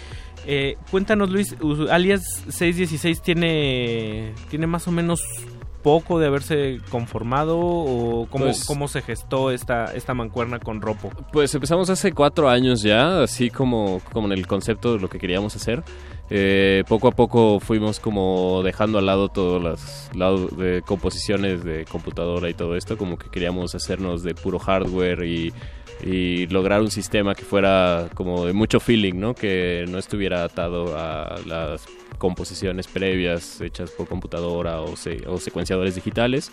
Eh, 0.45 0.75
cuéntanos 0.91 1.29
Luis, 1.29 1.55
alias 1.89 2.43
616 2.49 3.21
tiene, 3.21 4.33
tiene 4.49 4.67
más 4.67 4.87
o 4.87 4.91
menos 4.91 5.21
poco 5.83 6.17
de 6.19 6.27
haberse 6.27 6.79
conformado 6.89 7.59
o 7.59 8.27
cómo, 8.29 8.45
Pues- 8.45 8.65
cómo 8.65 8.87
se 8.87 9.01
gestó 9.01 9.51
esta, 9.51 9.93
esta 9.93 10.13
mancuerna 10.13 10.59
con 10.59 10.81
Ropo. 10.81 11.11
Pues 11.31 11.53
empezamos 11.53 11.89
hace 11.89 12.11
cuatro 12.13 12.49
años 12.49 12.81
ya, 12.81 13.21
así 13.21 13.49
como, 13.49 14.01
como 14.11 14.27
en 14.27 14.33
el 14.33 14.47
concepto 14.47 14.93
de 14.93 14.99
lo 14.99 15.09
que 15.09 15.19
queríamos 15.19 15.55
hacer. 15.55 15.83
Eh, 16.29 16.83
poco 16.87 17.09
a 17.09 17.11
poco 17.11 17.59
fuimos 17.59 17.99
como 17.99 18.61
dejando 18.63 18.97
al 18.97 19.05
lado 19.05 19.27
todas 19.27 19.61
las 19.61 20.09
lados 20.15 20.57
de 20.57 20.81
composiciones 20.81 21.63
de 21.63 21.85
computadora 21.85 22.49
y 22.49 22.53
todo 22.53 22.75
esto, 22.77 22.97
como 22.97 23.17
que 23.17 23.29
queríamos 23.29 23.75
hacernos 23.75 24.23
de 24.23 24.33
puro 24.33 24.57
hardware 24.57 25.25
y, 25.25 25.53
y 26.03 26.47
lograr 26.47 26.81
un 26.81 26.89
sistema 26.91 27.35
que 27.35 27.43
fuera 27.43 28.07
como 28.15 28.45
de 28.45 28.53
mucho 28.53 28.79
feeling, 28.79 29.15
¿no? 29.19 29.35
Que 29.35 29.85
no 29.89 29.97
estuviera 29.99 30.43
atado 30.45 30.97
a 30.97 31.35
las 31.45 31.85
composiciones 32.17 32.87
previas 32.87 33.59
hechas 33.61 33.91
por 33.91 34.07
computadora 34.07 34.81
o, 34.81 34.95
se- 34.95 35.27
o 35.27 35.37
secuenciadores 35.39 35.95
digitales. 35.95 36.51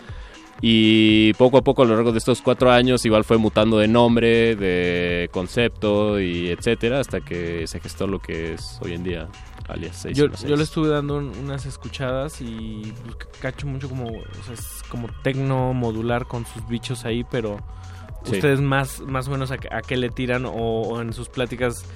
Y 0.62 1.32
poco 1.34 1.56
a 1.56 1.62
poco 1.62 1.82
a 1.82 1.86
lo 1.86 1.94
largo 1.94 2.12
de 2.12 2.18
estos 2.18 2.42
cuatro 2.42 2.70
años 2.70 3.06
igual 3.06 3.24
fue 3.24 3.38
mutando 3.38 3.78
de 3.78 3.88
nombre, 3.88 4.56
de 4.56 5.30
concepto 5.32 6.20
y 6.20 6.48
etcétera 6.50 7.00
hasta 7.00 7.22
que 7.22 7.66
se 7.66 7.80
gestó 7.80 8.06
lo 8.06 8.18
que 8.18 8.52
es 8.54 8.78
hoy 8.82 8.92
en 8.92 9.02
día 9.02 9.28
alias 9.68 10.02
Yo, 10.02 10.26
616. 10.26 10.50
yo 10.50 10.56
le 10.56 10.62
estuve 10.64 10.88
dando 10.88 11.16
un- 11.16 11.32
unas 11.44 11.64
escuchadas 11.64 12.42
y 12.42 12.92
pues, 13.04 13.16
cacho 13.40 13.66
mucho 13.68 13.88
como, 13.88 14.08
o 14.08 14.42
sea, 14.44 14.52
es 14.52 14.82
como 14.90 15.08
tecno 15.22 15.72
modular 15.72 16.26
con 16.26 16.44
sus 16.44 16.66
bichos 16.68 17.06
ahí, 17.06 17.24
pero 17.30 17.56
Sí. 18.24 18.32
ustedes 18.32 18.60
más, 18.60 19.00
más 19.00 19.28
o 19.28 19.30
menos 19.30 19.50
a, 19.52 19.56
qué- 19.56 19.68
a 19.72 19.80
qué 19.80 19.96
le 19.96 20.10
tiran 20.10 20.44
o, 20.44 20.50
o 20.52 21.00
en 21.00 21.14
sus 21.14 21.30
pláticas 21.30 21.86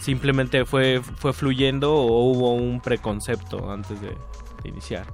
simplemente 0.00 0.64
fue, 0.64 1.00
fue 1.00 1.32
fluyendo 1.32 1.94
o 1.94 2.30
hubo 2.30 2.54
un 2.54 2.80
preconcepto 2.80 3.70
antes 3.70 4.00
de, 4.00 4.16
iniciar. 4.64 5.06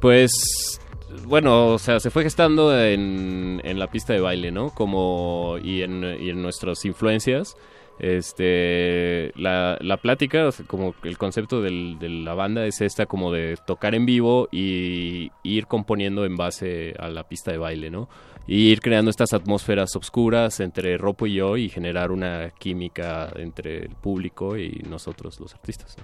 Pues 0.00 0.80
bueno, 1.26 1.68
o 1.68 1.78
sea, 1.78 2.00
se 2.00 2.10
fue 2.10 2.24
gestando 2.24 2.78
en, 2.78 3.60
en 3.64 3.78
la 3.78 3.86
pista 3.86 4.12
de 4.12 4.20
baile, 4.20 4.50
¿no? 4.50 4.70
Como 4.70 5.56
y 5.62 5.82
en, 5.82 6.04
y 6.20 6.30
en 6.30 6.42
nuestras 6.42 6.84
influencias. 6.84 7.56
Este, 7.98 9.32
la, 9.36 9.78
la 9.80 9.96
plática, 9.98 10.50
como 10.66 10.94
el 11.04 11.16
concepto 11.16 11.62
de 11.62 11.70
la 11.70 12.34
banda 12.34 12.66
es 12.66 12.80
esta 12.80 13.06
como 13.06 13.32
de 13.32 13.56
tocar 13.66 13.94
en 13.94 14.04
vivo 14.04 14.48
y 14.50 15.30
ir 15.44 15.66
componiendo 15.68 16.24
en 16.24 16.36
base 16.36 16.94
a 16.98 17.08
la 17.08 17.28
pista 17.28 17.52
de 17.52 17.58
baile, 17.58 17.90
¿no? 17.90 18.08
Y 18.46 18.70
ir 18.70 18.80
creando 18.80 19.10
estas 19.10 19.32
atmósferas 19.32 19.96
oscuras 19.96 20.60
entre 20.60 20.98
Ropo 20.98 21.26
y 21.26 21.34
yo 21.34 21.56
y 21.56 21.68
generar 21.68 22.12
una 22.12 22.50
química 22.50 23.32
entre 23.36 23.84
el 23.84 23.96
público 23.96 24.58
y 24.58 24.82
nosotros 24.88 25.40
los 25.40 25.54
artistas, 25.54 25.96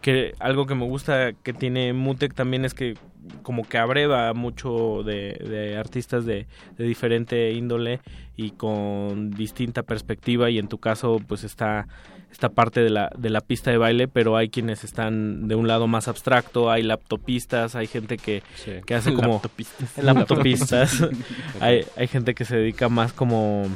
que 0.00 0.32
algo 0.38 0.66
que 0.66 0.74
me 0.74 0.84
gusta 0.84 1.32
que 1.32 1.52
tiene 1.52 1.92
Mutec 1.92 2.34
también 2.34 2.64
es 2.64 2.74
que 2.74 2.94
como 3.42 3.62
que 3.64 3.78
abreva 3.78 4.32
mucho 4.32 5.02
de, 5.02 5.76
artistas 5.78 6.24
de 6.24 6.46
diferente 6.76 7.52
índole 7.52 8.00
y 8.36 8.52
con 8.52 9.30
distinta 9.30 9.82
perspectiva 9.82 10.50
y 10.50 10.58
en 10.58 10.68
tu 10.68 10.78
caso 10.78 11.20
pues 11.26 11.44
está 11.44 11.88
esta 12.30 12.50
parte 12.50 12.80
de 12.82 12.90
la, 12.90 13.10
de 13.16 13.30
la 13.30 13.40
pista 13.40 13.70
de 13.70 13.78
baile 13.78 14.06
pero 14.08 14.36
hay 14.36 14.48
quienes 14.48 14.84
están 14.84 15.48
de 15.48 15.54
un 15.54 15.66
lado 15.66 15.86
más 15.86 16.08
abstracto 16.08 16.70
hay 16.70 16.82
laptopistas 16.82 17.74
hay 17.74 17.86
gente 17.86 18.16
que, 18.18 18.42
Sí. 18.64 18.72
que 18.86 18.94
hace 18.94 19.14
como 19.14 19.32
Laptopistas. 19.34 19.98
laptopistas 20.04 21.08
hay, 21.60 21.84
hay 21.96 22.06
gente 22.08 22.34
que 22.34 22.44
se 22.44 22.56
dedica 22.56 22.88
más 22.88 23.12
como 23.12 23.66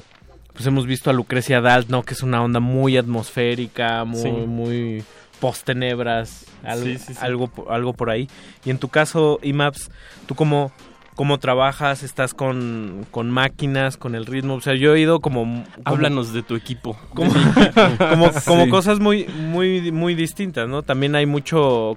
pues 0.52 0.66
hemos 0.66 0.86
visto 0.86 1.08
a 1.10 1.12
Lucrecia 1.12 1.60
Dalt 1.60 1.88
no 1.88 2.02
que 2.02 2.14
es 2.14 2.22
una 2.22 2.42
onda 2.42 2.60
muy 2.60 2.96
atmosférica 2.96 4.04
muy 4.04 4.20
Sí. 4.22 4.30
muy 4.30 5.04
post-tenebras, 5.40 6.46
algo, 6.62 6.84
Sí, 6.86 6.98
sí, 6.98 7.14
sí. 7.14 7.18
algo, 7.20 7.50
algo 7.68 7.92
por 7.94 8.10
ahí. 8.10 8.28
Y 8.64 8.70
en 8.70 8.78
tu 8.78 8.86
caso, 8.88 9.40
IMAPS, 9.42 9.90
¿tú 10.26 10.36
cómo, 10.36 10.70
cómo 11.14 11.38
trabajas? 11.38 12.02
¿Estás 12.02 12.34
con, 12.34 13.06
con 13.10 13.30
máquinas, 13.30 13.96
con 13.96 14.14
el 14.14 14.26
ritmo? 14.26 14.54
O 14.54 14.60
sea, 14.60 14.74
yo 14.74 14.90
he 14.90 14.92
oído 14.92 15.20
como... 15.20 15.42
como- 15.44 15.64
Háblanos 15.84 16.32
de 16.32 16.42
tu 16.42 16.54
equipo. 16.56 16.96
Como, 17.14 17.32
como, 17.98 18.30
como 18.46 18.64
Sí. 18.64 18.70
cosas 18.70 19.00
muy, 19.00 19.26
muy, 19.26 19.92
muy 19.92 20.14
distintas, 20.14 20.68
¿no? 20.68 20.82
También 20.82 21.14
hay 21.14 21.26
mucho 21.26 21.96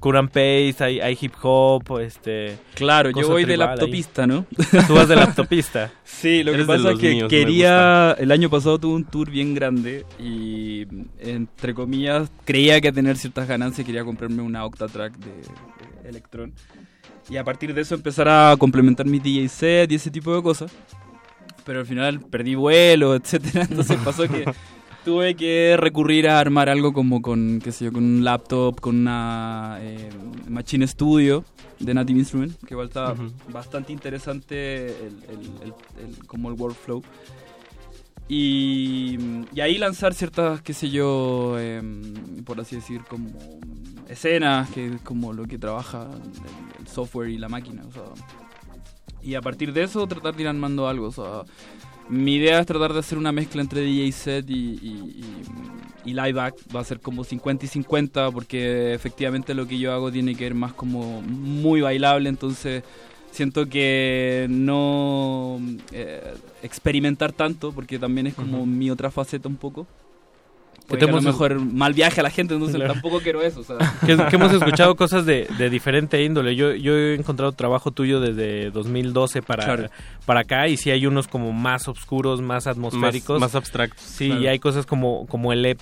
cut 0.00 0.16
and 0.16 0.30
paste, 0.30 0.76
hay, 0.80 1.00
hay 1.00 1.16
hip 1.20 1.32
hop, 1.42 1.98
este... 2.00 2.58
Claro, 2.74 3.10
yo 3.10 3.28
voy 3.28 3.44
de 3.44 3.52
ahí. 3.52 3.58
laptopista, 3.58 4.26
¿no? 4.26 4.46
Tú 4.88 4.94
vas 4.94 5.06
de 5.08 5.14
laptopista. 5.16 5.92
Sí, 6.04 6.44
lo 6.44 6.52
Eres 6.52 6.66
que 6.66 6.72
pasa 6.72 6.92
es 6.92 6.98
que 7.00 7.10
míos, 7.14 7.28
quería, 7.28 8.12
el 8.12 8.30
año 8.30 8.48
pasado 8.48 8.78
tuve 8.78 8.94
un 8.94 9.04
tour 9.04 9.28
bien 9.28 9.54
grande 9.54 10.04
y 10.20 10.86
entre 11.18 11.74
comillas 11.74 12.30
creía 12.44 12.80
que 12.80 12.88
a 12.88 12.92
tener 12.92 13.16
ciertas 13.16 13.48
ganancias 13.48 13.84
quería 13.84 14.04
comprarme 14.04 14.40
una 14.42 14.64
Octatrack 14.64 15.16
de, 15.16 15.32
de 16.02 16.08
Electron 16.08 16.52
y 17.28 17.36
a 17.36 17.44
partir 17.44 17.72
de 17.74 17.80
eso 17.82 17.94
empezar 17.94 18.28
a 18.28 18.56
complementar 18.58 19.06
mi 19.06 19.18
DJ 19.18 19.48
set 19.48 19.92
y 19.92 19.94
ese 19.96 20.10
tipo 20.10 20.34
de 20.34 20.42
cosas. 20.42 20.72
Pero 21.64 21.80
al 21.80 21.86
final 21.86 22.20
perdí 22.20 22.54
vuelo, 22.54 23.14
etcétera, 23.16 23.66
entonces 23.70 23.96
pasó 24.04 24.28
que 24.28 24.44
tuve 25.04 25.34
que 25.36 25.76
recurrir 25.78 26.28
a 26.28 26.38
armar 26.40 26.68
algo 26.68 26.92
como 26.92 27.22
con, 27.22 27.60
qué 27.62 27.70
sé 27.72 27.86
yo, 27.86 27.92
con 27.92 28.04
un 28.04 28.24
laptop, 28.24 28.80
con 28.80 28.96
una 28.96 29.78
eh, 29.80 30.10
Machine 30.48 30.86
Studio 30.86 31.44
de 31.78 31.94
Native 31.94 32.18
Instrument, 32.18 32.56
que 32.64 32.74
igual 32.74 32.88
está 32.88 33.12
Ujú. 33.12 33.32
bastante 33.52 33.92
interesante 33.92 34.86
el- 34.86 35.24
el- 35.28 35.74
el- 36.04 36.26
como 36.26 36.48
el 36.50 36.54
workflow. 36.54 37.02
Y, 38.28 39.18
y 39.54 39.60
ahí 39.60 39.78
lanzar 39.78 40.14
ciertas, 40.14 40.62
qué 40.62 40.72
sé 40.72 40.88
yo, 40.90 41.58
em, 41.58 42.14
por 42.44 42.60
así 42.60 42.76
decir, 42.76 43.02
como 43.08 43.28
escenas, 44.08 44.70
que 44.70 44.86
es 44.86 45.00
como 45.02 45.32
lo 45.32 45.44
que 45.46 45.58
trabaja 45.58 46.08
el, 46.12 46.80
el 46.80 46.86
software 46.88 47.28
y 47.28 47.38
la 47.38 47.48
máquina. 47.48 47.82
o 47.86 47.92
sea. 47.92 48.02
y 49.22 49.34
a 49.34 49.40
partir 49.42 49.72
de 49.72 49.82
eso 49.84 50.06
tratar 50.06 50.34
de 50.34 50.42
ir 50.42 50.48
armando 50.48 50.88
algo. 50.88 51.06
O 51.08 51.12
sea, 51.12 51.42
mi 52.08 52.36
idea 52.36 52.58
es 52.60 52.66
tratar 52.66 52.92
de 52.92 53.00
hacer 53.00 53.18
una 53.18 53.32
mezcla 53.32 53.60
entre 53.62 53.80
DJ 53.82 54.12
set 54.12 54.50
y, 54.50 54.54
y, 54.54 54.88
y- 55.18 55.42
y 56.04 56.14
live 56.14 56.40
act. 56.40 56.58
Va 56.74 56.80
a 56.80 56.84
ser 56.84 56.98
como 57.00 57.22
50 57.22 57.64
y 57.66 57.68
50 57.68 58.30
porque 58.32 58.92
efectivamente 58.94 59.54
lo 59.54 59.68
que 59.68 59.78
yo 59.78 59.92
hago 59.92 60.10
tiene 60.10 60.34
que 60.34 60.44
ver 60.44 60.54
más 60.54 60.72
como 60.72 61.22
muy 61.22 61.80
bailable. 61.80 62.28
Entonces 62.28 62.82
siento 63.32 63.66
que 63.66 64.46
no 64.48 65.58
eh, 65.90 66.34
experimentar 66.62 67.32
tanto 67.32 67.72
porque 67.72 67.98
también 67.98 68.28
es 68.28 68.34
como 68.34 68.58
Ujú. 68.58 68.66
mi 68.66 68.90
otra 68.90 69.10
faceta 69.10 69.48
un 69.48 69.56
poco. 69.56 69.86
Que 70.82 70.98
Puede 70.98 71.00
te 71.00 71.06
que 71.06 71.12
a 71.12 71.14
lo 71.14 71.22
mejor 71.22 71.60
mal 71.60 71.94
viaje 71.94 72.18
a 72.20 72.22
la 72.24 72.30
gente, 72.30 72.54
entonces 72.54 72.76
Claro. 72.76 72.92
tampoco 72.94 73.20
quiero 73.20 73.40
eso. 73.40 73.60
o 73.60 73.62
sea. 73.64 73.76
que, 74.04 74.16
que 74.16 74.36
hemos 74.36 74.52
escuchado 74.52 74.96
cosas 74.96 75.24
de, 75.24 75.46
de 75.56 75.70
diferente 75.70 76.22
índole. 76.24 76.56
Yo, 76.56 76.74
yo 76.74 76.94
he 76.96 77.14
encontrado 77.14 77.52
trabajo 77.52 77.92
tuyo 77.92 78.20
desde 78.20 78.70
2012 78.72 79.42
para, 79.42 79.64
Claro. 79.64 79.90
para 80.26 80.40
acá 80.40 80.66
y 80.68 80.76
sí 80.76 80.90
hay 80.90 81.06
unos 81.06 81.28
como 81.28 81.52
más 81.52 81.86
oscuros, 81.86 82.42
más 82.42 82.66
atmosféricos. 82.66 83.40
Más, 83.40 83.50
más 83.50 83.54
abstractos. 83.54 84.02
Sí, 84.04 84.26
Claro. 84.26 84.42
y 84.42 84.46
hay 84.48 84.58
cosas 84.58 84.84
como, 84.84 85.26
como 85.28 85.52
el 85.52 85.64
EP 85.64 85.80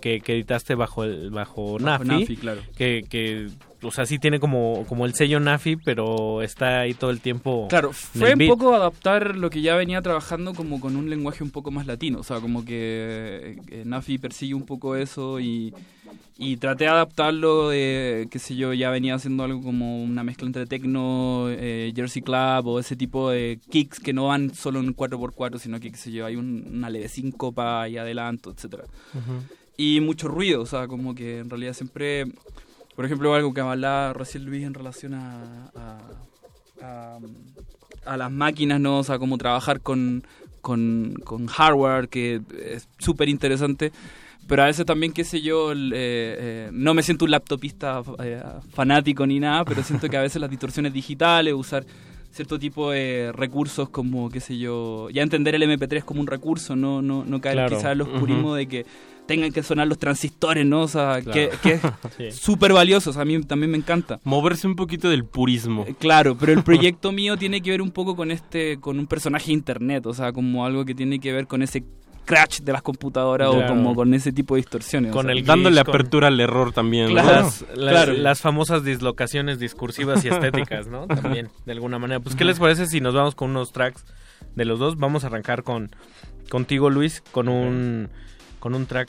que, 0.00 0.20
que 0.24 0.32
editaste 0.32 0.74
bajo 0.76 1.04
el 1.04 1.30
bajo, 1.30 1.74
Bajo 1.74 1.78
Nafi, 1.84 2.08
Nafi, 2.08 2.36
claro. 2.36 2.62
que, 2.74 3.04
que 3.08 3.48
o 3.82 3.90
sea, 3.90 4.06
sí 4.06 4.18
tiene 4.18 4.38
como, 4.40 4.84
como 4.88 5.06
el 5.06 5.14
sello 5.14 5.40
Nafi, 5.40 5.76
pero 5.76 6.42
está 6.42 6.80
ahí 6.80 6.94
todo 6.94 7.10
el 7.10 7.20
tiempo. 7.20 7.66
Claro, 7.68 7.92
fue 7.92 8.32
un 8.32 8.38
poco 8.48 8.74
adaptar 8.74 9.36
lo 9.36 9.50
que 9.50 9.60
ya 9.62 9.74
venía 9.76 10.00
trabajando 10.02 10.54
como 10.54 10.80
con 10.80 10.96
un 10.96 11.10
lenguaje 11.10 11.42
un 11.44 11.50
poco 11.50 11.70
más 11.70 11.86
latino, 11.86 12.20
o 12.20 12.22
sea, 12.22 12.40
como 12.40 12.64
que 12.64 13.58
eh, 13.70 13.82
Nafi 13.84 14.18
persigue 14.18 14.54
un 14.54 14.64
poco 14.66 14.96
eso 14.96 15.40
y, 15.40 15.74
y 16.38 16.56
traté 16.56 16.84
de 16.84 16.90
adaptarlo 16.90 17.68
de, 17.70 18.28
qué 18.30 18.38
sé 18.38 18.56
yo, 18.56 18.72
ya 18.72 18.90
venía 18.90 19.14
haciendo 19.14 19.44
algo 19.44 19.62
como 19.62 20.02
una 20.02 20.22
mezcla 20.24 20.46
entre 20.46 20.66
techno, 20.66 21.46
eh, 21.50 21.92
Jersey 21.94 22.22
Club 22.22 22.66
o 22.66 22.78
ese 22.80 22.96
tipo 22.96 23.30
de 23.30 23.58
kicks 23.70 24.00
que 24.00 24.12
no 24.12 24.26
van 24.28 24.54
solo 24.54 24.80
en 24.80 24.94
4x4, 24.94 25.58
sino 25.58 25.80
que, 25.80 25.90
qué 25.90 25.96
sé 25.98 26.12
yo, 26.12 26.24
hay 26.26 26.36
un- 26.36 26.68
una 26.72 26.88
leve 26.90 27.08
síncopa 27.08 27.88
y 27.88 27.96
adelanto, 27.98 28.50
etcétera 28.50 28.84
y 29.76 30.00
mucho 30.00 30.28
ruido, 30.28 30.60
o 30.62 30.66
sea, 30.66 30.86
como 30.86 31.14
que 31.14 31.38
en 31.40 31.48
realidad 31.50 31.72
siempre, 31.72 32.26
por 32.94 33.04
ejemplo, 33.04 33.34
algo 33.34 33.52
que 33.54 33.60
hablaba 33.60 34.12
recién 34.12 34.44
Luis 34.44 34.64
en 34.64 34.74
relación 34.74 35.14
a, 35.14 35.70
a, 35.74 35.98
a- 36.82 37.18
a 38.04 38.16
las 38.16 38.30
máquinas, 38.32 38.80
¿no? 38.80 38.98
O 38.98 39.04
sea, 39.04 39.18
como 39.18 39.38
trabajar 39.38 39.80
con, 39.80 40.24
con, 40.60 41.14
con 41.24 41.46
hardware, 41.46 42.08
que 42.08 42.40
es 42.64 42.88
súper 42.98 43.28
interesante. 43.28 43.92
Pero 44.48 44.64
a 44.64 44.66
veces 44.66 44.84
también, 44.84 45.12
qué 45.12 45.22
sé 45.22 45.40
yo, 45.40 45.72
eh, 45.72 45.76
eh, 45.94 46.70
no 46.72 46.94
me 46.94 47.02
siento 47.04 47.24
un 47.24 47.30
laptopista 47.30 48.02
eh, 48.18 48.42
fanático 48.74 49.24
ni 49.24 49.38
nada, 49.38 49.64
pero 49.64 49.82
siento 49.84 50.08
que 50.08 50.16
a 50.16 50.20
veces 50.20 50.40
las 50.40 50.50
distorsiones 50.50 50.92
digitales, 50.92 51.54
usar 51.54 51.84
cierto 52.32 52.58
tipo 52.58 52.90
de 52.90 53.30
recursos 53.32 53.88
como, 53.90 54.28
qué 54.30 54.40
sé 54.40 54.58
yo, 54.58 55.08
ya 55.10 55.22
entender 55.22 55.54
el 55.54 55.62
MP3 55.62 56.02
como 56.02 56.20
un 56.20 56.26
recurso, 56.26 56.74
no, 56.74 57.00
no, 57.02 57.24
no 57.24 57.40
caer 57.40 57.56
Claro. 57.56 57.76
quizás 57.76 57.84
en 57.84 57.90
el 57.92 58.00
oscurismo 58.02 58.48
Ujú. 58.48 58.54
de 58.56 58.66
que 58.66 58.86
tengan 59.34 59.52
que 59.52 59.62
sonar 59.62 59.86
los 59.88 59.98
transistores, 59.98 60.64
¿no? 60.66 60.82
O 60.82 60.88
sea, 60.88 61.20
Claro. 61.22 61.32
que, 61.32 61.50
que 61.62 61.78
Sí. 62.16 62.24
es 62.26 62.36
súper 62.36 62.72
valioso, 62.72 63.10
o 63.10 63.12
sea, 63.12 63.22
a 63.22 63.24
mí 63.24 63.40
también 63.42 63.70
me 63.70 63.78
encanta. 63.78 64.20
Moverse 64.24 64.66
un 64.66 64.76
poquito 64.76 65.08
del 65.08 65.24
purismo. 65.24 65.84
Claro, 65.98 66.36
pero 66.38 66.52
el 66.52 66.62
proyecto 66.62 67.12
mío 67.20 67.36
tiene 67.36 67.60
que 67.60 67.70
ver 67.70 67.82
un 67.82 67.90
poco 67.90 68.14
con 68.16 68.30
este, 68.30 68.78
con 68.78 68.98
un 68.98 69.06
personaje 69.06 69.46
de 69.46 69.52
internet, 69.54 70.06
o 70.06 70.14
sea, 70.14 70.32
como 70.32 70.64
algo 70.66 70.84
que 70.84 70.94
tiene 70.94 71.18
que 71.18 71.32
ver 71.32 71.46
con 71.46 71.62
ese 71.62 71.84
crash 72.24 72.60
de 72.60 72.72
las 72.72 72.82
computadoras 72.82 73.48
o 73.48 73.66
como 73.66 73.96
con 73.96 74.14
ese 74.14 74.30
tipo 74.30 74.54
de 74.54 74.60
distorsiones. 74.60 75.10
o 75.10 75.14
Con 75.14 75.26
sea. 75.26 75.34
el 75.34 75.44
Dándole 75.44 75.82
con- 75.82 75.92
apertura 75.92 76.28
al 76.28 76.38
error 76.38 76.72
también. 76.72 77.06
¿no? 77.08 77.14
Claro. 77.14 77.28
Las, 77.42 77.64
las- 77.74 77.90
claro. 77.90 78.12
las 78.12 78.40
famosas 78.40 78.84
dislocaciones 78.84 79.58
discursivas 79.58 80.24
y 80.24 80.28
estéticas, 80.28 80.86
¿no? 80.86 81.06
También, 81.08 81.48
de 81.66 81.72
alguna 81.72 81.98
manera. 81.98 82.20
Pues, 82.20 82.36
¿qué 82.36 82.44
les 82.44 82.60
parece 82.60 82.86
si 82.86 83.00
nos 83.00 83.12
vamos 83.14 83.34
con 83.34 83.50
unos 83.50 83.72
tracks 83.72 84.04
de 84.54 84.64
los 84.64 84.78
dos? 84.78 84.96
Vamos 84.98 85.24
a 85.24 85.26
arrancar 85.26 85.64
con 85.64 85.90
contigo, 86.48 86.90
Luis, 86.90 87.22
con 87.32 87.48
un 87.48 88.08
con 88.62 88.76
un 88.76 88.86
track 88.86 89.08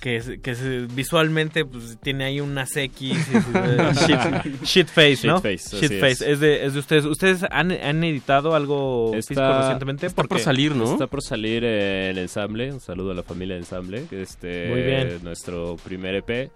que, 0.00 0.16
es- 0.16 0.30
que 0.42 0.52
es- 0.52 0.94
visualmente 0.94 1.66
pues, 1.66 1.98
tiene 2.02 2.24
ahí 2.24 2.40
unas 2.40 2.74
X, 2.76 3.16
shit, 4.06 4.62
shit 4.64 4.88
face, 4.88 5.26
¿no? 5.26 5.36
Shit 5.40 5.42
face, 5.58 5.76
Shit 5.76 5.84
así 5.84 6.00
face. 6.00 6.12
es. 6.12 6.20
Es. 6.22 6.40
de, 6.40 6.64
es 6.66 6.72
de 6.74 6.78
ustedes. 6.80 7.04
¿Ustedes 7.04 7.44
han, 7.50 7.72
han 7.72 8.02
editado 8.04 8.54
algo 8.54 9.12
físico 9.14 9.40
recientemente? 9.58 10.08
Porque- 10.10 10.34
Está 10.92 11.06
por 11.06 11.22
salir 11.22 11.62
eh, 11.64 12.10
el 12.10 12.18
ensamble. 12.18 12.72
Un 12.72 12.80
saludo 12.80 13.10
a 13.12 13.14
la 13.14 13.22
familia 13.22 13.54
de 13.56 13.60
ensamble. 13.60 14.04
Este, 14.10 14.68
Muy 14.68 14.82
bien. 14.82 15.18
Nuestro 15.22 15.76
primer 15.76 16.14
EP. 16.16 16.50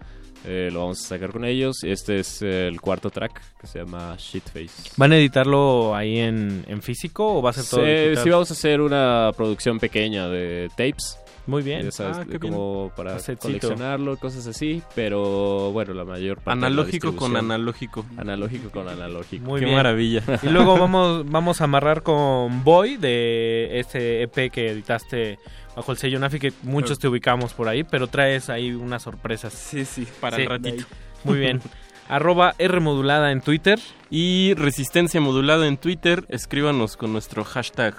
eh, 0.46 0.70
lo 0.72 0.80
vamos 0.80 1.04
a 1.04 1.08
sacar 1.08 1.32
con 1.32 1.44
ellos. 1.44 1.76
Este 1.84 2.18
es 2.20 2.40
el 2.40 2.80
cuarto 2.80 3.10
track 3.10 3.40
que 3.60 3.66
se 3.66 3.78
llama 3.80 4.16
Shitface. 4.18 4.90
¿Van 4.96 5.12
a 5.12 5.18
editarlo 5.18 5.94
ahí 5.94 6.18
en, 6.18 6.64
en 6.66 6.80
físico 6.80 7.36
o 7.38 7.42
va 7.42 7.50
a 7.50 7.52
ser 7.52 7.64
todo 7.66 7.84
Sí, 7.84 7.90
digital? 7.90 8.24
sí, 8.24 8.30
vamos 8.30 8.50
a 8.50 8.54
hacer 8.54 8.80
una 8.80 9.30
producción 9.36 9.78
pequeña 9.78 10.28
de 10.28 10.68
tapes. 10.70 11.18
Muy 11.50 11.62
bien. 11.62 11.82
Ya 11.82 11.90
sabes, 11.90 12.18
Ah, 12.18 12.24
qué 12.30 12.38
como 12.38 12.84
bien. 12.84 12.92
para 12.96 13.12
Casetcito. 13.14 13.42
coleccionarlo, 13.48 14.16
cosas 14.16 14.46
así. 14.46 14.82
Pero 14.94 15.70
bueno, 15.72 15.92
la 15.94 16.04
mayor 16.04 16.36
parte. 16.40 16.56
de 16.56 16.60
la 16.62 16.66
Analógico 16.68 17.16
con 17.16 17.36
analógico. 17.36 18.06
Analógico 18.16 18.70
con 18.70 18.88
analógico. 18.88 19.44
Muy 19.44 19.58
Qué 19.60 19.64
bien. 19.66 19.76
maravilla. 19.76 20.22
Y 20.42 20.48
luego 20.48 20.78
vamos, 20.78 21.28
vamos 21.30 21.60
a 21.60 21.64
amarrar 21.64 22.02
con 22.02 22.62
Boy 22.64 22.96
de 22.96 23.80
este 23.80 24.22
EP 24.22 24.50
que 24.50 24.70
editaste 24.70 25.38
bajo 25.76 25.92
el 25.92 25.98
sello 25.98 26.18
Nafi, 26.18 26.38
que 26.38 26.52
muchos 26.62 26.98
te 26.98 27.08
ubicamos 27.08 27.52
por 27.54 27.68
ahí, 27.68 27.84
pero 27.84 28.06
traes 28.06 28.48
ahí 28.50 28.72
unas 28.72 29.02
sorpresas. 29.02 29.52
Sí, 29.52 29.84
sí. 29.84 30.06
Para 30.20 30.36
el 30.36 30.46
ratito. 30.46 30.84
Muy 31.24 31.38
bien. 31.38 31.60
Arroba 32.08 32.54
R 32.58 32.80
modulada 32.80 33.30
en 33.32 33.40
Twitter. 33.40 33.78
Y 34.10 34.54
resistencia 34.54 35.20
modulada 35.20 35.66
en 35.68 35.76
Twitter. 35.76 36.24
Escríbanos 36.28 36.96
con 36.96 37.12
nuestro 37.12 37.44
hashtag. 37.44 37.94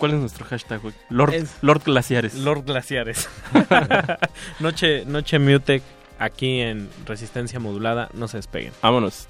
¿Cuál 0.00 0.14
es 0.14 0.18
nuestro 0.20 0.44
hashtag, 0.46 0.80
güey? 0.80 0.94
Lord, 1.10 1.34
Es- 1.34 1.56
Lord 1.60 1.82
Glaciares. 1.84 2.34
Lord 2.34 2.64
Glaciares. 2.64 3.28
noche, 4.60 5.04
noche 5.04 5.38
Mutec 5.38 5.82
aquí 6.18 6.60
en 6.60 6.88
Resistencia 7.06 7.60
Modulada. 7.60 8.08
No 8.14 8.26
se 8.26 8.38
despeguen. 8.38 8.72
Vámonos. 8.82 9.28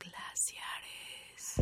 Glaciares. 0.00 1.54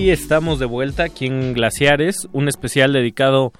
Y 0.00 0.10
estamos 0.10 0.60
de 0.60 0.66
vuelta 0.66 1.02
aquí 1.02 1.26
en 1.26 1.54
Glaciares, 1.54 2.28
un 2.30 2.46
especial 2.46 2.92
dedicado, 2.92 3.52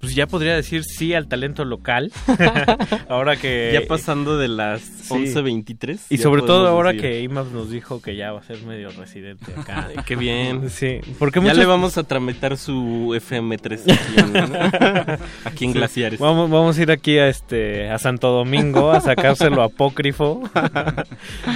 pues 0.00 0.14
ya 0.14 0.26
podría 0.26 0.56
decir 0.56 0.84
sí 0.84 1.12
al 1.12 1.28
talento 1.28 1.66
local. 1.66 2.10
ahora 3.10 3.36
que... 3.36 3.72
Ya 3.74 3.86
pasando 3.86 4.38
de 4.38 4.48
las 4.48 4.95
Sí. 5.08 5.14
11.23. 5.14 5.98
Y 6.10 6.18
sobre 6.18 6.42
todo 6.42 6.66
ahora 6.68 6.92
decir. 6.92 7.02
que 7.02 7.22
IMAX 7.22 7.50
nos 7.52 7.70
dijo 7.70 8.00
que 8.02 8.16
ya 8.16 8.32
va 8.32 8.40
a 8.40 8.42
ser 8.42 8.62
medio 8.62 8.90
residente 8.90 9.52
acá. 9.56 9.88
Qué 10.06 10.16
bien. 10.16 10.68
Sí, 10.76 11.00
porque 11.18 11.40
ya 11.42 11.54
le 11.54 11.64
vamos 11.64 11.96
a 11.98 12.02
tramitar 12.04 12.56
su 12.56 13.14
FM3 13.16 13.92
aquí 13.92 14.20
en, 14.20 15.18
aquí 15.44 15.64
en 15.64 15.72
Sí. 15.72 15.78
Glaciares. 15.78 16.20
Vamos, 16.20 16.50
vamos 16.50 16.76
a 16.78 16.82
ir 16.82 16.90
aquí 16.90 17.18
a 17.18 17.28
este 17.28 17.88
a 17.90 17.98
Santo 17.98 18.30
Domingo 18.30 18.90
a 18.90 19.00
sacárselo 19.00 19.62
apócrifo. 19.62 20.42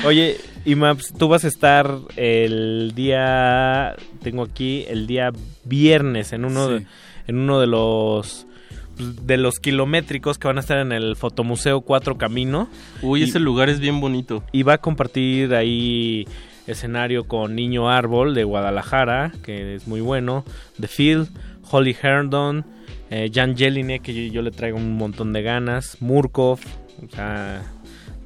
Oye, 0.05 0.37
Imaps, 0.65 1.13
tú 1.19 1.29
vas 1.29 1.45
a 1.45 1.49
estar 1.49 1.91
el 2.17 2.93
día 2.95 3.95
tengo 4.23 4.43
aquí 4.45 4.85
el 4.89 5.07
día 5.07 5.33
viernes 5.65 6.33
en 6.33 6.45
uno 6.45 6.67
Sí. 6.69 6.73
de, 6.75 6.87
en 7.27 7.37
uno 7.39 7.61
de 7.61 7.67
los 7.67 8.47
pues, 9.01 9.27
de 9.27 9.37
los 9.37 9.59
kilométricos 9.61 10.39
que 10.39 10.47
van 10.49 10.59
a 10.59 10.61
estar 10.61 10.79
en 10.79 10.93
el 10.93 11.17
Fotomuseo 11.17 11.81
Cuatro 11.81 12.17
Camino. 12.19 12.69
Uy, 13.03 13.21
Y- 13.21 13.25
ese 13.25 13.41
lugar 13.41 13.69
es 13.69 13.81
bien 13.81 14.01
bonito. 14.01 14.43
y 14.53 14.63
va 14.63 14.75
a 14.75 14.79
compartir 14.79 15.55
ahí 15.55 16.27
escenario 16.67 17.25
con 17.27 17.55
Niño 17.57 17.91
Árbol 17.91 18.35
de 18.35 18.45
Guadalajara, 18.45 19.33
que 19.43 19.75
es 19.75 19.89
muy 19.89 20.01
bueno, 20.01 20.45
The 20.81 20.87
Field, 20.89 21.29
Holly 21.71 21.97
Herndon, 22.01 22.65
eh, 23.11 23.31
Jan 23.35 23.57
Jelinek, 23.57 24.03
que 24.03 24.29
yo, 24.29 24.33
yo 24.35 24.43
le 24.43 24.51
traigo 24.53 24.77
un 24.77 24.97
montón 24.97 25.33
de 25.33 25.43
ganas, 25.43 25.97
Murkov, 26.01 26.61
O 27.05 27.09
sea, 27.15 27.63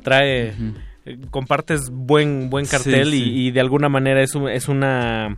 trae... 0.03 0.53
eh, 1.07 1.19
Compartes 1.31 1.91
buen 1.91 2.51
buen 2.51 2.67
cartel 2.67 3.11
Sí, 3.11 3.17
y- 3.17 3.25
sí. 3.25 3.31
Y, 3.47 3.51
de 3.53 3.61
alguna 3.61 3.89
manera 3.89 4.23
es, 4.23 4.35
un- 4.35 4.49
es 4.49 4.69
una... 4.69 5.37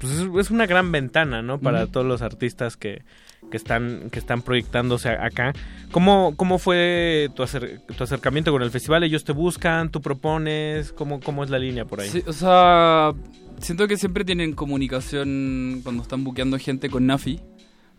Pues 0.00 0.12
es, 0.12 0.28
es 0.40 0.50
una 0.50 0.66
gran 0.66 0.90
ventana, 0.92 1.42
¿no? 1.42 1.58
Para 1.60 1.86
todos 1.86 2.04
los 2.06 2.20
artistas 2.22 2.76
que, 2.76 3.02
que 3.50 3.56
están 3.56 4.08
que 4.10 4.18
están 4.18 4.42
proyectándose 4.42 5.08
acá. 5.10 5.52
¿Cómo, 5.92 6.34
cómo 6.36 6.58
fue 6.58 7.28
tu, 7.34 7.42
acer- 7.42 7.80
tu 7.96 8.02
acercamiento 8.04 8.50
con 8.52 8.62
el 8.62 8.70
festival? 8.70 9.04
¿Ellos 9.04 9.24
te 9.24 9.32
buscan? 9.32 9.90
¿Tú 9.90 10.00
propones? 10.00 10.92
¿Cómo, 10.92 11.20
cómo 11.20 11.44
es 11.44 11.50
la 11.50 11.58
línea 11.58 11.84
por 11.84 12.00
ahí? 12.00 12.08
Sí, 12.08 12.22
o 12.26 12.32
sea, 12.32 13.12
siento 13.60 13.86
que 13.86 13.96
siempre 13.96 14.24
tienen 14.24 14.52
comunicación 14.52 15.80
cuando 15.82 16.02
están 16.02 16.24
buqueando 16.24 16.58
gente 16.58 16.88
con 16.90 17.06
Nafi. 17.06 17.40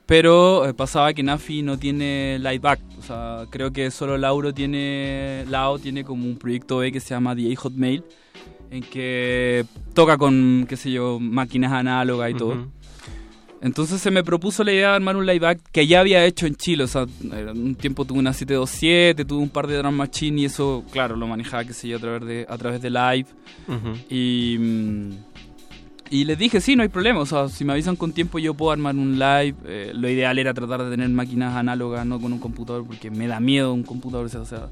Pero 0.06 0.66
eh, 0.66 0.74
pasaba 0.74 1.14
que 1.14 1.22
Nafi 1.22 1.64
no 1.64 1.78
tiene 1.78 2.38
live 2.40 2.60
back. 2.60 2.80
O 2.98 3.02
sea, 3.02 3.44
creo 3.50 3.72
que 3.74 3.92
solo 3.92 4.18
Lauro 4.18 4.54
tiene. 4.54 5.44
Lao 5.50 5.80
tiene 5.80 6.04
como 6.06 6.26
un 6.26 6.38
proyecto 6.38 6.78
B 6.78 6.92
que 6.94 7.00
se 7.02 7.10
llama 7.10 7.36
DA 7.36 7.54
Hotmail. 7.58 8.04
En 8.72 8.84
que 8.84 9.66
toca 9.94 10.18
con, 10.18 10.66
qué 10.68 10.76
sé 10.78 10.92
yo, 10.92 11.20
máquinas 11.20 11.72
análogas 11.74 12.32
y 12.32 12.34
todo. 12.36 12.68
Entonces 13.62 14.02
se 14.02 14.12
me 14.12 14.24
propuso 14.24 14.64
la 14.64 14.72
idea 14.72 14.90
de 14.90 14.96
armar 14.96 15.16
un 15.18 15.26
live 15.26 15.40
back 15.40 15.60
que 15.72 15.88
ya 15.88 16.00
había 16.00 16.24
hecho 16.26 16.46
en 16.46 16.56
Chile. 16.56 16.84
O 16.84 16.88
sea, 16.88 17.06
un 17.06 17.76
tiempo 17.76 18.06
tuve 18.06 18.20
una 18.20 18.34
727, 18.34 19.26
tuve 19.26 19.42
un 19.42 19.50
par 19.50 19.68
de 19.68 19.78
drum 19.78 19.96
machine 19.96 20.42
y 20.42 20.46
eso, 20.46 20.84
claro, 20.92 21.16
lo 21.16 21.28
manejaba, 21.28 21.66
qué 21.66 21.74
sé 21.74 21.88
yo, 21.88 21.98
a 21.98 22.00
través 22.00 22.26
de, 22.26 22.46
a 22.48 22.58
través 22.58 22.82
de 22.82 22.90
live. 22.90 23.26
Y, 24.10 24.58
mm, 24.60 25.12
y 26.10 26.24
les 26.26 26.38
dije, 26.38 26.62
sí, 26.62 26.76
no 26.76 26.84
hay 26.84 26.90
problema. 26.90 27.20
O 27.20 27.26
sea, 27.26 27.50
si 27.50 27.66
me 27.66 27.74
avisan 27.74 27.96
con 27.96 28.12
tiempo, 28.12 28.40
yo 28.40 28.54
puedo 28.54 28.72
armar 28.72 28.96
un 28.96 29.14
live. 29.18 29.56
Eh, 29.66 29.92
lo 29.94 30.10
ideal 30.10 30.38
era 30.38 30.54
tratar 30.54 30.84
de 30.84 30.92
tener 30.92 31.10
máquinas 31.10 31.56
análogas, 31.56 32.06
no 32.06 32.20
con 32.20 32.34
un 32.34 32.40
computador, 32.40 32.86
porque 32.86 33.10
me 33.10 33.28
da 33.28 33.40
miedo 33.40 33.74
un 33.74 33.84
computador. 33.84 34.28
O 34.28 34.46
sea, 34.46 34.70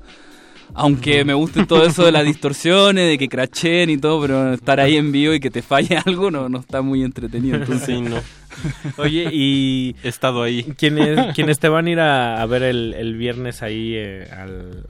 aunque 0.74 1.24
me 1.26 1.34
guste 1.34 1.66
todo 1.66 1.86
eso 1.86 2.06
de 2.06 2.12
las 2.12 2.26
distorsiones, 2.26 3.10
de 3.10 3.18
que 3.18 3.28
crachen 3.28 3.90
y 3.90 3.98
todo, 3.98 4.22
pero 4.22 4.54
estar 4.54 4.80
ahí 4.80 4.96
en 4.96 5.12
vivo 5.12 5.34
y 5.34 5.40
que 5.40 5.52
te 5.52 5.62
falle 5.62 5.98
algo 6.06 6.32
no, 6.32 6.50
no 6.50 6.60
está 6.60 6.82
muy 6.82 7.04
entretenido. 7.04 7.58
Entonces, 7.58 7.86
Sí, 7.86 8.02
no. 8.02 8.18
Oye, 8.98 9.30
y 9.32 9.96
He 10.04 10.08
estado 10.08 10.44
ahí. 10.44 10.64
quienes, 10.78 11.34
quienes 11.36 11.60
te 11.60 11.70
van 11.70 11.88
a 11.88 11.90
ir 11.92 12.00
a, 12.00 12.42
a 12.42 12.46
ver 12.46 12.64
el, 12.64 12.94
el 12.94 13.16
viernes 13.16 13.62
ahí 13.62 13.94
eh, 13.96 14.28
al, 14.32 14.86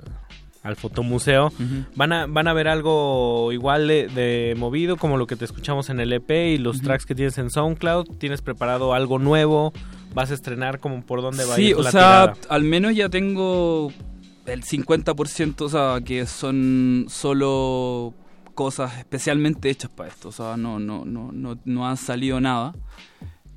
al 0.64 0.76
fotomuseo, 0.76 1.52
van 1.96 2.12
a 2.14 2.26
van 2.28 2.48
a 2.48 2.54
ver 2.54 2.68
algo 2.68 3.52
igual 3.52 3.88
de, 3.88 4.08
de 4.08 4.56
movido 4.58 4.98
como 4.98 5.18
lo 5.18 5.28
que 5.28 5.36
te 5.36 5.46
escuchamos 5.46 5.90
en 5.90 6.00
el 6.00 6.12
EP 6.14 6.30
y 6.32 6.58
los 6.58 6.82
tracks 6.82 7.06
que 7.06 7.16
tienes 7.16 7.38
en 7.38 7.50
SoundCloud. 7.52 8.18
¿Tienes 8.18 8.42
preparado 8.42 8.94
algo 8.94 9.20
nuevo? 9.20 9.74
¿Vas 10.14 10.32
a 10.32 10.34
estrenar 10.34 10.80
como 10.80 11.06
por 11.06 11.22
dónde 11.22 11.44
va 11.46 11.54
a 11.54 11.56
Sí, 11.58 11.68
ir 11.70 11.76
o 11.76 11.82
la 11.82 11.92
sea, 11.92 12.02
tirada? 12.34 12.34
al 12.50 12.64
menos 12.64 12.96
ya 12.96 13.10
tengo 13.10 13.92
el 14.46 14.64
50%, 14.64 15.62
o 15.62 15.70
sea, 15.70 16.00
que 16.06 16.26
son 16.26 17.06
solo 17.10 18.14
cosas 18.54 18.98
especialmente 19.00 19.70
hechas 19.70 19.92
para 19.92 20.08
esto, 20.10 20.30
o 20.30 20.32
sea, 20.32 20.56
no, 20.56 20.80
no, 20.80 21.04
no, 21.04 21.32
no, 21.34 21.58
no 21.66 21.88
han 21.88 21.98
salido 21.98 22.40
nada. 22.40 22.74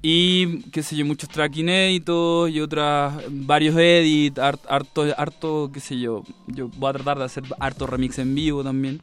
Y, 0.00 0.60
qué 0.70 0.82
sé 0.84 0.94
yo, 0.96 1.04
muchos 1.04 1.28
track 1.28 1.56
inéditos 1.56 2.50
y 2.50 2.60
otras, 2.60 3.20
varios 3.30 3.76
edits, 3.76 4.38
hart- 4.38 4.64
harto, 4.68 5.04
harto, 5.16 5.70
qué 5.72 5.80
sé 5.80 5.98
yo, 5.98 6.22
yo 6.46 6.68
voy 6.68 6.90
a 6.90 6.92
tratar 6.92 7.18
de 7.18 7.24
hacer 7.24 7.42
harto 7.58 7.86
remix 7.86 8.18
en 8.18 8.32
vivo 8.34 8.62
también. 8.62 9.02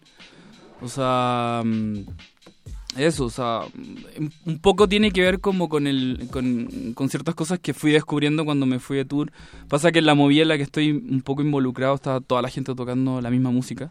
O 0.81 0.87
sea, 0.87 1.63
mm, 1.65 1.99
eso, 2.97 3.25
o 3.25 3.29
sea, 3.29 3.61
un- 4.17 4.31
un 4.45 4.59
poco 4.59 4.87
tiene 4.87 5.11
que 5.11 5.21
ver 5.21 5.41
como 5.41 5.67
con, 5.67 5.85
el, 5.85 6.29
con, 6.31 6.93
con 6.93 7.09
ciertas 7.09 7.35
cosas 7.35 7.59
que 7.59 7.73
fui 7.73 7.91
descubriendo 7.91 8.45
cuando 8.45 8.65
me 8.65 8.79
fui 8.79 8.95
de 8.97 9.03
tour. 9.05 9.31
Pasa 9.67 9.91
que 9.91 9.99
en 9.99 10.05
la 10.05 10.15
movida 10.15 10.43
en 10.43 10.47
la 10.47 10.57
que 10.57 10.63
estoy 10.63 10.91
un 10.91 11.21
poco 11.21 11.41
involucrado 11.41 11.95
está 11.95 12.21
toda 12.21 12.41
la 12.41 12.49
gente 12.49 12.73
tocando 12.73 13.19
la 13.21 13.29
misma 13.31 13.51
música. 13.51 13.89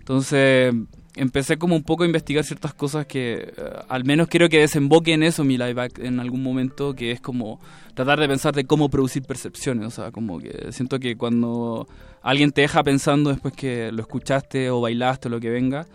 Entonces 0.00 0.74
empecé 1.16 1.56
como 1.56 1.74
un 1.74 1.82
poco 1.82 2.02
a 2.04 2.06
investigar 2.06 2.44
ciertas 2.44 2.74
cosas 2.74 3.06
que 3.06 3.52
eh, 3.56 3.70
al 3.88 4.04
menos 4.04 4.28
quiero 4.28 4.48
que 4.48 4.60
desemboque 4.60 5.14
en 5.14 5.22
eso 5.22 5.44
mi 5.44 5.56
live 5.56 5.74
back 5.74 5.98
en 5.98 6.20
algún 6.20 6.42
momento, 6.42 6.94
que 6.94 7.10
es 7.10 7.20
como 7.20 7.58
tratar 7.94 8.20
de 8.20 8.28
pensar 8.28 8.54
de 8.54 8.64
cómo 8.64 8.90
producir 8.90 9.22
percepciones. 9.22 9.86
O 9.86 9.90
sea, 9.90 10.12
como 10.12 10.38
que 10.38 10.72
siento 10.72 11.00
que 11.00 11.16
cuando 11.16 11.88
alguien 12.22 12.52
te 12.52 12.60
deja 12.60 12.84
pensando 12.84 13.30
después 13.30 13.54
que 13.54 13.90
lo 13.92 14.02
escuchaste 14.02 14.70
o 14.70 14.80
bailaste 14.80 15.28
o 15.28 15.30
lo 15.30 15.40
que 15.40 15.50
venga, 15.50 15.86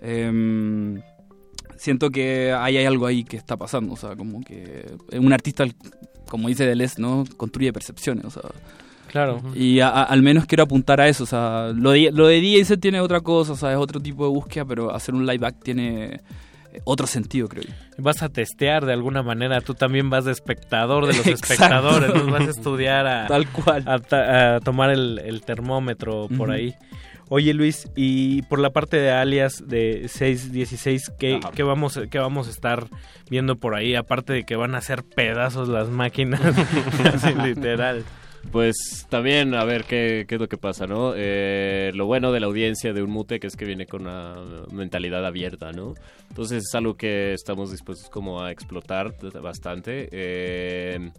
em, 0.00 1.02
siento 1.76 2.10
que 2.10 2.52
hay 2.52 2.78
algo 2.78 3.06
ahí 3.06 3.22
que 3.24 3.36
está 3.36 3.56
pasando. 3.56 3.92
O 3.92 3.96
sea, 3.96 4.16
como 4.16 4.40
que 4.40 4.86
un 5.12 5.32
artista, 5.32 5.66
como 6.28 6.48
dice 6.48 6.64
Deleuze, 6.64 7.00
¿no? 7.00 7.24
Construye 7.36 7.72
percepciones. 7.72 8.38
Claro. 9.10 9.40
y 9.54 9.80
a- 9.80 9.88
a- 9.88 10.02
al 10.04 10.22
menos 10.22 10.46
quiero 10.46 10.62
apuntar 10.64 11.00
a 11.00 11.08
eso. 11.08 11.24
O 11.24 11.26
sea, 11.26 11.72
lo 11.74 11.90
de, 11.90 12.10
lo 12.12 12.26
de 12.28 12.40
DJ 12.40 12.76
tiene 12.76 13.00
otra 13.00 13.20
cosa, 13.20 13.52
o 13.52 13.56
sea, 13.56 13.72
es 13.72 13.76
otro 13.78 14.00
tipo 14.00 14.24
de 14.24 14.30
búsqueda, 14.30 14.64
pero 14.64 14.94
hacer 14.94 15.14
un 15.14 15.26
live 15.26 15.38
back 15.38 15.56
tiene 15.62 16.20
eh, 16.72 16.80
otro 16.84 17.06
sentido, 17.08 17.48
creo 17.48 17.64
yo. 17.64 17.72
Vas 17.98 18.22
a 18.22 18.28
testear 18.28 18.86
de 18.86 18.92
alguna 18.92 19.22
manera, 19.24 19.60
tú 19.60 19.74
también 19.74 20.08
vas 20.10 20.24
de 20.24 20.32
espectador 20.32 21.06
de 21.06 21.14
los 21.16 21.26
Exacto. 21.26 21.54
espectadores, 21.54 22.14
nos 22.14 22.30
vas 22.30 22.46
a 22.46 22.50
estudiar 22.50 23.06
a, 23.08 23.26
Tal 23.26 23.48
cual. 23.48 23.82
a, 23.86 23.98
ta- 23.98 24.56
a 24.56 24.60
tomar 24.60 24.90
el, 24.90 25.18
el 25.24 25.42
termómetro 25.42 26.28
por 26.36 26.52
ahí. 26.52 26.74
Oye 27.32 27.54
Luis, 27.54 27.88
y 27.94 28.42
por 28.42 28.58
la 28.58 28.70
parte 28.70 28.96
de 28.96 29.12
alias 29.12 29.62
de 29.68 30.06
616, 30.08 31.12
¿qué, 31.18 31.36
Ajá. 31.42 31.52
qué 31.54 31.62
vamos, 31.62 31.98
¿qué 32.10 32.18
vamos 32.18 32.48
a 32.48 32.50
estar 32.50 32.86
viendo 33.30 33.56
por 33.56 33.74
ahí? 33.76 33.94
Aparte 33.94 34.32
de 34.32 34.42
que 34.44 34.56
van 34.56 34.74
a 34.74 34.78
hacer 34.78 35.04
pedazos 35.04 35.68
las 35.68 35.88
máquinas, 35.88 36.40
así 37.14 37.34
literal. 37.34 38.04
Pues 38.52 39.06
también 39.08 39.54
a 39.54 39.64
ver 39.64 39.84
qué, 39.84 40.24
qué 40.26 40.34
es 40.34 40.40
lo 40.40 40.48
que 40.48 40.56
pasa, 40.56 40.86
¿no? 40.86 41.12
Eh, 41.14 41.92
lo 41.94 42.06
bueno 42.06 42.32
de 42.32 42.40
la 42.40 42.46
audiencia 42.46 42.92
de 42.92 43.02
un 43.02 43.10
mute 43.10 43.38
que 43.38 43.46
es 43.46 43.54
que 43.54 43.64
viene 43.64 43.86
con 43.86 44.02
una 44.02 44.34
mentalidad 44.72 45.24
abierta, 45.24 45.72
¿no? 45.72 45.94
Entonces 46.28 46.64
es 46.64 46.74
algo 46.74 46.96
que 46.96 47.32
estamos 47.32 47.70
dispuestos 47.70 48.10
como 48.10 48.42
a 48.42 48.50
explotar 48.50 49.14
bastante. 49.40 50.08
Eh, 50.10 51.10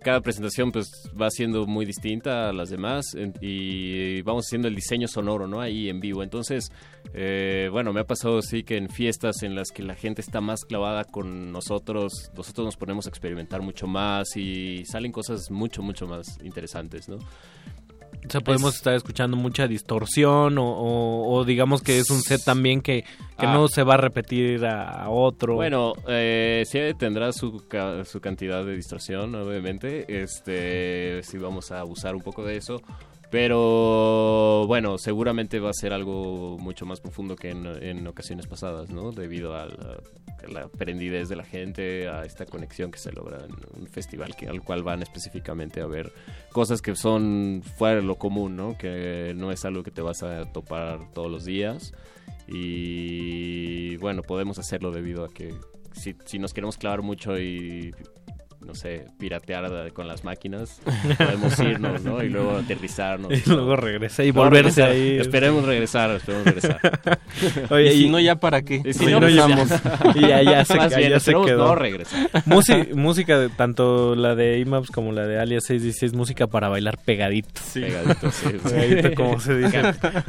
cada 0.00 0.20
presentación 0.20 0.72
pues 0.72 0.90
va 1.20 1.30
siendo 1.30 1.66
muy 1.66 1.84
distinta 1.84 2.48
a 2.48 2.52
las 2.52 2.70
demás 2.70 3.16
y 3.40 4.22
vamos 4.22 4.46
haciendo 4.46 4.68
el 4.68 4.74
diseño 4.74 5.08
sonoro, 5.08 5.46
¿no? 5.46 5.60
Ahí 5.60 5.88
en 5.88 6.00
vivo. 6.00 6.22
Entonces, 6.22 6.70
eh, 7.14 7.68
bueno, 7.70 7.92
me 7.92 8.00
ha 8.00 8.04
pasado 8.04 8.40
sí 8.42 8.62
que 8.62 8.76
en 8.76 8.88
fiestas 8.88 9.42
en 9.42 9.54
las 9.54 9.70
que 9.70 9.82
la 9.82 9.94
gente 9.94 10.20
está 10.20 10.40
más 10.40 10.64
clavada 10.64 11.04
con 11.04 11.52
nosotros, 11.52 12.30
nosotros 12.36 12.66
nos 12.66 12.76
ponemos 12.76 13.06
a 13.06 13.10
experimentar 13.10 13.62
mucho 13.62 13.86
más 13.86 14.36
y 14.36 14.84
salen 14.84 15.12
cosas 15.12 15.50
mucho, 15.50 15.82
mucho 15.82 16.06
más 16.06 16.38
interesantes, 16.42 17.08
¿no? 17.08 17.18
O 18.26 18.30
sea, 18.30 18.40
podemos 18.40 18.74
estar 18.76 18.94
escuchando 18.94 19.36
mucha 19.36 19.66
distorsión 19.66 20.58
o, 20.58 20.64
o- 20.70 21.32
o 21.34 21.44
digamos 21.44 21.82
que 21.82 21.98
es 21.98 22.10
un 22.10 22.20
set 22.20 22.42
también 22.44 22.80
que, 22.82 23.02
que 23.38 23.46
Ah. 23.46 23.54
no 23.54 23.68
se 23.68 23.82
va 23.82 23.94
a 23.94 23.96
repetir 23.96 24.64
a, 24.66 25.04
a 25.04 25.08
otro. 25.10 25.54
Bueno, 25.54 25.92
eh, 26.08 26.64
sí 26.66 26.78
tendrá 26.98 27.32
su, 27.32 27.66
ca- 27.68 28.04
su 28.04 28.20
cantidad 28.20 28.64
de 28.64 28.74
distorsión, 28.76 29.34
obviamente. 29.34 30.22
Este, 30.22 31.22
sí 31.22 31.38
vamos 31.38 31.70
a 31.72 31.80
abusar 31.80 32.14
un 32.14 32.22
poco 32.22 32.44
de 32.44 32.56
eso. 32.56 32.82
Pero 33.30 34.66
bueno, 34.66 34.96
seguramente 34.96 35.60
va 35.60 35.68
a 35.70 35.74
ser 35.74 35.92
algo 35.92 36.56
mucho 36.58 36.86
más 36.86 37.00
profundo 37.00 37.36
que 37.36 37.50
en, 37.50 37.66
en 37.66 38.06
ocasiones 38.06 38.46
pasadas, 38.46 38.88
¿no? 38.88 39.12
Debido 39.12 39.54
a 39.54 39.66
la, 39.66 40.00
a 40.42 40.48
la 40.50 40.68
prendidez 40.68 41.28
de 41.28 41.36
la 41.36 41.44
gente, 41.44 42.08
a 42.08 42.24
esta 42.24 42.46
conexión 42.46 42.90
que 42.90 42.98
se 42.98 43.12
logra 43.12 43.44
en 43.44 43.52
un 43.78 43.86
festival 43.86 44.34
que, 44.34 44.48
al 44.48 44.62
cual 44.62 44.82
van 44.82 45.02
específicamente 45.02 45.82
a 45.82 45.86
ver 45.86 46.10
cosas 46.52 46.80
que 46.80 46.96
son 46.96 47.62
fuera 47.76 47.96
de 47.96 48.02
lo 48.02 48.16
común, 48.16 48.56
¿no? 48.56 48.78
Que 48.78 49.34
no 49.36 49.52
es 49.52 49.64
algo 49.66 49.82
que 49.82 49.90
te 49.90 50.00
vas 50.00 50.22
a 50.22 50.50
topar 50.50 51.12
todos 51.12 51.30
los 51.30 51.44
días. 51.44 51.92
Y 52.46 53.96
bueno, 53.98 54.22
podemos 54.22 54.58
hacerlo 54.58 54.90
debido 54.90 55.24
a 55.24 55.28
que 55.28 55.54
si, 55.92 56.16
si 56.24 56.38
nos 56.38 56.54
queremos 56.54 56.78
clavar 56.78 57.02
mucho 57.02 57.38
y 57.38 57.92
no 58.64 58.74
sé, 58.74 59.06
piratear 59.18 59.92
con 59.92 60.06
las 60.08 60.24
máquinas, 60.24 60.80
podemos 61.18 61.58
irnos, 61.60 62.02
¿no? 62.02 62.22
Y 62.22 62.28
luego 62.28 62.56
aterrizarnos. 62.56 63.32
Y 63.46 63.48
luego 63.48 63.76
regresar 63.76 64.26
y 64.26 64.32
Luego 64.32 64.50
volverse 64.50 64.82
regresar. 64.82 64.90
ahí. 64.90 65.18
Esperemos 65.18 65.64
regresar, 65.64 66.10
esperemos 66.10 66.44
regresar. 66.44 66.80
Oye, 67.70 67.94
Y 67.94 67.98
si 68.02 68.08
no, 68.08 68.20
¿ya 68.20 68.36
para 68.36 68.62
qué? 68.62 68.82
Y 68.84 68.92
si 68.92 69.06
no, 69.06 69.12
no, 69.12 69.20
pues 69.20 69.34
ya- 69.34 69.48
ya. 69.48 70.12
y 70.14 70.20
ya, 70.20 70.42
ya 70.42 70.64
se, 70.64 70.74
Más 70.76 70.96
bien, 70.96 71.10
ya 71.10 71.20
se 71.20 71.30
esperemos 71.30 71.46
quedó. 71.46 71.66
no 71.66 71.74
regresar. 71.74 72.30
Musi- 72.46 72.94
música, 72.94 73.38
de, 73.38 73.48
tanto 73.48 74.14
la 74.16 74.34
de 74.34 74.58
IMAPS 74.58 74.90
como 74.90 75.12
la 75.12 75.26
de 75.26 75.38
Alias 75.38 75.64
616, 75.66 76.14
música 76.14 76.46
para 76.46 76.68
bailar 76.68 76.98
pegadito. 77.04 77.60
Pegadito, 77.72 78.30
sí. 78.30 78.48
Pegadito, 78.62 79.14
como 79.14 79.40
se 79.40 79.56
dice, 79.56 79.82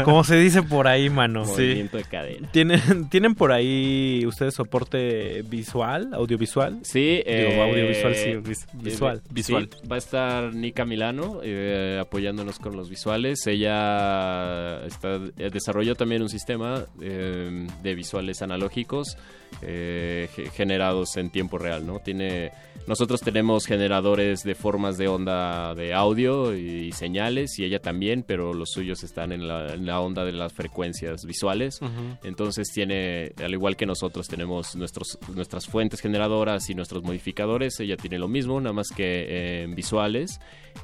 como 0.03 0.23
se 0.23 0.35
dice 0.37 0.61
por 0.63 0.87
ahí, 0.87 1.09
mano. 1.09 1.45
Movimiento 1.45 1.97
de 1.97 2.03
cadena. 2.03 2.47
¿Tienen, 2.51 3.09
¿Tienen 3.09 3.35
por 3.35 3.51
ahí 3.51 4.23
ustedes 4.25 4.53
soporte 4.55 5.43
visual, 5.49 6.09
audiovisual? 6.13 6.79
Sí, 6.83 7.23
Digo, 7.25 7.25
eh, 7.25 7.61
audiovisual 7.61 8.15
sí, 8.23 8.29
Eh, 8.29 8.37
vis- 8.37 8.63
eh, 8.65 8.69
visual. 8.73 9.21
sí, 9.25 9.33
Visual. 9.33 9.69
va 9.91 9.95
a 9.95 9.99
estar 9.99 10.53
Nika 10.53 10.85
Milano 10.85 11.39
eh, 11.43 11.97
apoyándonos 12.01 12.59
con 12.59 12.75
los 12.75 12.89
visuales. 12.89 13.45
Ella 13.47 14.85
está, 14.85 15.15
eh, 15.37 15.49
desarrolló 15.51 15.95
también 15.95 16.21
un 16.21 16.29
sistema 16.29 16.85
eh, 17.01 17.67
de 17.83 17.95
visuales 17.95 18.41
analógicos 18.41 19.17
eh, 19.61 20.29
ge- 20.35 20.49
generados 20.51 21.17
en 21.17 21.29
tiempo 21.31 21.57
real, 21.57 21.85
¿no? 21.85 21.99
Tiene, 21.99 22.51
nosotros 22.87 23.21
tenemos 23.21 23.65
generadores 23.65 24.43
de 24.43 24.55
formas 24.55 24.97
de 24.97 25.07
onda 25.07 25.73
de 25.75 25.93
audio 25.93 26.55
y, 26.55 26.91
señales 26.91 27.57
y 27.59 27.65
ella 27.65 27.79
también, 27.79 28.23
pero 28.25 28.53
los 28.53 28.69
suyos 28.71 29.03
están 29.03 29.31
en 29.31 29.47
la, 29.47 29.73
en 29.73 29.85
la 29.85 29.99
onda 30.01 30.25
de 30.25 30.31
las 30.33 30.53
frecuencias 30.53 31.25
visuales. 31.25 31.81
Ujú. 31.81 31.91
Entonces 32.23 32.67
tiene, 32.73 33.31
al 33.43 33.53
igual 33.53 33.75
que 33.75 33.85
nosotros 33.85 34.27
tenemos 34.27 34.75
nuestros, 34.75 35.17
nuestras 35.35 35.67
fuentes 35.67 35.99
generadoras 36.01 36.69
y 36.69 36.75
nuestros 36.75 37.03
modificadores, 37.03 37.79
ella 37.79 37.95
tiene 37.97 38.08
lo 38.17 38.27
mismo, 38.27 38.59
nada 38.59 38.73
más 38.73 38.87
que 38.89 39.03
eh, 39.03 39.63
en 39.63 39.75
visuales. 39.75 40.39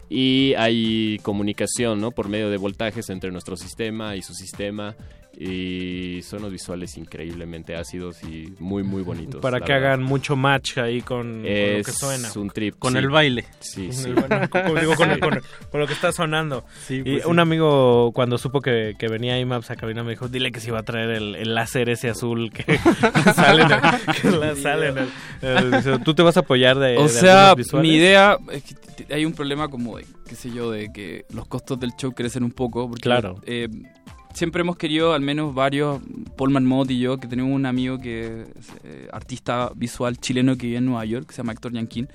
Y 0.10 0.54
hay 0.58 1.20
comunicación, 1.24 2.00
¿no? 2.00 2.12
Por 2.12 2.30
medio 2.30 2.50
de 2.50 2.58
voltajes 2.58 3.10
entre 3.10 3.32
nuestro 3.32 3.56
sistema 3.56 4.16
y 4.16 4.22
su 4.22 4.34
sistema. 4.34 4.96
Y 5.38 6.22
son 6.24 6.42
los 6.42 6.52
visuales 6.52 6.98
increíblemente 6.98 7.76
ácidos 7.76 8.24
y 8.24 8.54
muy, 8.60 8.84
muy 8.84 9.02
bonitos. 9.04 9.42
Para 9.42 9.60
que 9.60 9.72
verdad. 9.74 9.90
hagan 9.94 10.04
mucho 10.04 10.36
match 10.36 10.78
ahí 10.78 11.02
con, 11.02 11.32
con 11.34 11.38
lo 11.38 11.44
que 11.44 11.80
Es 11.82 11.98
suena. 11.98 12.30
un 12.36 12.50
trip. 12.50 12.76
Con 12.80 12.94
sí. 12.94 13.00
el 13.00 13.10
baile. 13.10 13.46
Sí, 13.60 13.86
Con 13.88 13.94
sí. 13.96 14.10
el- 14.10 14.16
bueno, 14.16 14.50
con- 14.50 14.80
digo, 14.80 14.96
con, 14.96 15.20
con- 15.20 15.42
con 15.72 15.80
lo 15.82 15.88
que 15.88 15.94
está 15.94 16.12
sonando. 16.12 16.64
Sí, 16.88 16.96
y 16.96 17.04
pues 17.04 17.24
sí. 17.24 17.30
un 17.30 17.40
amigo, 17.40 18.12
cuando 18.14 18.38
supo 18.38 18.62
que, 18.62 18.96
que 18.98 19.08
venía 19.08 19.40
IMAPS 19.40 19.72
a 19.72 19.76
cabina, 19.76 20.04
me 20.04 20.12
dijo, 20.12 20.28
dile 20.28 20.52
que 20.52 20.60
se 20.60 20.70
iba 20.70 20.80
a 20.80 20.84
traer 20.84 21.10
el, 21.12 21.36
el 21.36 21.54
láser 21.56 21.90
ese 21.90 22.10
azul 22.10 22.52
que 22.52 22.78
sale 23.36 23.64
en 23.64 23.72
el... 23.72 23.80
que 24.22 24.32
la- 24.32 24.56
sale 24.56 24.88
en 24.90 24.98
el- 24.98 25.10
el- 25.42 25.72
dice, 25.72 26.00
¿Tú 26.00 26.14
te 26.14 26.24
vas 26.24 26.38
a 26.38 26.42
apoyar 26.42 26.78
de 26.80 26.98
O 26.98 27.04
de 27.04 27.10
sea, 27.10 27.56
mi 27.74 27.90
idea 27.96 28.38
es 28.52 28.64
que 28.64 29.14
hay 29.14 29.26
un 29.26 29.34
problema 29.34 29.68
como 29.68 29.98
de, 29.98 30.06
qué 30.28 30.36
sé 30.36 30.50
yo, 30.52 30.72
de 30.72 30.92
que 30.94 31.26
los 31.30 31.48
costos 31.48 31.80
del 31.80 31.92
show 31.98 32.14
crecen 32.14 32.44
un 32.44 32.52
poco. 32.52 32.88
Porque, 32.88 33.02
Claro. 33.04 33.42
eh, 33.46 33.68
siempre 34.36 34.62
hemos 34.62 34.78
querido, 34.78 35.14
al 35.14 35.22
menos 35.22 35.56
varios, 35.56 36.00
Paul 36.38 36.52
Marmot 36.52 36.92
y 36.92 37.00
yo, 37.00 37.18
que 37.18 37.28
tenemos 37.28 37.52
un 37.52 37.66
amigo 37.66 37.98
que 37.98 38.26
es 38.42 38.68
eh, 38.84 39.08
artista 39.12 39.72
visual 39.76 40.18
chileno 40.20 40.56
que 40.58 40.68
vive 40.68 40.78
en 40.78 40.86
Nueva 40.86 41.06
York, 41.06 41.26
que 41.28 41.34
se 41.34 41.38
llama 41.38 41.54
Héctor 41.54 41.74
Yanquín. 41.74 42.08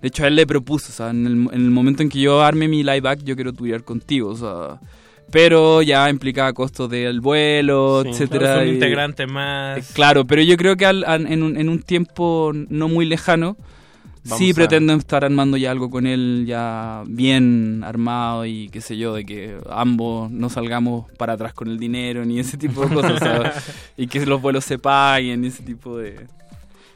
De 0.00 0.08
hecho, 0.08 0.22
a 0.24 0.28
él 0.28 0.36
le 0.36 0.46
propuso, 0.46 0.88
o 0.90 0.92
sea, 0.94 1.10
en 1.10 1.26
el, 1.26 1.32
en 1.32 1.64
el 1.64 1.70
momento 1.70 2.02
en 2.02 2.08
que 2.08 2.20
yo 2.20 2.40
arme 2.42 2.68
mi 2.68 2.82
live 2.84 3.08
act, 3.08 3.24
yo 3.24 3.34
quiero 3.34 3.52
turear 3.52 3.82
contigo, 3.84 4.28
o 4.30 4.36
sea... 4.36 4.80
Pero 5.30 5.80
ya 5.80 6.10
implicaba 6.10 6.52
costos 6.52 6.90
del 6.90 7.22
vuelo, 7.22 8.02
Sí, 8.02 8.10
etcétera. 8.10 8.40
claro, 8.40 8.60
es 8.60 8.68
un 8.68 8.74
integrante 8.74 9.26
más. 9.26 9.78
eh, 9.78 9.92
Claro, 9.94 10.26
pero 10.26 10.42
yo 10.42 10.58
creo 10.58 10.76
que 10.76 10.84
al- 10.84 11.04
an- 11.06 11.26
en, 11.26 11.42
un, 11.42 11.56
en 11.56 11.70
un 11.70 11.80
tiempo 11.80 12.52
no 12.54 12.88
muy 12.88 13.06
lejano, 13.06 13.56
Vamos 14.24 14.38
sí 14.38 14.50
a- 14.50 14.54
pretendo 14.54 14.92
estar 14.94 15.24
armando 15.24 15.56
ya 15.56 15.70
algo 15.72 15.90
con 15.90 16.06
él 16.06 16.44
ya 16.46 17.02
bien 17.06 17.82
armado 17.84 18.46
y 18.46 18.68
qué 18.68 18.80
sé 18.80 18.96
yo, 18.96 19.14
de 19.14 19.24
que 19.24 19.56
ambos 19.70 20.30
no 20.30 20.48
salgamos 20.48 21.10
para 21.18 21.32
atrás 21.32 21.52
con 21.54 21.68
el 21.68 21.78
dinero 21.78 22.24
ni 22.24 22.38
ese 22.38 22.56
tipo 22.56 22.86
de 22.86 22.94
cosas, 22.94 23.12
o 23.12 23.18
sea, 23.18 23.52
y 23.96 24.06
que 24.06 24.24
los 24.24 24.40
vuelos 24.40 24.64
se 24.64 24.78
paguen, 24.78 25.44
ese 25.44 25.62
tipo 25.64 25.96
de... 25.98 26.26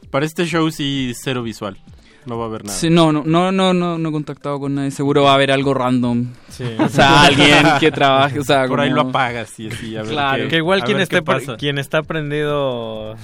Para 0.09 0.25
este 0.25 0.45
show 0.45 0.71
sí, 0.71 1.11
cero 1.21 1.43
visual. 1.43 1.77
No 2.25 2.37
va 2.37 2.45
a 2.45 2.47
haber 2.47 2.65
nada. 2.65 2.77
Sí, 2.77 2.89
no, 2.89 3.11
no, 3.13 3.23
no, 3.25 3.51
no, 3.53 3.73
no, 3.73 3.97
no 3.97 4.09
he 4.09 4.11
contactado 4.11 4.59
con 4.59 4.75
nadie, 4.75 4.91
seguro 4.91 5.23
va 5.23 5.31
a 5.31 5.35
haber 5.35 5.49
algo 5.51 5.73
random. 5.73 6.27
Sí. 6.49 6.63
O 6.79 6.89
sea, 6.89 7.23
alguien 7.23 7.65
que 7.79 7.89
trabaje, 7.91 8.39
o 8.39 8.43
sea, 8.43 8.67
Por 8.67 8.79
ahí 8.81 8.89
lo 8.89 9.01
apagas 9.01 9.57
y 9.59 9.67
así, 9.67 9.95
a 9.97 10.01
ver 10.03 10.11
Claro. 10.11 10.43
qué- 10.43 10.49
Que 10.49 10.57
igual 10.57 10.81
a 10.81 10.85
quien 10.85 10.97
ver 10.97 11.03
esté, 11.03 11.17
qué 11.17 11.21
pre- 11.23 11.35
pasa. 11.39 11.55
quien 11.57 11.77
está 11.77 12.03
prendido 12.03 13.15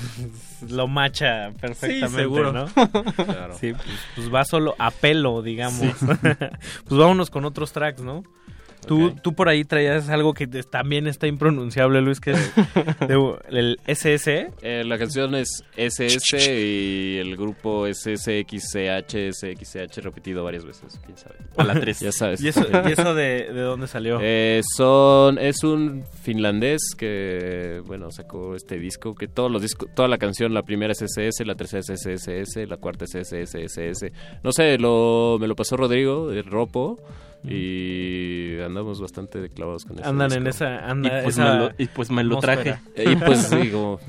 lo 0.70 0.88
macha 0.88 1.52
perfectamente, 1.60 2.22
seguro. 2.22 2.52
¿no? 2.52 2.66
Claro. 3.16 3.56
Sí, 3.60 3.74
pues, 3.74 3.88
pues 4.16 4.34
va 4.34 4.46
solo 4.46 4.76
a 4.80 4.92
pelo, 4.92 5.42
digamos. 5.42 5.96
pues 6.00 7.00
vámonos 7.00 7.30
con 7.30 7.46
otros 7.46 7.72
tracks, 7.72 8.02
¿no? 8.02 8.24
Tú, 8.88 9.12
tú 9.22 9.34
por 9.34 9.50
ahí 9.50 9.64
traías 9.64 10.10
algo 10.10 10.34
que 10.34 10.48
te- 10.48 10.64
también 10.64 11.08
está 11.08 11.28
impronunciable, 11.28 12.02
Luis, 12.02 12.20
que 12.20 12.32
es 12.32 12.52
de- 13.08 13.36
el 13.50 13.80
SS. 13.88 14.50
Eh, 14.62 14.84
la 14.86 14.98
canción 14.98 15.36
es 15.36 15.64
SS 15.78 16.38
y 16.62 17.18
el 17.18 17.36
grupo 17.38 17.88
es 17.88 18.06
SXCH, 18.08 19.30
SXCH 19.32 19.98
repetido 20.02 20.44
varias 20.44 20.66
veces, 20.66 21.00
quién 21.06 21.18
sabe. 21.18 21.36
A 21.58 21.64
la 21.64 21.80
tres. 21.80 22.00
Ya 22.00 22.12
sabes. 22.12 22.42
¿Y 22.42 22.48
eso, 22.50 22.62
y 22.88 22.92
eso 22.92 23.14
de, 23.14 23.52
de 23.54 23.62
dónde 23.62 23.88
salió? 23.88 24.20
Eh, 24.22 24.62
son, 24.76 25.38
es 25.38 25.64
un 25.64 26.04
finlandés 26.22 26.82
que, 26.98 27.82
bueno, 27.86 28.12
sacó 28.12 28.56
este 28.56 28.78
disco, 28.78 29.16
que 29.16 29.28
todos 29.28 29.52
los 29.52 29.62
discos, 29.62 29.90
toda 29.96 30.08
la 30.08 30.18
canción, 30.18 30.54
la 30.54 30.64
primera 30.64 30.92
es 30.94 31.02
SS, 31.02 31.46
la 31.46 31.56
tercera 31.56 31.82
es 31.82 31.88
SSS, 32.02 32.66
la 32.68 32.78
cuarta 32.78 33.06
es 33.06 33.12
SSSS. 33.12 34.12
No 34.44 34.52
sé, 34.52 34.78
lo, 34.78 35.38
me 35.40 35.48
lo 35.48 35.56
pasó 35.56 35.78
Rodrigo, 35.78 36.28
de 36.30 36.42
Ropo, 36.42 37.00
y 37.44 38.60
andamos 38.62 39.00
bastante 39.02 39.50
clavados 39.50 39.86
con 39.86 40.00
eso. 40.00 40.08
Andan 40.10 40.32
en 40.34 40.48
esa... 40.48 40.80
Anda, 40.90 41.20
Y 41.20 41.24
pues 41.24 41.36
esa 41.36 41.54
me 41.54 41.60
lo- 41.60 41.72
y 41.78 41.86
pues 41.88 42.10
me 42.12 42.24
lo 42.24 42.38
atmósfera. 42.38 42.82
traje. 42.96 43.12
Y 43.12 43.16
pues 43.18 43.50
digo, 43.62 44.00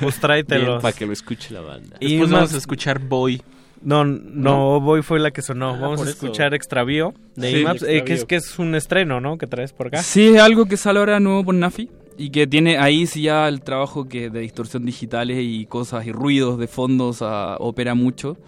Pues 0.00 0.20
tráetelos. 0.20 0.82
para 0.82 0.96
que 0.96 1.06
lo 1.06 1.12
escuche 1.12 1.52
la 1.54 1.60
banda. 1.60 1.96
Y 2.00 2.10
Después 2.12 2.30
más- 2.30 2.38
vamos 2.40 2.54
a 2.54 2.58
escuchar 2.58 2.98
Boy. 3.00 3.42
No, 3.82 4.04
no, 4.04 4.80
Boy 4.80 5.02
fue 5.02 5.18
la 5.18 5.30
que 5.30 5.42
sonó. 5.42 5.70
Ah, 5.70 5.78
Vamos 5.78 5.94
a 6.00 6.04
por 6.04 6.08
eso. 6.08 6.24
escuchar 6.26 6.54
Extravío 6.54 7.12
de 7.36 7.50
Sí, 7.50 7.56
IMAPS, 7.58 7.82
eh, 7.82 8.02
que, 8.04 8.14
es, 8.14 8.24
que 8.24 8.36
es 8.36 8.58
un 8.58 8.74
estreno, 8.74 9.20
¿no? 9.20 9.36
Que 9.36 9.46
traes 9.46 9.72
por 9.74 9.88
acá. 9.88 10.02
Sí, 10.02 10.28
es 10.28 10.40
algo 10.40 10.64
que 10.64 10.78
sale 10.78 11.00
ahora 11.00 11.20
nuevo 11.20 11.44
por 11.44 11.54
Nafi 11.54 11.90
y 12.16 12.30
que 12.30 12.46
tiene 12.46 12.78
ahí 12.78 13.06
sí 13.06 13.22
ya 13.22 13.46
el 13.46 13.60
trabajo 13.60 14.08
que 14.08 14.30
de 14.30 14.40
distorsión 14.40 14.86
digitales 14.86 15.36
y 15.40 15.66
cosas 15.66 16.06
y 16.06 16.12
ruidos 16.12 16.58
de 16.58 16.66
fondo 16.66 17.08
o 17.08 17.12
sea, 17.12 17.56
opera 17.58 17.94
mucho. 17.94 18.38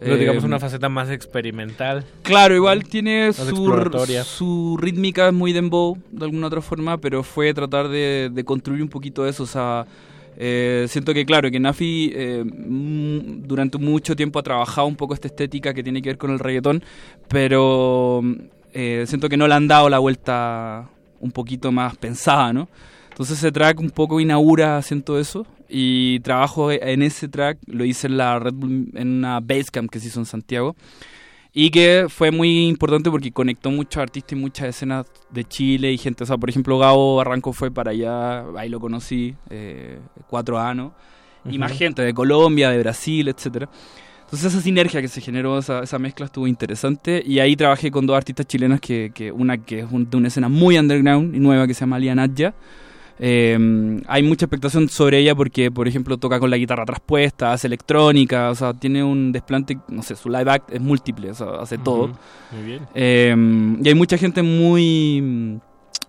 Pero 0.00 0.16
digamos 0.16 0.42
Eh, 0.42 0.46
una 0.46 0.58
faceta 0.58 0.88
más 0.88 1.10
experimental. 1.10 2.04
Claro, 2.22 2.54
igual 2.54 2.84
tiene 2.84 3.32
su, 3.32 4.24
su 4.24 4.76
rítmica 4.78 5.32
muy 5.32 5.52
dembow 5.52 5.96
de 6.10 6.24
alguna 6.24 6.48
otra 6.48 6.60
forma, 6.60 6.98
pero 6.98 7.22
fue 7.22 7.54
tratar 7.54 7.88
de, 7.88 8.30
de 8.32 8.44
construir 8.44 8.82
un 8.82 8.88
poquito 8.88 9.26
eso, 9.26 9.44
o 9.44 9.46
sea, 9.46 9.86
eh, 10.36 10.86
siento 10.88 11.14
que 11.14 11.24
claro, 11.24 11.50
que 11.50 11.60
Nafi 11.60 12.12
eh, 12.14 12.44
mm, 12.44 13.46
durante 13.46 13.78
mucho 13.78 14.16
tiempo 14.16 14.38
ha 14.38 14.42
trabajado 14.42 14.86
un 14.86 14.96
poco 14.96 15.14
esta 15.14 15.28
estética 15.28 15.72
que 15.72 15.82
tiene 15.82 16.02
que 16.02 16.10
ver 16.10 16.18
con 16.18 16.30
el 16.32 16.38
reggaetón, 16.38 16.82
pero 17.28 18.20
eh, 18.72 19.04
siento 19.06 19.28
que 19.28 19.36
no 19.36 19.46
le 19.46 19.54
han 19.54 19.68
dado 19.68 19.88
la 19.88 19.98
vuelta 20.00 20.88
un 21.20 21.30
poquito 21.30 21.70
más 21.70 21.96
pensada, 21.96 22.52
¿no? 22.52 22.68
Entonces 23.10 23.38
ese 23.38 23.52
track 23.52 23.78
un 23.78 23.90
poco 23.90 24.18
inaugura, 24.18 24.82
siento 24.82 25.20
eso, 25.20 25.46
y 25.68 26.20
trabajo 26.20 26.70
en 26.70 27.02
ese 27.02 27.28
track, 27.28 27.58
lo 27.66 27.84
hice 27.84 28.06
en 28.06 28.16
la 28.16 28.38
Red 28.38 28.54
Bull, 28.54 28.90
en 28.94 29.08
una 29.18 29.40
Basecamp 29.40 29.90
que 29.90 30.00
se 30.00 30.08
hizo 30.08 30.20
en 30.20 30.26
Santiago, 30.26 30.76
y 31.52 31.70
que 31.70 32.06
fue 32.08 32.30
muy 32.32 32.66
importante 32.66 33.10
porque 33.10 33.30
conectó 33.30 33.70
muchos 33.70 34.02
artistas 34.02 34.32
y 34.32 34.36
muchas 34.36 34.68
escenas 34.68 35.06
de 35.30 35.44
Chile 35.44 35.92
y 35.92 35.98
gente, 35.98 36.24
o 36.24 36.26
sea, 36.26 36.36
por 36.36 36.50
ejemplo, 36.50 36.78
Gabo 36.78 37.16
Barranco 37.16 37.52
fue 37.52 37.70
para 37.70 37.92
allá, 37.92 38.44
ahí 38.56 38.68
lo 38.68 38.80
conocí, 38.80 39.34
eh, 39.50 39.98
cuatro 40.28 40.58
años, 40.58 40.92
y 41.48 41.58
más 41.58 41.72
gente 41.72 42.02
de 42.02 42.12
Colombia, 42.14 42.70
de 42.70 42.78
Brasil, 42.78 43.28
etcétera. 43.28 43.68
Entonces 44.24 44.52
esa 44.52 44.62
sinergia 44.62 45.00
que 45.02 45.08
se 45.08 45.20
generó, 45.20 45.58
esa, 45.58 45.82
esa 45.82 45.98
mezcla 45.98 46.26
estuvo 46.26 46.46
interesante 46.48 47.22
y 47.24 47.38
ahí 47.38 47.54
trabajé 47.54 47.90
con 47.90 48.06
dos 48.06 48.16
artistas 48.16 48.46
chilenas, 48.46 48.80
que, 48.80 49.12
que 49.14 49.30
una 49.30 49.58
que 49.58 49.80
es 49.80 49.86
un- 49.92 50.08
de 50.10 50.16
una 50.16 50.28
escena 50.28 50.48
muy 50.48 50.78
underground 50.78 51.36
y 51.36 51.38
nueva 51.38 51.66
que 51.66 51.74
se 51.74 51.80
llama 51.80 51.98
Lia 51.98 52.14
Nadja. 52.14 52.54
Eh, 53.18 54.02
hay 54.06 54.22
mucha 54.22 54.46
expectación 54.46 54.88
sobre 54.88 55.18
ella 55.18 55.34
porque, 55.34 55.70
por 55.70 55.86
ejemplo, 55.86 56.16
toca 56.16 56.40
con 56.40 56.50
la 56.50 56.56
guitarra 56.56 56.84
traspuesta, 56.84 57.52
hace 57.52 57.66
electrónica, 57.66 58.50
o 58.50 58.54
sea, 58.54 58.74
tiene 58.74 59.04
un 59.04 59.32
desplante, 59.32 59.78
no 59.88 60.02
sé, 60.02 60.16
su 60.16 60.28
live 60.28 60.50
act 60.50 60.72
es 60.72 60.80
múltiple, 60.80 61.30
o 61.30 61.34
sea, 61.34 61.46
hace 61.60 61.78
todo. 61.78 62.12
Muy 62.52 62.62
bien. 62.64 62.86
Eh, 62.94 63.34
y 63.82 63.88
hay 63.88 63.94
mucha 63.94 64.18
gente 64.18 64.42
muy, 64.42 65.60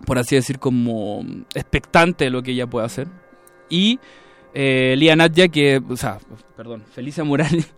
por 0.04 0.18
así 0.18 0.34
decir, 0.34 0.58
como 0.58 1.24
expectante 1.54 2.24
de 2.24 2.30
lo 2.30 2.42
que 2.42 2.52
ella 2.52 2.66
puede 2.66 2.86
hacer. 2.86 3.08
Y 3.68 3.98
eh, 4.54 4.94
Lía 4.96 5.14
Nadja, 5.16 5.48
que, 5.48 5.82
o 5.88 5.96
sea, 5.96 6.18
perdón, 6.56 6.82
Felicia 6.92 7.24
Morales, 7.24 7.74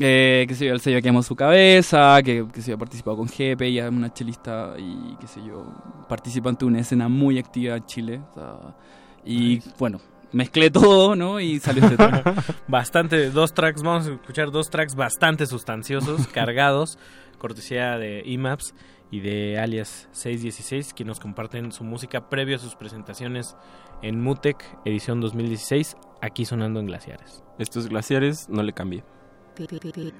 eh, 0.00 0.44
que 0.48 0.54
se 0.54 0.66
yo, 0.66 0.74
el 0.74 0.80
sello 0.80 1.02
que 1.02 1.08
amo 1.08 1.22
su 1.22 1.34
cabeza, 1.34 2.22
que, 2.22 2.46
que 2.52 2.62
se 2.62 2.70
yo, 2.70 2.76
ha 2.76 2.78
participado 2.78 3.16
con 3.16 3.28
Jepe, 3.28 3.66
ella 3.66 3.86
es 3.86 3.92
una 3.92 4.12
chelista 4.12 4.74
y, 4.78 5.16
qué 5.20 5.26
sé 5.26 5.40
yo, 5.44 5.64
participante 6.08 6.64
de 6.64 6.70
una 6.70 6.80
escena 6.80 7.08
muy 7.08 7.38
activa 7.38 7.76
en 7.76 7.84
Chile. 7.84 8.20
o 8.30 8.34
sea, 8.34 8.76
y 9.24 9.60
bueno, 9.78 10.00
mezclé 10.32 10.70
todo, 10.70 11.16
¿no? 11.16 11.40
Y 11.40 11.58
salió 11.60 11.84
este 11.84 11.96
tema. 11.96 12.22
Bastante, 12.68 13.30
dos 13.30 13.52
tracks, 13.52 13.82
vamos 13.82 14.06
a 14.06 14.12
escuchar 14.12 14.50
dos 14.50 14.70
tracks 14.70 14.94
bastante 14.94 15.46
sustanciosos, 15.46 16.26
cargados, 16.32 16.98
cortesía 17.38 17.98
de 17.98 18.22
IMAPS 18.24 18.74
y 19.10 19.20
de 19.20 19.58
alias 19.58 20.08
616, 20.12 20.92
que 20.94 21.04
nos 21.04 21.18
comparten 21.18 21.72
su 21.72 21.84
música 21.84 22.28
previo 22.28 22.56
a 22.56 22.58
sus 22.58 22.74
presentaciones 22.74 23.56
en 24.02 24.20
Mutec, 24.20 24.64
edición 24.84 25.20
2016, 25.20 25.96
aquí 26.20 26.44
sonando 26.44 26.80
en 26.80 26.86
Glaciares. 26.86 27.42
Estos 27.58 27.88
glaciares 27.88 28.48
no 28.48 28.62
le 28.62 28.72
cambié. 28.72 29.02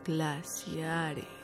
Glaciares. 0.04 1.37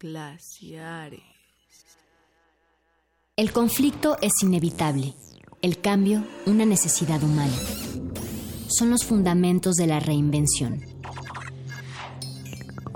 Glaciares. 0.00 1.20
El 3.36 3.52
conflicto 3.52 4.16
es 4.20 4.32
inevitable, 4.42 5.14
el 5.62 5.80
cambio 5.80 6.24
una 6.46 6.64
necesidad 6.64 7.22
humana. 7.22 7.54
Son 8.66 8.90
los 8.90 9.04
fundamentos 9.04 9.76
de 9.76 9.86
la 9.86 10.00
reinvención. 10.00 10.80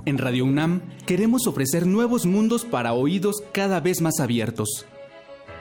En 0.06 0.18
Radio 0.18 0.44
UNAM 0.44 0.82
queremos 1.06 1.46
ofrecer 1.46 1.86
nuevos 1.86 2.26
mundos 2.26 2.64
para 2.64 2.94
oídos 2.94 3.42
cada 3.52 3.78
vez 3.78 4.00
más 4.00 4.18
abiertos. 4.18 4.86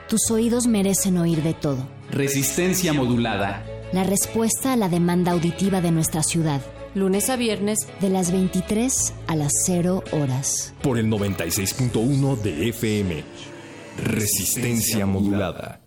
Tus 0.08 0.30
oídos 0.32 0.66
merecen 0.66 1.18
oír 1.18 1.42
de 1.42 1.54
todo. 1.54 1.86
Resistencia 2.10 2.92
modulada. 2.92 3.64
La 3.92 4.02
respuesta 4.02 4.72
a 4.72 4.76
la 4.76 4.88
demanda 4.88 5.32
auditiva 5.32 5.80
de 5.80 5.92
nuestra 5.92 6.24
ciudad. 6.24 6.62
Lunes 6.94 7.30
a 7.30 7.36
viernes. 7.36 7.78
De 8.00 8.08
las 8.08 8.32
23 8.32 9.14
a 9.28 9.36
las 9.36 9.52
0 9.64 10.02
horas. 10.10 10.74
Por 10.82 10.98
el 10.98 11.06
96.1 11.06 12.36
de 12.42 12.68
FM. 12.70 13.24
Resistencia 14.04 15.06
modulada. 15.06 15.80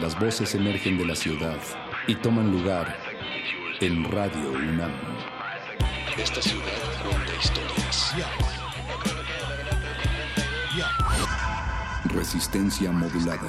Las 0.00 0.18
voces 0.18 0.54
emergen 0.54 0.98
de 0.98 1.06
la 1.06 1.14
ciudad 1.14 1.56
y 2.06 2.16
toman 2.16 2.50
lugar 2.50 2.96
en 3.80 4.04
Radio 4.10 4.50
UNAM. 4.50 4.92
Esta 6.18 6.42
ciudad 6.42 6.66
ronda 7.04 7.32
historias. 7.40 8.14
Resistencia 12.14 12.90
modulada. 12.90 13.48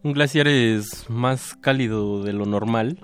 Un 0.07 0.13
glaciar 0.13 0.47
es 0.47 1.09
más 1.09 1.55
cálido 1.59 2.23
de 2.23 2.31
lo 2.31 2.45
normal. 2.45 2.97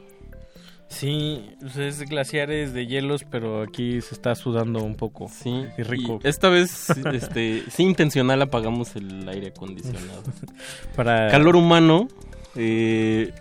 Sí, 0.88 1.50
es 1.78 2.00
glaciares 2.08 2.74
de 2.74 2.88
hielos, 2.88 3.26
pero 3.30 3.62
aquí 3.62 4.00
se 4.00 4.16
está 4.16 4.36
sudando 4.36 4.82
un 4.82 4.96
poco. 4.96 5.28
Sí, 5.28 5.66
y 5.78 5.84
rico. 5.84 6.20
Y 6.24 6.28
esta 6.30 6.48
vez, 6.48 6.92
este, 7.12 7.64
sí 7.70 7.84
intencional 7.84 8.42
apagamos 8.42 8.96
el 8.96 9.28
aire 9.28 9.48
acondicionado. 9.48 10.24
Para 10.96 11.30
calor 11.30 11.58
humano 11.58 12.08
eh, 12.56 13.34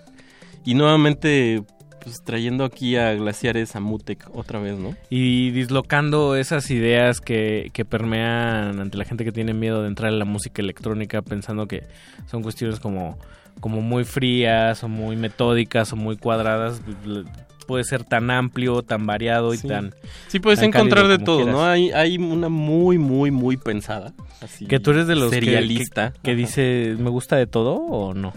y 0.64 0.74
nuevamente 0.74 1.62
pues 2.02 2.22
trayendo 2.22 2.64
aquí 2.64 2.96
a 2.96 3.14
glaciares 3.14 3.76
a 3.76 3.80
Mutec 3.80 4.28
otra 4.34 4.58
vez, 4.58 4.78
¿no? 4.78 4.94
Y 5.10 5.50
dislocando 5.50 6.36
esas 6.36 6.70
ideas 6.70 7.20
que, 7.20 7.70
que 7.72 7.84
permean 7.84 8.80
ante 8.80 8.98
la 8.98 9.04
gente 9.04 9.24
que 9.24 9.32
tiene 9.32 9.54
miedo 9.54 9.82
de 9.82 9.88
entrar 9.88 10.12
en 10.12 10.18
la 10.18 10.24
música 10.24 10.62
electrónica 10.62 11.22
pensando 11.22 11.66
que 11.66 11.84
son 12.30 12.42
cuestiones 12.42 12.80
como 12.80 13.18
como 13.60 13.80
muy 13.80 14.04
frías 14.04 14.82
o 14.82 14.88
muy 14.88 15.14
metódicas 15.14 15.92
o 15.92 15.96
muy 15.96 16.16
cuadradas 16.16 16.80
puede 17.64 17.84
ser 17.84 18.04
tan 18.04 18.30
amplio, 18.30 18.82
tan 18.82 19.06
variado 19.06 19.54
y 19.54 19.58
Sí. 19.58 19.68
tan 19.68 19.94
Sí, 20.28 20.40
puedes 20.40 20.60
tan 20.60 20.68
encontrar 20.68 21.08
de 21.08 21.18
todo, 21.18 21.36
quieras. 21.38 21.54
¿no? 21.54 21.64
Hay, 21.64 21.90
hay 21.92 22.18
una 22.18 22.48
muy, 22.48 22.98
muy, 22.98 23.30
muy 23.30 23.56
pensada. 23.56 24.12
Así, 24.40 24.66
que 24.66 24.80
tú 24.80 24.90
eres 24.90 25.06
de 25.06 25.14
los 25.14 25.30
que- 25.30 25.36
serialista. 25.40 26.12
que, 26.14 26.20
que 26.30 26.34
dice 26.34 26.96
me 26.98 27.10
gusta 27.10 27.36
de 27.36 27.46
todo 27.46 27.74
o 27.76 28.12
no 28.12 28.32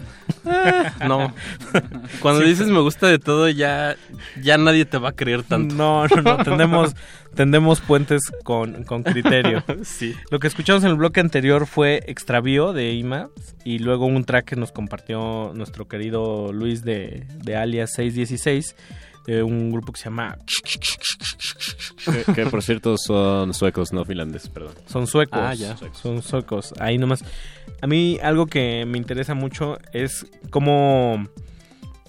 No. 1.06 1.34
Cuando 2.20 2.42
dices 2.42 2.68
me 2.68 2.80
gusta 2.80 3.08
de 3.08 3.18
todo, 3.18 3.48
ya, 3.48 3.96
ya 4.42 4.58
nadie 4.58 4.84
te 4.84 4.98
va 4.98 5.10
a 5.10 5.12
creer 5.12 5.42
tanto. 5.42 5.74
No, 5.74 6.06
no, 6.06 6.22
no. 6.22 6.44
Tendemos, 6.44 6.94
tendemos 7.34 7.80
puentes 7.80 8.22
con, 8.44 8.84
con 8.84 9.02
criterio. 9.02 9.64
Sí. 9.82 10.14
Lo 10.30 10.38
que 10.38 10.46
escuchamos 10.46 10.84
en 10.84 10.90
el 10.90 10.96
bloque 10.96 11.20
anterior 11.20 11.66
fue 11.66 12.02
Extravío 12.06 12.72
de 12.72 12.92
Ima 12.92 13.28
y 13.64 13.78
luego 13.80 14.06
un 14.06 14.24
track 14.24 14.44
que 14.46 14.56
nos 14.56 14.70
compartió 14.72 15.52
nuestro 15.54 15.88
querido 15.88 16.52
Luis 16.52 16.82
de, 16.84 17.26
de 17.42 17.56
Alias 17.56 17.90
616 17.94 18.76
de 19.26 19.42
un 19.42 19.70
grupo 19.72 19.92
que 19.92 19.98
se 19.98 20.04
llama 20.04 20.38
Que, 22.04 22.32
que, 22.32 22.46
por 22.46 22.62
cierto 22.62 22.96
son 22.96 23.52
suecos, 23.54 23.92
no 23.92 24.04
finlandeses, 24.04 24.48
perdón. 24.48 24.74
Son 24.86 25.06
suecos. 25.06 25.40
Ah, 25.42 25.54
ya. 25.54 25.76
Son 25.92 26.22
suecos. 26.22 26.72
Ahí 26.78 26.98
nomás. 26.98 27.24
A 27.82 27.86
mí 27.86 28.18
algo 28.22 28.46
que 28.46 28.84
me 28.86 28.98
interesa 28.98 29.34
mucho 29.34 29.78
es 29.92 30.26
cómo 30.50 31.26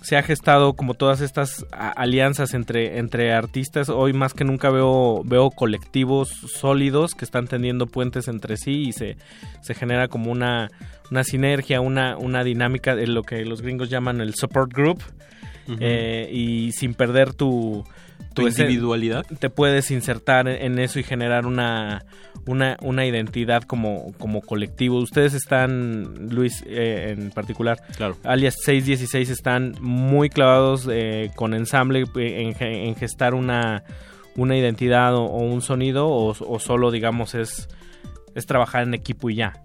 se 0.01 0.15
ha 0.15 0.23
gestado 0.23 0.73
como 0.73 0.93
todas 0.93 1.21
estas 1.21 1.65
alianzas 1.71 2.53
entre, 2.53 2.97
entre 2.97 3.33
artistas. 3.33 3.89
Hoy 3.89 4.13
más 4.13 4.33
que 4.33 4.45
nunca 4.45 4.69
veo, 4.69 5.21
veo 5.25 5.49
colectivos 5.49 6.29
sólidos 6.29 7.13
que 7.13 7.25
están 7.25 7.47
tendiendo 7.47 7.87
puentes 7.87 8.27
entre 8.27 8.55
sí 8.55 8.83
y 8.87 8.93
se, 8.93 9.17
se 9.61 9.73
genera 9.73 10.07
como 10.07 10.31
una, 10.31 10.69
una 11.11 11.23
sinergia, 11.23 11.81
una, 11.81 12.17
una 12.17 12.43
dinámica 12.43 12.95
de 12.95 13.07
lo 13.07 13.23
que 13.23 13.43
los 13.43 13.61
gringos 13.61 13.89
llaman 13.89 14.21
el 14.21 14.33
support 14.35 14.71
group. 14.73 15.03
Eh, 15.79 16.29
y 16.31 16.71
sin 16.71 16.93
perder 16.93 17.33
tu, 17.33 17.83
Tu 18.33 18.47
individualidad. 18.47 19.25
te 19.39 19.49
puedes 19.49 19.91
insertar 19.91 20.47
en, 20.47 20.79
eso 20.79 20.99
y 20.99 21.03
generar 21.03 21.45
una, 21.45 22.05
una, 22.45 22.77
una 22.81 23.05
identidad 23.05 23.63
como, 23.63 24.13
como 24.19 24.41
colectivo. 24.41 24.99
Ustedes 24.99 25.33
están, 25.33 26.29
Luis 26.29 26.63
eh, 26.67 27.15
en 27.17 27.31
particular, 27.31 27.79
alias 28.23 28.55
616, 28.63 29.29
están 29.29 29.75
muy 29.81 30.29
clavados 30.29 30.87
eh, 30.91 31.31
con 31.35 31.53
ensamble 31.53 32.05
eh, 32.15 32.53
en, 32.59 32.67
en 32.67 32.95
gestar 32.95 33.33
una, 33.33 33.83
una 34.35 34.55
identidad 34.55 35.15
o, 35.15 35.23
o 35.23 35.39
un 35.39 35.61
sonido 35.61 36.07
o, 36.07 36.29
o 36.29 36.59
solo, 36.59 36.91
digamos, 36.91 37.33
es, 37.35 37.67
es 38.35 38.45
trabajar 38.45 38.83
en 38.83 38.93
equipo 38.93 39.29
y 39.29 39.35
ya. 39.35 39.63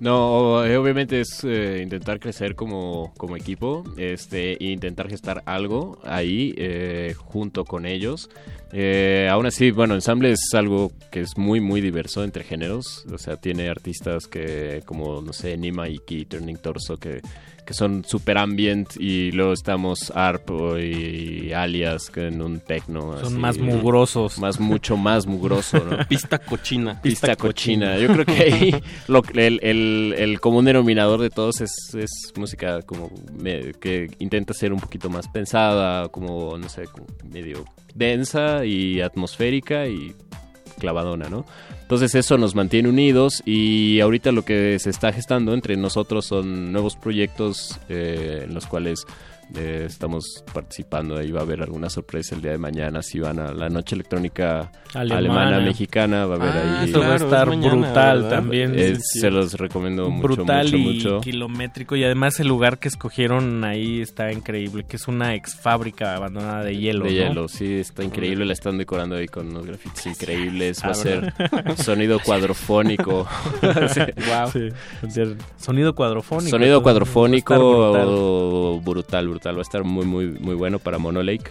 No, 0.00 0.64
eh, 0.64 0.76
obviamente 0.76 1.20
es 1.20 1.42
eh, 1.42 1.80
intentar 1.82 2.20
crecer 2.20 2.54
como, 2.54 3.12
como 3.16 3.36
equipo, 3.36 3.82
este, 3.96 4.52
e 4.52 4.70
intentar 4.70 5.08
gestar 5.08 5.42
algo 5.44 5.98
ahí 6.04 6.54
eh, 6.56 7.14
junto 7.16 7.64
con 7.64 7.84
ellos. 7.84 8.30
Eh, 8.72 9.28
aún 9.30 9.46
así, 9.46 9.70
bueno, 9.72 9.94
ensamble 9.94 10.30
es 10.30 10.54
algo 10.54 10.92
que 11.10 11.20
es 11.20 11.36
muy, 11.36 11.60
muy 11.60 11.80
diverso 11.80 12.22
entre 12.22 12.44
géneros. 12.44 13.06
O 13.12 13.18
sea, 13.18 13.36
tiene 13.36 13.68
artistas 13.68 14.28
que, 14.28 14.82
como, 14.84 15.20
no 15.20 15.32
sé, 15.32 15.56
Nima 15.56 15.88
Iki, 15.88 16.26
Turning 16.26 16.58
Torso, 16.58 16.96
que, 16.96 17.20
que 17.68 17.74
son 17.74 18.02
super 18.02 18.38
ambient 18.38 18.96
y 18.98 19.30
luego 19.32 19.52
estamos 19.52 20.10
ARP 20.14 20.48
y 20.80 21.52
Alias 21.52 22.08
que 22.08 22.28
en 22.28 22.40
un 22.40 22.60
techno. 22.60 23.12
Son 23.18 23.24
así, 23.26 23.34
más 23.36 23.58
mugrosos. 23.58 24.38
Más, 24.38 24.58
mucho 24.58 24.96
más 24.96 25.26
mugroso, 25.26 25.84
¿no? 25.84 25.98
Pista 26.08 26.38
cochina. 26.38 26.98
Pista 27.02 27.36
cochina. 27.36 27.98
Yo 27.98 28.08
creo 28.10 28.24
que 28.24 28.32
ahí 28.42 28.74
lo, 29.08 29.22
el, 29.34 29.60
el, 29.62 30.14
el 30.16 30.40
común 30.40 30.64
denominador 30.64 31.20
de 31.20 31.28
todos 31.28 31.60
es, 31.60 31.70
es 31.94 32.10
música 32.36 32.80
como 32.80 33.10
me- 33.38 33.74
que 33.74 34.06
intenta 34.18 34.54
ser 34.54 34.72
un 34.72 34.80
poquito 34.80 35.10
más 35.10 35.28
pensada, 35.28 36.08
como, 36.08 36.56
no 36.56 36.70
sé, 36.70 36.84
como 36.86 37.04
medio 37.30 37.66
densa 37.94 38.64
y 38.64 39.02
atmosférica 39.02 39.86
y 39.88 40.14
clavadona, 40.78 41.28
¿no? 41.28 41.44
Entonces 41.88 42.14
eso 42.16 42.36
nos 42.36 42.54
mantiene 42.54 42.90
unidos 42.90 43.42
y 43.46 44.00
ahorita 44.00 44.30
lo 44.30 44.44
que 44.44 44.78
se 44.78 44.90
está 44.90 45.10
gestando 45.10 45.54
entre 45.54 45.74
nosotros 45.78 46.26
son 46.26 46.70
nuevos 46.70 46.96
proyectos 46.96 47.80
eh, 47.88 48.42
en 48.44 48.52
los 48.52 48.66
cuales 48.66 49.06
eh, 49.56 49.84
estamos 49.86 50.44
participando. 50.52 51.16
Ahí 51.16 51.30
va 51.30 51.40
a 51.40 51.42
haber 51.44 51.62
alguna 51.62 51.88
sorpresa 51.90 52.34
el 52.34 52.42
día 52.42 52.52
de 52.52 52.58
mañana. 52.58 53.02
Si 53.02 53.18
van 53.18 53.38
a 53.38 53.52
la 53.52 53.68
noche 53.68 53.94
electrónica 53.94 54.70
Alemana. 54.94 55.18
alemana, 55.18 55.60
mexicana, 55.60 56.26
va 56.26 56.34
a 56.34 56.38
haber 56.38 56.50
Ah, 56.50 56.80
ahí. 56.82 56.90
eso 56.90 57.00
va 57.00 57.12
a 57.12 57.16
estar 57.16 57.48
brutal 57.48 58.28
también. 58.28 58.78
Eh, 58.78 58.96
Sí, 58.96 59.02
sí. 59.12 59.20
se 59.20 59.30
los 59.30 59.54
recomiendo 59.54 60.10
mucho, 60.10 60.22
brutal 60.22 60.66
mucho, 60.66 60.76
y 60.76 60.82
mucho. 60.94 61.20
kilométrico 61.20 61.96
y 61.96 62.04
además 62.04 62.38
el 62.40 62.48
lugar 62.48 62.78
que 62.78 62.88
escogieron 62.88 63.64
ahí 63.64 64.00
está 64.00 64.32
increíble 64.32 64.84
que 64.88 64.96
es 64.96 65.08
una 65.08 65.34
ex 65.34 65.54
fábrica 65.56 66.14
abandonada 66.16 66.62
de 66.64 66.76
hielo 66.76 67.04
de 67.04 67.10
¿no? 67.10 67.16
hielo, 67.16 67.48
sí, 67.48 67.74
está 67.80 68.02
increíble. 68.04 68.44
La 68.44 68.52
están 68.52 68.78
decorando 68.78 69.16
ahí 69.16 69.26
con 69.26 69.48
unos 69.48 69.66
grafitis 69.66 70.06
increíbles. 70.06 70.82
Va 70.82 70.88
a 70.88 70.90
Ah, 70.90 70.94
ser 70.94 71.32
sonido 71.76 72.18
cuadrofónico. 72.20 73.26
Sí. 73.88 74.00
Wow. 74.28 74.70
Sonido 75.56 75.94
cuadrofónico. 75.94 76.50
Sonido 76.50 76.82
cuadrofónico 76.82 77.54
brutal. 77.54 78.06
o 78.08 78.80
brutal, 78.84 79.28
brutal. 79.28 79.37
Va 79.54 79.58
a 79.60 79.62
estar 79.62 79.84
muy, 79.84 80.04
muy, 80.06 80.26
muy 80.30 80.54
bueno 80.54 80.78
para 80.78 80.98
Mono 80.98 81.22
Lake. 81.22 81.50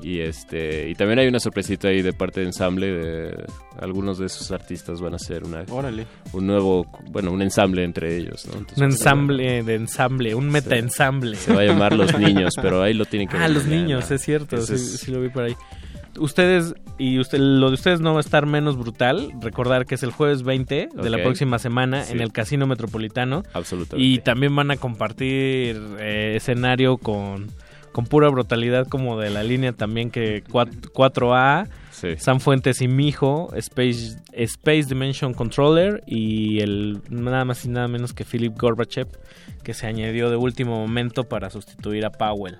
Y 0.00 0.18
este 0.18 0.88
y 0.90 0.96
también 0.96 1.20
hay 1.20 1.28
una 1.28 1.38
sorpresita 1.38 1.86
ahí 1.88 2.02
de 2.02 2.12
parte 2.12 2.40
de 2.40 2.46
ensamble. 2.46 2.90
De, 2.92 3.44
algunos 3.80 4.18
de 4.18 4.26
esos 4.26 4.50
artistas 4.50 5.00
van 5.00 5.12
a 5.12 5.16
hacer 5.16 5.44
una, 5.44 5.64
Órale. 5.70 6.06
un 6.32 6.46
nuevo, 6.46 6.86
bueno, 7.10 7.30
un 7.30 7.40
ensamble 7.40 7.84
entre 7.84 8.16
ellos. 8.16 8.46
¿no? 8.46 8.54
Entonces, 8.54 8.78
Un 8.78 8.88
pues, 8.88 9.00
ensamble 9.00 9.62
de 9.62 9.74
ensamble, 9.76 10.34
un 10.34 10.50
meta 10.50 10.76
ensamble. 10.76 11.36
Se 11.36 11.54
va 11.54 11.60
a 11.60 11.64
llamar 11.64 11.94
Los 11.94 12.12
Niños, 12.18 12.54
pero 12.60 12.82
ahí 12.82 12.94
lo 12.94 13.04
tienen 13.04 13.28
que 13.28 13.36
Ah, 13.36 13.42
ver 13.42 13.50
los 13.50 13.64
mañana. 13.64 13.82
niños, 13.82 14.10
es 14.10 14.22
cierto, 14.22 14.60
sí, 14.60 14.74
es- 14.74 14.98
sí 15.00 15.12
lo 15.12 15.20
vi 15.20 15.28
por 15.28 15.44
ahí. 15.44 15.54
Ustedes, 16.18 16.74
y 16.98 17.18
usted, 17.18 17.38
lo 17.38 17.68
de 17.68 17.74
ustedes 17.74 18.00
no 18.00 18.12
va 18.12 18.18
a 18.18 18.20
estar 18.20 18.46
menos 18.46 18.76
brutal. 18.76 19.30
Recordar 19.40 19.86
que 19.86 19.94
es 19.94 20.02
el 20.02 20.10
jueves 20.12 20.42
20 20.42 20.88
de 20.94 21.10
la 21.10 21.18
próxima 21.22 21.58
semana 21.58 22.04
Sí. 22.04 22.12
en 22.12 22.20
el 22.20 22.32
Casino 22.32 22.66
Metropolitano. 22.66 23.42
Absolutamente. 23.54 24.06
Y 24.06 24.18
también 24.18 24.54
van 24.54 24.70
a 24.70 24.76
compartir 24.76 25.80
eh, 25.98 26.34
escenario 26.36 26.98
con, 26.98 27.50
con 27.92 28.06
pura 28.06 28.28
brutalidad 28.28 28.86
como 28.88 29.18
de 29.18 29.30
la 29.30 29.42
línea 29.42 29.72
también 29.72 30.10
que 30.10 30.42
4, 30.92 31.34
a 31.34 31.66
San 32.18 32.40
Fuentes 32.40 32.82
y 32.82 32.88
Mijo, 32.88 33.52
Space, 33.54 34.16
Space 34.32 34.84
Dimension 34.88 35.34
Controller 35.34 36.02
y 36.06 36.58
el 36.60 37.00
nada 37.10 37.44
más 37.44 37.64
y 37.64 37.68
nada 37.68 37.86
menos 37.86 38.12
que 38.12 38.24
Philip 38.24 38.58
Gorbachev 38.58 39.06
que 39.62 39.74
se 39.74 39.86
añadió 39.86 40.30
de 40.30 40.36
último 40.36 40.78
momento 40.78 41.24
para 41.24 41.50
sustituir 41.50 42.04
a 42.04 42.10
Powell. 42.10 42.58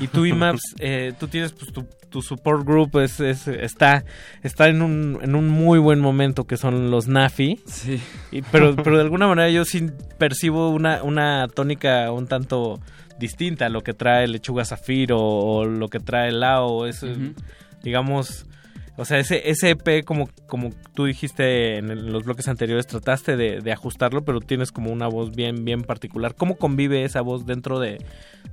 Y 0.00 0.08
tú, 0.08 0.26
Imaps, 0.26 0.60
eh, 0.78 1.12
tú 1.18 1.28
tienes 1.28 1.52
pues, 1.52 1.72
tu, 1.72 1.86
tu 2.10 2.20
support 2.22 2.66
group, 2.66 2.98
es, 2.98 3.20
es- 3.20 3.48
está, 3.48 4.04
está 4.42 4.68
en, 4.68 4.82
un, 4.82 5.18
en 5.22 5.34
un 5.34 5.48
muy 5.48 5.78
buen 5.78 6.00
momento 6.00 6.44
que 6.46 6.56
son 6.56 6.90
los 6.90 7.08
Nafi. 7.08 7.60
Sí. 7.66 8.00
Y, 8.30 8.42
pero, 8.42 8.76
pero 8.84 8.96
de 8.96 9.02
alguna 9.02 9.26
manera 9.26 9.50
yo 9.50 9.64
sí 9.64 9.90
percibo 10.18 10.70
una, 10.70 11.02
una 11.02 11.46
tónica 11.48 12.12
un 12.12 12.26
tanto 12.26 12.80
distinta 13.18 13.66
a 13.66 13.68
lo 13.68 13.82
que 13.82 13.94
trae 13.94 14.28
Lechuga 14.28 14.64
Zafiro 14.64 15.18
o, 15.18 15.64
lo 15.64 15.88
que 15.88 16.00
trae 16.00 16.32
Lao. 16.32 16.86
Es, 16.86 17.04
digamos, 17.82 18.46
o 18.98 19.04
sea, 19.06 19.18
ese, 19.18 19.48
ese 19.48 19.70
EP, 19.70 20.04
como, 20.04 20.28
como 20.46 20.70
tú 20.92 21.06
dijiste 21.06 21.76
en, 21.78 22.12
los 22.12 22.24
bloques 22.24 22.48
anteriores, 22.48 22.86
trataste 22.86 23.36
de, 23.36 23.60
de 23.60 23.72
ajustarlo, 23.72 24.24
pero 24.24 24.40
tienes 24.40 24.72
como 24.72 24.92
una 24.92 25.06
voz 25.08 25.34
bien, 25.34 25.64
bien 25.64 25.82
particular. 25.82 26.34
¿Cómo 26.34 26.56
convive 26.56 27.04
esa 27.04 27.20
voz 27.22 27.46
dentro 27.46 27.78
de, 27.78 27.98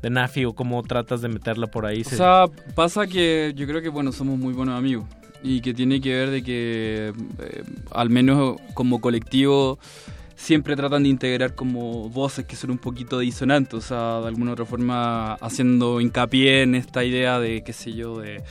de 0.02 0.10
Nafi 0.10 0.46
o 0.46 0.54
cómo 0.54 0.82
tratas 0.84 1.22
de 1.22 1.28
meterla 1.30 1.68
por 1.68 1.86
ahí? 1.86 2.02
O 2.02 2.10
Se- 2.10 2.18
sea, 2.18 2.46
pasa 2.76 3.08
que 3.08 3.54
yo 3.56 3.66
creo 3.68 3.82
que, 3.82 3.90
bueno, 3.90 4.12
somos 4.12 4.38
muy 4.40 4.54
buenos 4.54 4.78
amigos. 4.78 5.06
Y 5.44 5.62
que 5.62 5.74
tiene 5.74 6.00
que 6.00 6.14
ver 6.14 6.30
de 6.32 6.42
que, 6.44 7.14
eh, 7.40 7.64
al 7.92 8.10
menos 8.10 8.56
como 8.74 9.02
colectivo, 9.02 9.78
siempre 10.36 10.76
tratan 10.76 11.04
de 11.04 11.10
integrar 11.10 11.56
como 11.56 12.10
voces 12.10 12.46
que 12.46 12.56
son 12.56 12.72
un 12.72 12.78
poquito 12.78 13.20
disonantes. 13.20 13.74
O 13.76 13.82
sea, 13.82 14.22
de 14.22 14.28
alguna 14.28 14.54
otra 14.54 14.66
forma 14.66 15.34
haciendo 15.36 16.02
hincapié 16.02 16.64
en 16.64 16.74
esta 16.76 17.04
idea 17.04 17.40
de, 17.40 17.64
qué 17.64 17.74
sé 17.74 17.94
yo, 17.94 18.20
de 18.20 18.44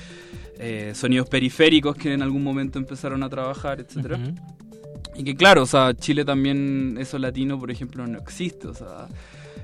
eh, 0.58 0.92
sonidos 0.94 1.28
periféricos 1.28 1.96
que 1.96 2.12
en 2.12 2.22
algún 2.22 2.42
momento 2.42 2.78
empezaron 2.78 3.22
a 3.22 3.28
trabajar, 3.28 3.80
etcétera. 3.80 4.18
Y 5.16 5.24
que 5.24 5.36
claro, 5.36 5.62
o 5.62 5.66
sea, 5.66 5.94
Chile 5.94 6.24
también, 6.24 6.96
eso 6.98 7.18
latino, 7.18 7.58
por 7.58 7.70
ejemplo, 7.70 8.06
no 8.06 8.18
existe. 8.18 8.66
O 8.68 8.74
sea, 8.74 9.08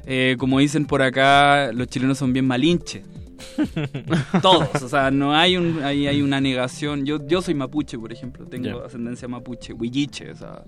eh, 0.06 0.36
como 0.38 0.58
dicen 0.58 0.86
por 0.86 1.02
acá, 1.02 1.72
los 1.72 1.88
chilenos 1.88 2.18
son 2.18 2.32
bien 2.32 2.46
malinches. 2.46 3.02
Todos, 4.42 4.82
o 4.82 4.88
sea, 4.88 5.10
no 5.10 5.34
hay 5.34 5.56
un 5.56 5.82
hay, 5.82 6.06
hay 6.06 6.22
una 6.22 6.40
negación. 6.40 7.04
Yo 7.04 7.26
yo 7.26 7.42
soy 7.42 7.54
mapuche, 7.54 7.98
por 7.98 8.12
ejemplo, 8.12 8.46
tengo 8.46 8.84
ascendencia 8.84 9.28
mapuche, 9.28 9.72
huilliche, 9.72 10.30
o 10.30 10.36
sea, 10.36 10.62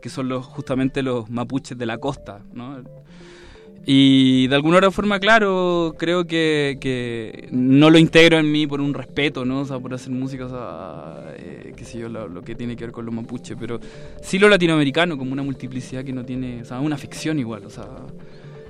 que 0.00 0.08
son 0.08 0.28
los 0.28 0.44
justamente 0.44 1.02
los 1.02 1.28
mapuches 1.28 1.76
de 1.76 1.86
la 1.86 1.98
costa, 1.98 2.40
¿no? 2.52 2.82
Y 3.86 4.46
de 4.46 4.54
alguna 4.54 4.78
otra 4.78 4.90
forma, 4.90 5.18
claro, 5.20 5.94
creo 5.98 6.26
que, 6.26 6.78
que 6.80 7.48
no 7.50 7.90
lo 7.90 7.98
integro 7.98 8.38
en 8.38 8.50
mí 8.50 8.66
por 8.66 8.80
un 8.80 8.94
respeto, 8.94 9.44
¿no? 9.44 9.60
O 9.60 9.64
sea, 9.66 9.78
por 9.78 9.92
hacer 9.92 10.10
música, 10.10 10.46
o 10.46 10.48
sea, 10.48 11.34
eh, 11.36 11.72
qué 11.76 11.84
sé 11.84 11.98
yo, 11.98 12.08
lo, 12.08 12.26
lo 12.28 12.40
que 12.42 12.54
tiene 12.54 12.76
que 12.76 12.84
ver 12.84 12.92
con 12.92 13.04
los 13.04 13.14
mapuches, 13.14 13.56
pero 13.60 13.78
sí 14.22 14.38
lo 14.38 14.48
latinoamericano, 14.48 15.18
como 15.18 15.32
una 15.32 15.42
multiplicidad 15.42 16.02
que 16.02 16.12
no 16.14 16.24
tiene, 16.24 16.62
o 16.62 16.64
sea, 16.64 16.80
una 16.80 16.96
ficción 16.96 17.38
igual, 17.38 17.66
o 17.66 17.70
sea, 17.70 17.84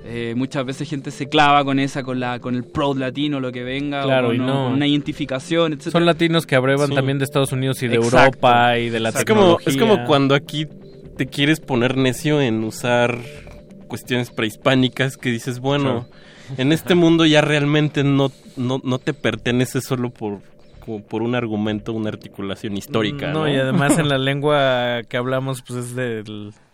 eh, 0.03 0.33
muchas 0.35 0.65
veces 0.65 0.87
gente 0.89 1.11
se 1.11 1.27
clava 1.29 1.63
con 1.63 1.79
esa, 1.79 2.03
con 2.03 2.19
la 2.19 2.39
con 2.39 2.53
el 2.55 2.63
proud 2.65 2.97
latino, 2.97 3.39
lo 3.39 3.51
que 3.53 3.63
venga, 3.63 4.03
Claro, 4.03 4.29
o 4.29 4.33
y 4.33 4.37
no, 4.37 4.45
no. 4.47 4.63
con 4.65 4.73
una 4.73 4.85
identificación, 4.85 5.73
etc. 5.73 5.91
Son 5.91 6.05
latinos 6.05 6.45
que 6.45 6.55
abrevan 6.55 6.89
Sí. 6.89 6.93
también 6.95 7.17
de 7.19 7.23
Estados 7.25 7.53
Unidos 7.53 7.81
y 7.83 7.87
de 7.87 7.95
Exacto. 7.95 8.17
Europa 8.17 8.77
y 8.77 8.89
de 8.89 8.99
la 8.99 9.09
es 9.09 9.15
como, 9.15 9.55
tecnología. 9.57 9.71
es 9.71 9.77
como 9.77 10.05
cuando 10.05 10.35
aquí 10.35 10.67
te 11.17 11.25
quieres 11.27 11.59
poner 11.61 11.95
necio 11.97 12.41
en 12.41 12.63
usar 12.65 13.17
cuestiones 13.95 14.29
prehispánicas 14.31 15.17
que 15.17 15.29
dices, 15.31 15.59
bueno, 15.59 16.05
en 16.57 16.71
este 16.71 16.95
mundo 16.95 17.25
ya 17.25 17.41
realmente 17.41 18.03
no, 18.03 18.31
no, 18.57 18.81
no 18.83 18.99
te 18.99 19.13
pertenece 19.13 19.81
solo 19.81 20.09
por, 20.09 20.39
como 20.85 21.01
por 21.03 21.21
un 21.21 21.35
argumento, 21.35 21.93
una 21.93 22.09
articulación 22.09 22.77
histórica. 22.77 23.27
No, 23.31 23.41
No, 23.41 23.47
y 23.49 23.55
además 23.55 23.97
en 23.97 24.09
la 24.09 24.17
lengua 24.29 25.01
que 25.07 25.17
hablamos, 25.17 25.61
pues 25.61 25.79
es 25.85 25.95
de... 25.95 26.23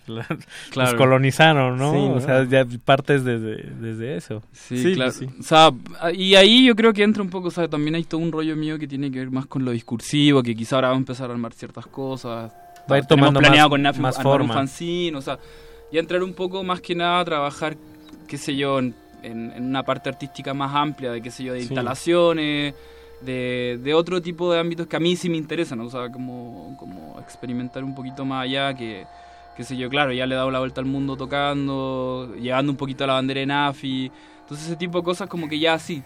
La, 0.07 0.25
Claro. 0.71 0.91
Los 0.91 0.95
colonizaron, 0.99 1.77
¿no? 1.77 1.91
Sí, 1.91 1.97
o 1.99 2.15
¿no? 2.15 2.21
sea, 2.21 2.43
ya 2.43 2.65
partes 2.83 3.23
desde, 3.23 3.57
desde 3.79 4.17
eso. 4.17 4.41
Sí, 4.51 4.93
claro. 4.95 5.11
O 5.39 5.43
sea, 5.43 5.69
y 6.13 6.33
ahí 6.35 6.65
yo 6.65 6.75
creo 6.75 6.91
que 6.91 7.03
entra 7.03 7.21
un 7.21 7.29
poco, 7.29 7.49
o 7.49 7.51
sea, 7.51 7.67
también 7.69 7.93
hay 7.95 8.03
todo 8.03 8.19
un 8.19 8.31
rollo 8.31 8.55
mío 8.55 8.79
que 8.79 8.87
tiene 8.87 9.11
que 9.11 9.19
ver 9.19 9.29
más 9.31 9.45
con 9.45 9.63
lo 9.63 9.71
discursivo, 9.71 10.41
que 10.41 10.55
quizá 10.55 10.75
ahora 10.77 10.87
va 10.89 10.95
a 10.95 10.97
empezar 10.97 11.29
a 11.29 11.33
armar 11.33 11.53
ciertas 11.53 11.85
cosas. 11.85 12.51
Va 12.91 12.95
a 12.95 12.97
ir 12.97 13.05
tomando 13.05 13.39
planeado 13.39 13.69
más- 13.69 13.73
con 13.73 13.81
Nafi 13.83 13.99
más 14.01 14.17
armar 14.17 14.33
un 14.33 14.39
forma. 14.47 14.53
fanzine, 14.55 15.15
o 15.17 15.21
sea, 15.21 15.37
y 15.91 15.97
entrar 15.97 16.23
un 16.23 16.33
poco 16.33 16.63
más 16.63 16.81
que 16.81 16.95
nada 16.95 17.19
a 17.19 17.25
trabajar, 17.25 17.75
qué 18.27 18.37
sé 18.37 18.55
yo, 18.55 18.79
en 18.79 18.95
en, 19.23 19.51
en 19.55 19.65
una 19.65 19.83
parte 19.83 20.09
artística 20.09 20.51
más 20.53 20.73
amplia, 20.73 21.11
de 21.11 21.21
qué 21.21 21.29
sé 21.29 21.43
yo, 21.43 21.53
de 21.53 21.59
Sí. 21.59 21.65
instalaciones, 21.65 22.73
de, 23.21 23.79
de 23.83 23.93
otro 23.93 24.19
tipo 24.19 24.51
de 24.51 24.59
ámbitos 24.59 24.87
que 24.87 24.95
a 24.95 24.99
mí 24.99 25.15
sí 25.15 25.29
me 25.29 25.37
interesan, 25.37 25.77
¿no? 25.77 25.85
o 25.85 25.89
sea, 25.91 26.09
como, 26.11 26.75
como 26.79 27.19
experimentar 27.19 27.83
un 27.83 27.93
poquito 27.93 28.25
más 28.25 28.45
allá, 28.45 28.73
que, 28.73 29.05
qué 29.55 29.63
sé 29.63 29.77
yo, 29.77 29.89
claro, 29.91 30.11
ya 30.11 30.25
le 30.25 30.33
he 30.33 30.37
dado 30.37 30.49
la 30.49 30.57
vuelta 30.57 30.81
al 30.81 30.87
mundo 30.87 31.15
tocando, 31.17 32.33
llevando 32.41 32.71
un 32.71 32.77
poquito 32.79 33.03
a 33.03 33.07
la 33.07 33.13
bandera 33.13 33.41
en 33.41 33.51
AFI, 33.51 34.11
entonces 34.41 34.65
ese 34.65 34.75
tipo 34.75 34.97
de 34.97 35.03
cosas 35.03 35.29
como 35.29 35.47
que 35.47 35.59
ya 35.59 35.77
sí, 35.77 36.01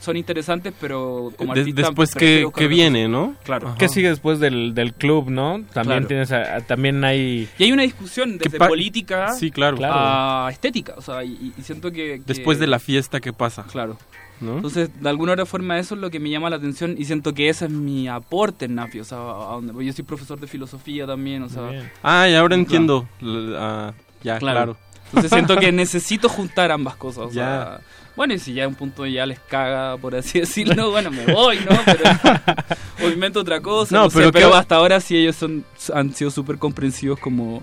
son 0.00 0.16
interesantes, 0.16 0.72
pero 0.80 1.30
como 1.36 1.54
De- 1.54 1.60
artista 1.60 1.82
después, 1.82 2.10
prefiero 2.12 2.38
¿qué, 2.40 2.44
buscar 2.46 2.58
qué 2.60 2.64
otra 2.66 2.74
viene, 2.74 3.06
no? 3.08 3.34
Claro. 3.44 3.74
¿Qué 3.78 3.88
sigue 3.88 4.08
después 4.08 4.40
del, 4.40 4.74
del 4.74 4.94
club, 4.94 5.30
no? 5.30 5.62
También 5.72 5.98
Claro. 6.00 6.06
tienes 6.08 6.32
a- 6.32 6.56
a- 6.56 6.60
también 6.62 7.04
hay 7.04 7.48
Y 7.58 7.64
hay 7.64 7.72
una 7.72 7.82
discusión 7.82 8.38
desde 8.38 8.58
política 8.58 9.32
Sí, 9.34 9.50
claro. 9.50 9.76
a 9.82 10.48
estética, 10.50 10.94
o 10.96 11.02
sea, 11.02 11.22
y, 11.22 11.52
y 11.56 11.62
siento 11.62 11.92
que, 11.92 12.18
que- 12.18 12.22
Después 12.26 12.58
de 12.58 12.66
la 12.66 12.78
fiesta, 12.78 13.20
¿qué 13.20 13.32
pasa? 13.32 13.64
Claro. 13.70 13.96
¿No? 14.40 14.56
Entonces, 14.56 14.88
de 15.02 15.06
alguna 15.10 15.32
otra 15.34 15.44
forma 15.44 15.78
eso 15.78 15.94
es 15.94 16.00
lo 16.00 16.08
que 16.10 16.18
me 16.18 16.30
llama 16.30 16.48
la 16.48 16.56
atención 16.56 16.94
y 16.96 17.04
siento 17.04 17.34
que 17.34 17.50
ese 17.50 17.66
es 17.66 17.70
mi 17.70 18.08
aporte 18.08 18.64
en 18.64 18.76
Nafi, 18.76 19.00
o 19.00 19.04
sea, 19.04 19.18
a 19.18 19.52
donde, 19.52 19.74
porque 19.74 19.84
yo 19.88 19.92
soy 19.92 20.04
profesor 20.04 20.40
de 20.40 20.46
filosofía 20.46 21.06
también, 21.06 21.42
o 21.42 21.50
sea... 21.50 21.68
Ah, 22.02 22.26
y 22.26 22.34
ahora 22.34 22.54
entiendo. 22.54 23.06
Ah, 23.22 23.92
ya, 24.22 24.38
claro. 24.38 24.78
Entonces 25.08 25.30
siento 25.30 25.56
que 25.56 25.70
necesito 25.72 26.30
juntar 26.30 26.70
ambas 26.70 26.96
cosas, 26.96 27.24
o 27.26 27.28
Ya. 27.28 27.34
sea... 27.34 27.80
Bueno, 28.20 28.34
y 28.34 28.38
si 28.38 28.52
ya 28.52 28.68
un 28.68 28.74
punto 28.74 29.06
ya 29.06 29.24
les 29.24 29.38
caga, 29.40 29.96
por 29.96 30.14
así 30.14 30.40
decirlo, 30.40 30.90
bueno, 30.90 31.10
me 31.10 31.24
voy, 31.24 31.58
¿no? 31.60 31.70
Pero, 31.86 32.04
o 33.00 33.08
invento 33.08 33.40
otra 33.40 33.62
cosa, 33.62 33.96
No, 33.96 34.02
no, 34.04 34.10
sé, 34.10 34.30
pero 34.30 34.50
qué- 34.50 34.56
hasta 34.58 34.74
ahora 34.76 35.00
sí 35.00 35.16
ellos 35.16 35.36
son, 35.36 35.64
han 35.94 36.12
sido 36.12 36.30
súper 36.30 36.58
comprensivos 36.58 37.18
como 37.18 37.62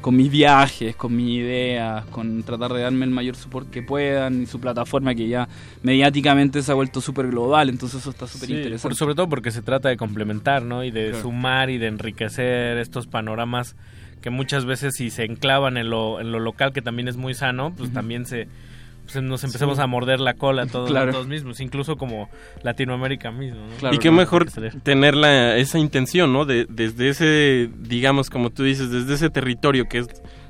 con 0.00 0.16
mis 0.16 0.30
viajes, 0.30 0.96
con 0.96 1.14
mis 1.14 1.40
ideas, 1.40 2.06
con 2.06 2.42
tratar 2.42 2.72
de 2.72 2.80
darme 2.80 3.04
el 3.04 3.10
mayor 3.10 3.36
support 3.36 3.68
que 3.68 3.82
puedan 3.82 4.44
y 4.44 4.46
su 4.46 4.58
plataforma 4.58 5.14
que 5.14 5.28
ya 5.28 5.46
mediáticamente 5.82 6.62
se 6.62 6.72
ha 6.72 6.74
vuelto 6.74 7.02
súper 7.02 7.26
global, 7.26 7.68
entonces 7.68 8.00
eso 8.00 8.08
está 8.08 8.26
súper 8.26 8.48
Sí, 8.48 8.54
interesante. 8.54 8.96
sobre 8.96 9.14
todo 9.14 9.28
porque 9.28 9.50
se 9.50 9.60
trata 9.60 9.90
de 9.90 9.98
complementar, 9.98 10.62
¿no? 10.62 10.84
Y 10.84 10.90
de 10.90 11.08
Claro. 11.10 11.20
sumar 11.22 11.68
y 11.68 11.76
de 11.76 11.88
enriquecer 11.88 12.78
estos 12.78 13.06
panoramas 13.06 13.76
que 14.22 14.30
muchas 14.30 14.64
veces 14.64 14.94
si 14.96 15.10
se 15.10 15.24
enclavan 15.26 15.76
en 15.76 15.90
lo, 15.90 16.18
en 16.18 16.32
lo 16.32 16.40
local, 16.40 16.72
que 16.72 16.80
también 16.80 17.08
es 17.08 17.18
muy 17.18 17.34
sano, 17.34 17.74
pues 17.76 17.92
también 17.92 18.24
se 18.24 18.48
pues 19.10 19.22
nos 19.24 19.42
empezamos 19.44 19.76
Sí. 19.76 19.82
a 19.82 19.86
morder 19.86 20.20
la 20.20 20.34
cola 20.34 20.66
todos, 20.66 20.90
Claro. 20.90 21.12
todos 21.12 21.26
mismos, 21.26 21.60
incluso 21.60 21.96
como 21.96 22.28
Latinoamérica 22.62 23.30
mismo. 23.30 23.60
¿no? 23.82 23.92
y 23.92 23.98
qué 23.98 24.10
mejor 24.10 24.46
tener 24.82 25.14
la, 25.16 25.56
esa 25.56 25.78
intención, 25.78 26.32
¿no? 26.32 26.44
De, 26.44 26.66
desde 26.68 27.08
ese, 27.08 27.70
digamos, 27.78 28.30
como 28.30 28.50
tú 28.50 28.62
dices, 28.64 28.90
desde 28.90 29.14
ese 29.14 29.30
territorio 29.30 29.86
que 29.88 29.98
es 29.98 30.08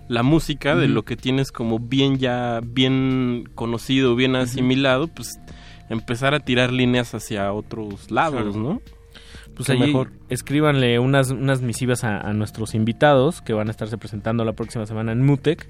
la 0.08 0.22
música, 0.22 0.74
de 0.74 0.88
lo 0.88 1.02
que 1.04 1.16
tienes 1.16 1.52
como 1.52 1.78
bien 1.78 2.18
ya, 2.18 2.60
bien 2.64 3.44
conocido, 3.54 4.16
bien 4.16 4.36
asimilado, 4.36 5.06
pues 5.08 5.38
empezar 5.90 6.34
a 6.34 6.40
tirar 6.40 6.72
líneas 6.72 7.14
hacia 7.14 7.52
otros 7.52 8.10
lados, 8.10 8.42
Claro. 8.42 8.58
¿no? 8.58 8.82
Pues 9.58 9.70
allí 9.70 9.80
mejor. 9.88 10.10
escríbanle 10.30 10.98
unas, 10.98 11.30
unas 11.30 11.60
misivas 11.60 12.02
a, 12.04 12.18
a 12.20 12.32
nuestros 12.32 12.74
invitados 12.74 13.42
que 13.42 13.52
van 13.52 13.68
a 13.68 13.70
estarse 13.70 13.98
presentando 13.98 14.44
la 14.44 14.54
próxima 14.54 14.86
semana 14.86 15.12
en 15.12 15.24
Mutec. 15.24 15.68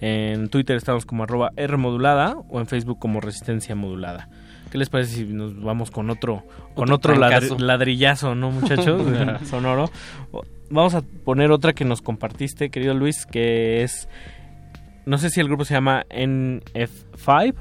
En 0.00 0.48
Twitter 0.50 0.76
estamos 0.76 1.06
como 1.06 1.22
arroba 1.22 1.50
Rmodulada 1.56 2.36
o 2.50 2.60
en 2.60 2.66
Facebook 2.66 2.98
como 2.98 3.20
Resistencia 3.20 3.74
Modulada. 3.74 4.28
¿Qué 4.70 4.76
les 4.76 4.90
parece 4.90 5.14
si 5.16 5.24
nos 5.24 5.58
vamos 5.62 5.90
con 5.90 6.10
otro 6.10 6.44
con 6.74 6.92
Otro 6.92 7.14
ladri- 7.16 7.58
ladrillazo, 7.58 8.34
no 8.34 8.50
muchachos? 8.50 9.02
Sonoro. 9.48 9.90
Vamos 10.70 10.94
a 10.94 11.00
poner 11.00 11.50
otra 11.50 11.72
que 11.72 11.86
nos 11.86 12.02
compartiste, 12.02 12.68
querido 12.68 12.92
Luis, 12.92 13.24
que 13.24 13.82
es... 13.82 14.08
No 15.06 15.16
sé 15.16 15.30
si 15.30 15.40
el 15.40 15.46
grupo 15.48 15.64
se 15.64 15.72
llama 15.72 16.04
NF5. 16.10 17.54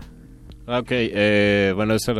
Ah, 0.68 0.80
Ok, 0.80 0.88
eh, 0.92 1.72
bueno, 1.76 1.94
eso 1.94 2.12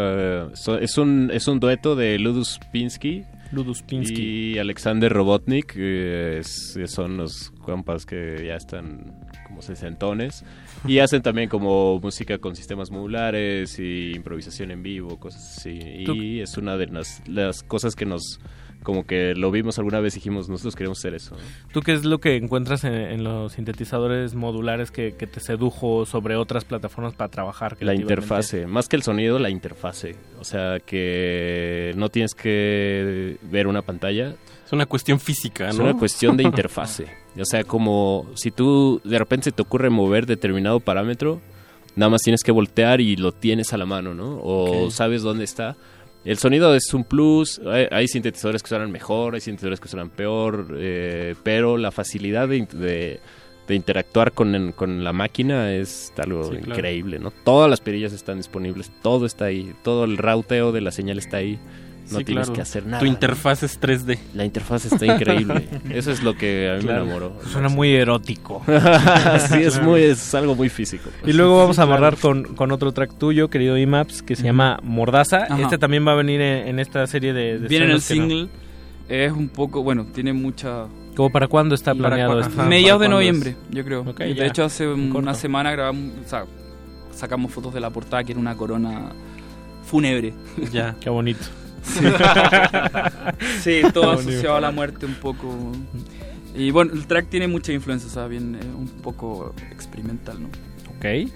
es, 0.80 0.98
un, 0.98 1.30
es 1.34 1.50
un 1.50 1.60
dueto 1.60 1.98
de 1.98 2.18
Ludus 2.18 2.60
Pinsky. 2.72 3.26
Ludus 3.52 3.82
Pinsky. 3.84 4.54
Y 4.56 4.60
Alexander 4.60 5.12
Robotnik. 5.12 5.74
eh, 5.78 6.40
es- 6.40 6.78
son 6.88 7.18
los 7.18 7.52
compas 7.62 8.06
que 8.06 8.46
ya 8.48 8.56
están 8.56 9.14
como 9.48 9.62
sesentones. 9.62 10.44
Y 10.88 11.00
hacen 11.00 11.22
también 11.22 11.50
como 11.50 12.00
música 12.00 12.38
con 12.38 12.56
sistemas 12.56 12.92
modulares 12.92 13.78
y 13.80 14.12
improvisación 14.16 14.72
en 14.72 14.84
vivo, 14.84 15.20
cosas 15.20 15.58
así. 15.58 15.80
Y 16.16 16.40
es 16.42 16.58
una 16.58 16.78
de 16.78 16.88
las, 16.88 17.22
las 17.28 17.64
cosas 17.64 17.96
que 17.96 18.06
nos... 18.06 18.40
Como 18.88 19.06
que 19.06 19.36
lo 19.36 19.52
vimos 19.52 19.78
alguna 19.80 20.00
vez 20.00 20.16
y 20.16 20.20
dijimos, 20.20 20.48
nosotros 20.48 20.78
queremos 20.78 21.00
hacer 21.00 21.14
eso. 21.14 21.36
¿Tú 21.74 21.82
qué 21.82 21.92
es 21.92 22.06
lo 22.06 22.20
que 22.20 22.38
encuentras 22.38 22.86
en, 22.86 22.94
en 22.94 23.22
los 23.22 23.52
sintetizadores 23.52 24.34
modulares 24.34 24.92
que, 24.92 25.14
que 25.16 25.28
te 25.28 25.42
sedujo 25.42 26.06
sobre 26.06 26.38
otras 26.38 26.64
plataformas 26.64 27.14
para 27.14 27.30
trabajar? 27.30 27.76
La 27.82 27.94
interfase, 27.94 28.66
más 28.66 28.88
que 28.88 28.96
el 28.96 29.04
sonido, 29.04 29.40
la 29.40 29.50
interfase. 29.50 30.16
O 30.40 30.46
sea, 30.46 30.80
que 30.80 31.92
no 31.98 32.08
tienes 32.08 32.34
que 32.34 33.36
ver 33.52 33.68
una 33.68 33.82
pantalla. 33.82 34.36
Es 34.66 34.72
una 34.72 34.86
cuestión 34.86 35.20
física, 35.20 35.68
Es 35.68 35.78
¿no? 35.78 35.84
una 35.84 35.98
cuestión 35.98 36.38
de 36.38 36.44
interfase. 36.46 37.08
O 37.38 37.44
sea, 37.44 37.66
como 37.66 38.26
si 38.36 38.52
tú 38.52 39.02
de 39.04 39.20
repente 39.20 39.44
se 39.44 39.52
te 39.52 39.64
ocurre 39.64 39.90
mover 39.90 40.26
determinado 40.28 40.80
parámetro, 40.80 41.42
nada 41.98 42.10
más 42.10 42.22
tienes 42.22 42.42
que 42.42 42.54
voltear 42.54 43.02
y 43.02 43.18
lo 43.18 43.34
tienes 43.34 43.74
a 43.74 43.78
la 43.78 43.86
mano, 43.86 44.14
¿no? 44.14 44.40
O 44.42 44.90
sabes 44.92 45.24
dónde 45.24 45.44
está. 45.44 45.76
El 46.28 46.38
sonido 46.38 46.76
es 46.76 46.94
un 46.94 47.04
plus, 47.06 47.60
hay, 47.66 47.88
hay 47.90 48.08
sintetizadores 48.08 48.62
que 48.62 48.68
suenan 48.70 48.92
mejor, 48.92 49.34
hay 49.36 49.42
sintetizadores 49.42 49.80
que 49.80 49.88
suenan 49.88 50.10
peor, 50.10 50.68
eh, 50.78 51.36
pero 51.42 51.78
la 51.78 51.92
facilidad 51.92 52.48
de, 52.50 52.66
de- 52.74 53.20
de 53.68 53.76
interactuar 53.76 54.32
con, 54.32 54.72
con 54.74 55.04
la 55.04 55.12
máquina 55.12 55.74
es 55.74 56.14
algo 56.18 56.44
Sí, 56.46 56.58
claro. 56.58 56.74
increíble, 56.76 57.20
¿no? 57.20 57.32
Todas 57.32 57.70
las 57.70 57.82
perillas 57.82 58.14
están 58.14 58.38
disponibles, 58.38 58.90
todo 59.02 59.26
está 59.26 59.46
ahí, 59.46 59.74
todo 59.84 60.06
el 60.06 60.18
routeo 60.18 60.72
de 60.72 60.80
la 60.82 60.92
señal 60.92 61.18
está 61.18 61.38
ahí. 61.38 61.60
No 62.12 62.20
Sí, 62.20 62.24
tienes 62.24 62.46
claro. 62.46 62.54
que 62.56 62.62
hacer 62.62 62.86
nada. 62.86 63.00
Tu 63.00 63.06
interfaz 63.06 63.64
es 63.64 63.80
3D. 63.82 64.18
La 64.34 64.46
interfaz 64.46 64.86
está 64.86 65.06
increíble. 65.06 65.68
Eso 65.90 66.12
es 66.12 66.24
lo 66.24 66.36
que 66.38 66.70
a 66.72 66.76
mí 66.78 66.84
Claro. 66.84 67.06
me 67.06 67.12
enamoró. 67.12 67.34
Suena 67.52 67.68
muy 67.70 67.94
erótico. 67.96 68.64
sí, 69.50 69.56
es, 69.64 69.82
muy, 69.82 70.02
es 70.04 70.34
algo 70.34 70.56
muy 70.56 70.70
físico. 70.70 71.10
Y 71.26 71.34
luego 71.34 71.58
vamos 71.58 71.80
a 71.80 71.84
amarrar 71.84 72.16
con, 72.18 72.56
con 72.56 72.72
otro 72.72 72.92
track 72.94 73.18
tuyo, 73.18 73.50
querido 73.50 73.78
IMAPS, 73.78 74.22
que 74.22 74.36
se 74.36 74.44
llama 74.44 74.80
Mordaza. 74.84 75.46
Ajá. 75.50 75.62
Este 75.62 75.78
también 75.78 76.08
va 76.08 76.14
a 76.14 76.16
venir 76.16 76.40
en, 76.40 76.68
en 76.68 76.80
esta 76.80 77.06
serie 77.08 77.34
de... 77.34 77.60
de 77.60 77.68
Viene 77.68 77.86
en 77.86 77.92
el 77.92 77.98
no- 77.98 78.02
single, 78.02 78.48
es 79.10 79.32
un 79.32 79.50
poco, 79.50 79.84
bueno, 79.84 80.06
tiene 80.14 80.32
mucha... 80.34 80.86
¿Cómo 81.16 81.32
para 81.32 81.48
cuándo 81.48 81.74
está 81.76 81.94
planeado 81.96 82.40
esto? 82.40 82.64
Mediados 82.64 83.02
de 83.02 83.08
¿Para 83.08 83.16
cuándo 83.16 83.16
noviembre, 83.18 83.50
es? 83.52 83.76
yo 83.76 83.84
creo. 83.84 84.06
Ya. 84.18 84.26
de 84.44 84.46
hecho, 84.48 84.64
hace 84.64 84.88
un- 84.88 85.14
una 85.16 85.34
semana 85.34 85.72
grabamos, 85.72 86.12
o 86.26 86.30
sea, 86.30 86.46
sacamos 87.12 87.52
fotos 87.52 87.74
de 87.74 87.80
la 87.80 87.90
portada 87.90 88.24
que 88.24 88.32
era 88.34 88.40
una 88.40 88.56
corona 88.56 89.10
fúnebre. 89.84 90.34
Ya. 90.72 90.96
Qué 91.00 91.10
bonito. 91.10 91.40
Sí, 91.84 92.00
Sí, 93.62 93.82
todo 93.94 94.12
asociado 94.12 94.56
a 94.56 94.62
la 94.62 94.72
muerte 94.72 95.06
un 95.06 95.16
poco. 95.16 95.72
Y 96.56 96.72
bueno, 96.72 96.94
el 96.94 97.06
track 97.08 97.30
tiene 97.30 97.48
mucha 97.48 97.72
influencia, 97.72 98.08
o 98.08 98.12
sea, 98.12 98.28
bien, 98.28 98.56
eh, 98.56 98.66
un 98.76 98.88
poco 98.88 99.54
experimental, 99.72 100.42
¿no? 100.42 100.50
Ok. 100.98 101.30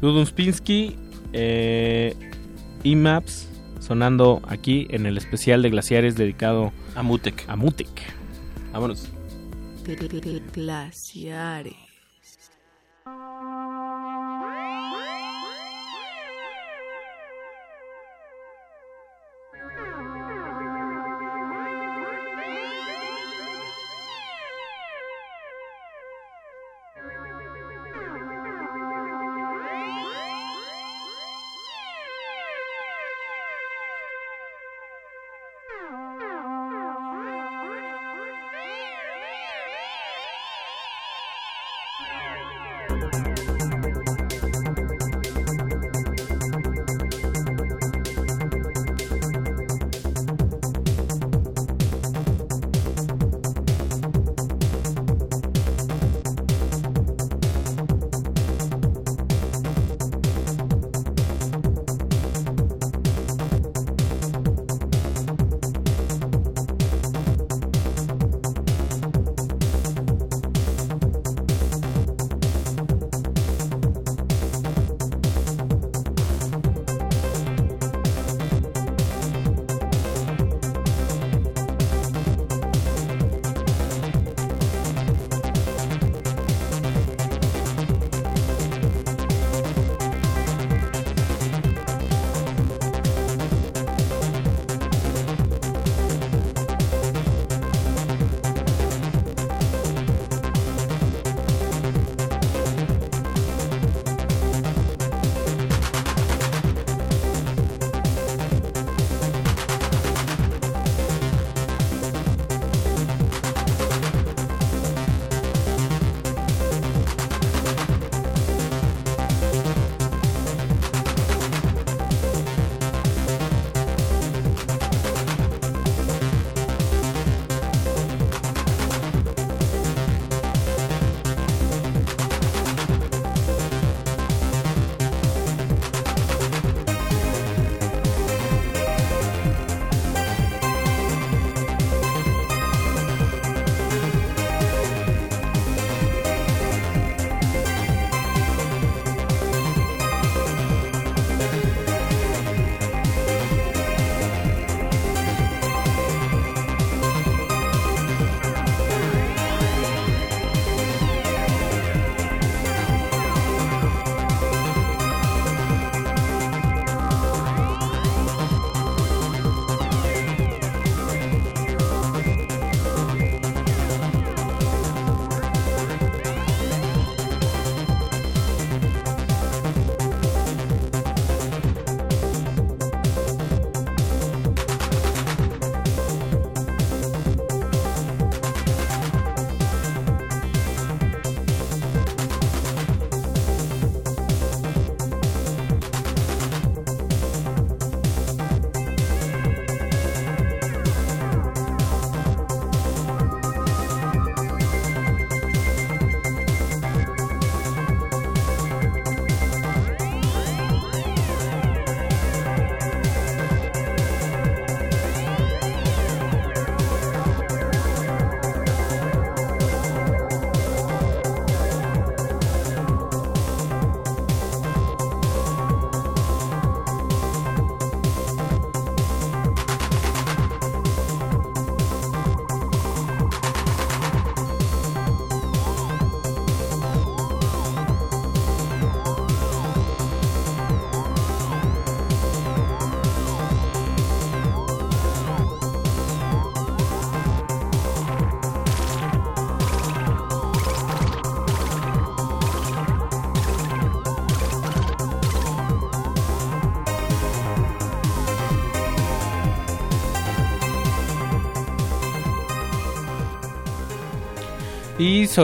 Ludum 0.00 0.26
Spinsky, 0.26 0.96
eh, 1.32 2.14
IMAPS, 2.82 3.48
sonando 3.80 4.42
aquí 4.46 4.86
en 4.90 5.06
el 5.06 5.16
especial 5.16 5.62
de 5.62 5.70
Glaciares 5.70 6.16
dedicado 6.16 6.72
A 6.94 7.02
Mutec. 7.02 7.44
a 7.48 7.56
Mutec. 7.56 7.88
Vámonos. 8.72 9.08
Glaciares. 10.52 11.74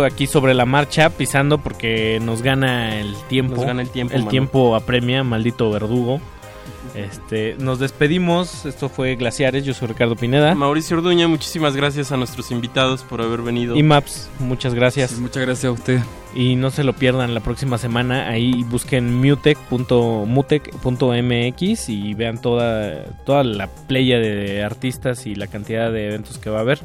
Aquí 0.05 0.26
sobre 0.26 0.55
la 0.55 0.66
marcha, 0.66 1.10
pisando 1.10 1.58
porque 1.58 2.18
nos 2.20 2.42
gana 2.42 2.98
el 2.98 3.15
tiempo. 3.28 3.57
Nos 3.57 3.65
gana 3.65 3.82
el 3.82 3.90
tiempo, 3.90 4.15
El 4.15 4.20
mano. 4.20 4.31
tiempo 4.31 4.74
apremia, 4.74 5.23
maldito 5.23 5.70
verdugo. 5.70 6.20
Este, 6.94 7.55
nos 7.60 7.78
despedimos. 7.78 8.65
Esto 8.66 8.89
fue 8.89 9.15
Glaciares. 9.15 9.65
Yo 9.65 9.74
soy 9.74 9.86
Ricardo 9.89 10.16
Pineda. 10.16 10.55
Mauricio 10.57 10.97
Orduña, 10.97 11.28
muchísimas 11.28 11.76
gracias 11.76 12.10
a 12.10 12.16
nuestros 12.16 12.50
invitados 12.50 13.02
por 13.02 13.23
haber 13.23 13.42
venido. 13.42 13.76
Y 13.76 13.84
Maps, 13.84 14.28
muchas 14.40 14.74
gracias. 14.74 15.12
Sí, 15.12 15.20
muchas 15.20 15.44
gracias 15.44 15.66
a 15.66 15.73
usted. 15.73 16.00
Y 16.34 16.57
no 16.57 16.70
se 16.70 16.84
lo 16.84 16.92
pierdan 16.94 17.34
la 17.34 17.40
próxima 17.40 17.78
semana. 17.78 18.28
Ahí 18.28 18.65
busquen 18.65 19.15
mutec.mutec.mx 19.15 21.89
y 21.89 22.15
vean 22.15 22.40
toda, 22.40 23.05
toda 23.24 23.44
la 23.44 23.68
playa 23.68 24.18
de 24.18 24.62
artistas 24.62 25.26
y 25.26 25.34
la 25.34 25.47
cantidad 25.47 25.90
de 25.92 26.08
eventos 26.08 26.39
que 26.39 26.50
va 26.50 26.58
a 26.58 26.62
haber. 26.62 26.81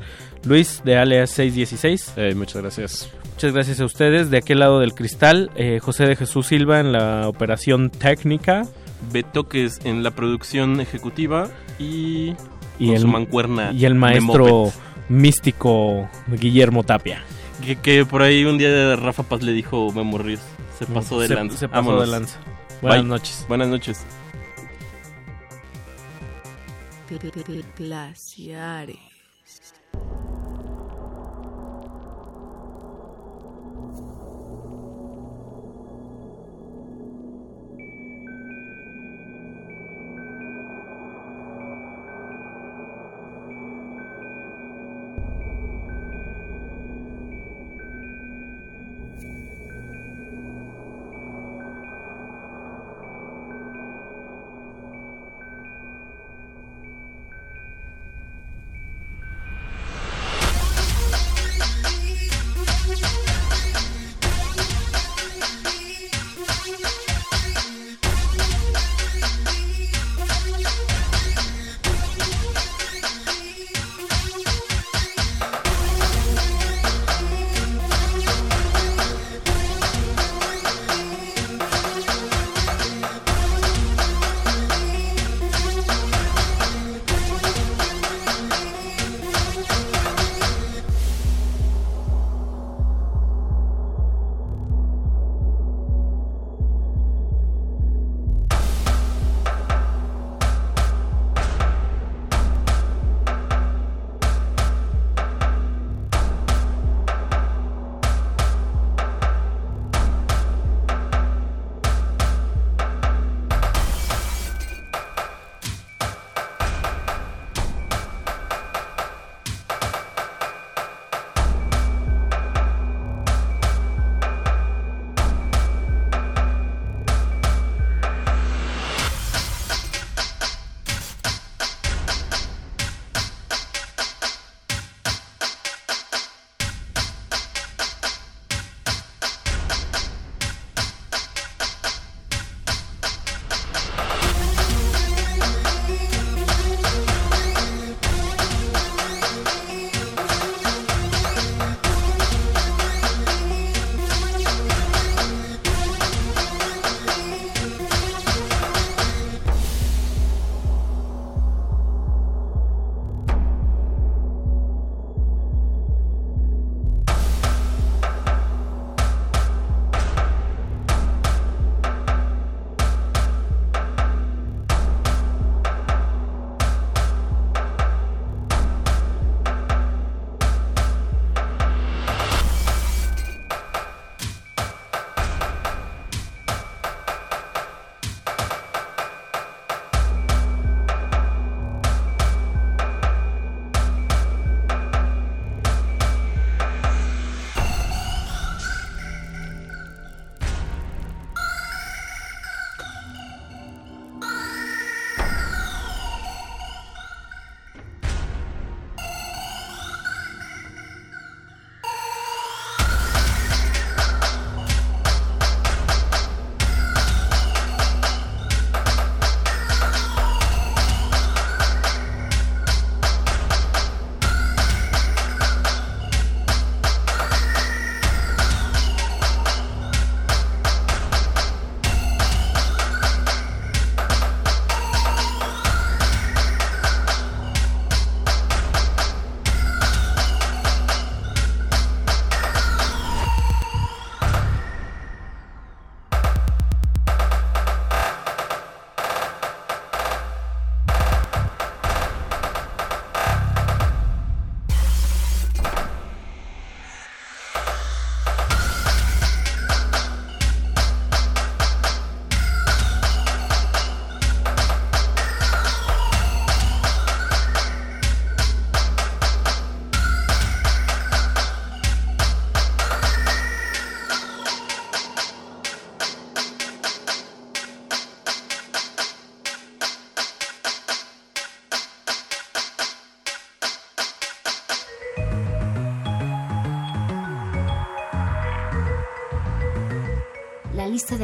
Luis 0.46 0.82
de 0.84 0.98
Alias 0.98 1.30
616. 1.32 2.14
Eh, 2.18 2.34
muchas 2.36 2.62
gracias. 2.62 3.10
Muchas 3.34 3.54
gracias 3.54 3.80
a 3.80 3.86
ustedes. 3.86 4.30
De 4.30 4.38
aquel 4.38 4.60
lado 4.60 4.80
del 4.80 4.94
cristal, 4.94 5.50
eh, 5.56 5.80
José 5.82 6.06
de 6.06 6.16
Jesús 6.16 6.48
Silva 6.48 6.80
en 6.80 6.92
la 6.92 7.28
operación 7.28 7.90
técnica. 7.90 8.66
Betoques 9.12 9.80
en 9.86 10.04
la 10.04 10.12
producción 10.12 10.80
ejecutiva 10.80 11.50
y, 11.80 12.36
Y 12.80 12.86
con 12.88 12.96
el, 12.96 13.02
su 13.02 13.08
mancuerna. 13.08 13.72
y 13.74 13.86
el 13.86 13.96
maestro 13.96 14.72
místico 15.10 16.10
Guillermo 16.28 16.84
Tapia. 16.84 17.24
Que, 17.66 17.76
que 17.78 18.06
por 18.06 18.22
ahí 18.22 18.46
un 18.46 18.58
día 18.58 18.96
Rafa 18.96 19.24
Paz 19.24 19.42
le 19.44 19.52
dijo 19.54 19.92
Memo 19.94 20.18
Ríos. 20.18 20.42
Se 20.80 20.86
pasó 20.86 21.20
de 21.20 21.28
Se- 21.28 21.36
lanza. 21.36 21.58
se 21.58 21.68
pasó 21.70 22.00
de 22.02 22.08
lanza. 22.08 22.40
Buenas 22.82 23.02
Bye. 23.02 23.10
noches. 23.10 23.46
Buenas 23.48 23.68
noches. 23.70 24.06
Glaciares. 27.78 28.98
Thank 33.84 33.98
you. 33.98 34.13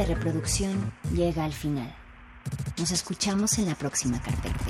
Reproducción 0.04 0.92
llega 1.12 1.44
al 1.44 1.52
final. 1.52 1.94
Nos 2.78 2.90
escuchamos 2.90 3.58
en 3.58 3.66
la 3.66 3.74
próxima 3.74 4.20
carpeta. 4.20 4.69